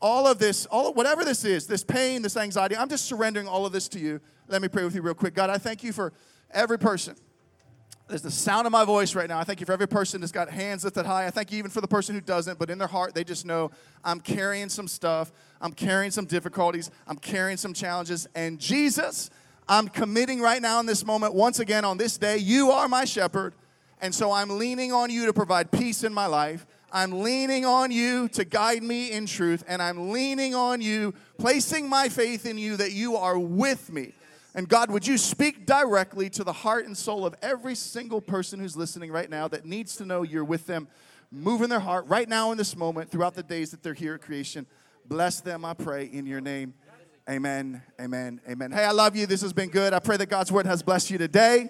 all 0.02 0.28
of 0.28 0.38
this, 0.38 0.66
all 0.68 0.90
of, 0.90 0.96
whatever 0.96 1.24
this 1.24 1.44
is, 1.44 1.66
this 1.66 1.84
pain, 1.84 2.22
this 2.22 2.38
anxiety, 2.38 2.76
I'm 2.76 2.90
just 2.90 3.06
surrendering 3.06 3.48
all 3.48 3.66
of 3.66 3.72
this 3.72 3.88
to 3.90 4.00
you. 4.00 4.20
Let 4.48 4.62
me 4.62 4.68
pray 4.68 4.84
with 4.84 4.94
you 4.94 5.02
real 5.02 5.14
quick. 5.14 5.34
God, 5.34 5.50
I 5.50 5.58
thank 5.58 5.84
you 5.84 5.92
for 5.92 6.14
every 6.52 6.78
person 6.78 7.16
there's 8.08 8.22
the 8.22 8.32
sound 8.32 8.66
of 8.66 8.72
my 8.72 8.86
voice 8.86 9.16
right 9.16 9.28
now. 9.28 9.38
I 9.38 9.44
thank 9.44 9.60
you 9.60 9.66
for 9.66 9.74
every 9.74 9.88
person 9.88 10.22
that's 10.22 10.32
got 10.32 10.50
hands 10.50 10.86
lifted 10.86 11.06
high. 11.06 11.28
I 11.28 11.30
thank 11.30 11.52
you 11.52 11.58
even 11.58 11.70
for 11.70 11.82
the 11.82 11.88
person 11.88 12.16
who 12.16 12.22
doesn't, 12.22 12.58
but 12.58 12.70
in 12.70 12.78
their 12.78 12.88
heart, 12.88 13.14
they 13.14 13.26
just 13.26 13.46
know 13.46 13.72
I'm 14.04 14.22
carrying 14.22 14.70
some 14.70 14.88
stuff. 14.88 15.32
I'm 15.60 15.74
carrying 15.74 16.12
some 16.12 16.26
difficulties. 16.26 16.90
I'm 17.06 17.18
carrying 17.18 17.58
some 17.58 17.74
challenges. 17.74 18.28
And 18.34 18.60
Jesus, 18.60 19.30
I'm 19.68 19.90
committing 19.90 20.40
right 20.40 20.62
now 20.62 20.80
in 20.80 20.86
this 20.86 21.06
moment, 21.06 21.34
once 21.34 21.60
again 21.60 21.84
on 21.84 21.98
this 21.98 22.18
day, 22.18 22.38
you 22.38 22.72
are 22.72 22.88
my 22.88 23.04
shepherd. 23.04 23.54
And 24.00 24.16
so 24.16 24.32
I'm 24.32 24.58
leaning 24.58 24.94
on 24.94 25.10
you 25.10 25.26
to 25.26 25.34
provide 25.34 25.72
peace 25.72 26.04
in 26.04 26.14
my 26.14 26.28
life. 26.28 26.66
I'm 26.94 27.24
leaning 27.24 27.66
on 27.66 27.92
you 27.92 28.30
to 28.30 28.46
guide 28.46 28.84
me 28.84 29.12
in 29.12 29.26
truth. 29.26 29.66
And 29.68 29.82
I'm 29.82 30.12
leaning 30.12 30.56
on 30.56 30.80
you, 30.80 31.14
placing 31.38 31.90
my 31.90 32.08
faith 32.08 32.46
in 32.46 32.58
you 32.58 32.78
that 32.78 32.94
you 32.94 33.18
are 33.18 33.38
with 33.38 33.92
me. 33.92 34.14
And 34.56 34.68
God, 34.68 34.90
would 34.90 35.06
you 35.06 35.18
speak 35.18 35.66
directly 35.66 36.30
to 36.32 36.44
the 36.44 36.54
heart 36.54 36.86
and 36.86 36.98
soul 36.98 37.26
of 37.26 37.36
every 37.42 37.76
single 37.76 38.22
person 38.22 38.60
who's 38.60 38.76
listening 38.76 39.12
right 39.12 39.30
now 39.30 39.48
that 39.50 39.66
needs 39.66 39.96
to 39.98 40.06
know 40.06 40.24
you're 40.24 40.44
with 40.44 40.66
them, 40.66 40.88
moving 41.32 41.70
their 41.70 41.80
heart 41.80 42.08
right 42.08 42.28
now 42.28 42.52
in 42.52 42.58
this 42.58 42.76
moment 42.76 43.12
throughout 43.12 43.36
the 43.36 43.44
days 43.44 43.72
that 43.72 43.84
they're 43.84 43.94
here 43.94 44.16
at 44.16 44.22
creation. 44.22 44.66
Bless 45.06 45.42
them, 45.42 45.64
I 45.64 45.74
pray, 45.74 46.06
in 46.06 46.26
your 46.26 46.42
name. 46.42 46.74
Amen, 47.30 47.82
amen, 48.00 48.40
amen. 48.50 48.72
Hey, 48.72 48.86
I 48.86 48.92
love 48.92 49.16
you. 49.16 49.26
This 49.26 49.42
has 49.42 49.52
been 49.52 49.70
good. 49.70 49.94
I 49.94 50.00
pray 50.00 50.18
that 50.18 50.30
God's 50.30 50.52
word 50.52 50.66
has 50.66 50.82
blessed 50.82 51.12
you 51.12 51.18
today. 51.18 51.70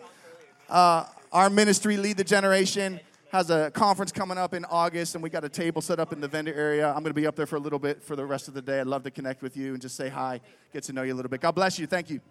Uh, 0.70 1.06
our 1.32 1.50
ministry, 1.50 1.98
Lead 1.98 2.18
the 2.18 2.24
Generation, 2.24 3.00
has 3.32 3.50
a 3.50 3.72
conference 3.72 4.12
coming 4.12 4.38
up 4.38 4.54
in 4.54 4.66
August, 4.66 5.16
and 5.16 5.24
we 5.24 5.30
got 5.30 5.44
a 5.44 5.50
table 5.50 5.82
set 5.82 6.00
up 6.00 6.14
in 6.14 6.22
the 6.22 6.28
vendor 6.28 6.54
area. 6.54 6.88
I'm 6.88 7.00
going 7.00 7.06
to 7.06 7.14
be 7.14 7.28
up 7.28 7.36
there 7.36 7.48
for 7.48 7.58
a 7.58 7.60
little 7.60 7.80
bit 7.80 8.02
for 8.02 8.16
the 8.16 8.26
rest 8.26 8.48
of 8.48 8.54
the 8.54 8.62
day. 8.62 8.80
I'd 8.80 8.88
love 8.88 9.04
to 9.04 9.12
connect 9.12 9.42
with 9.42 9.58
you 9.58 9.74
and 9.74 9.82
just 9.82 9.96
say 9.96 10.10
hi, 10.10 10.40
get 10.72 10.84
to 10.84 10.94
know 10.94 11.02
you 11.02 11.14
a 11.14 11.16
little 11.16 11.30
bit. 11.30 11.42
God 11.42 11.52
bless 11.52 11.78
you. 11.80 11.88
Thank 11.88 12.10
you. 12.10 12.22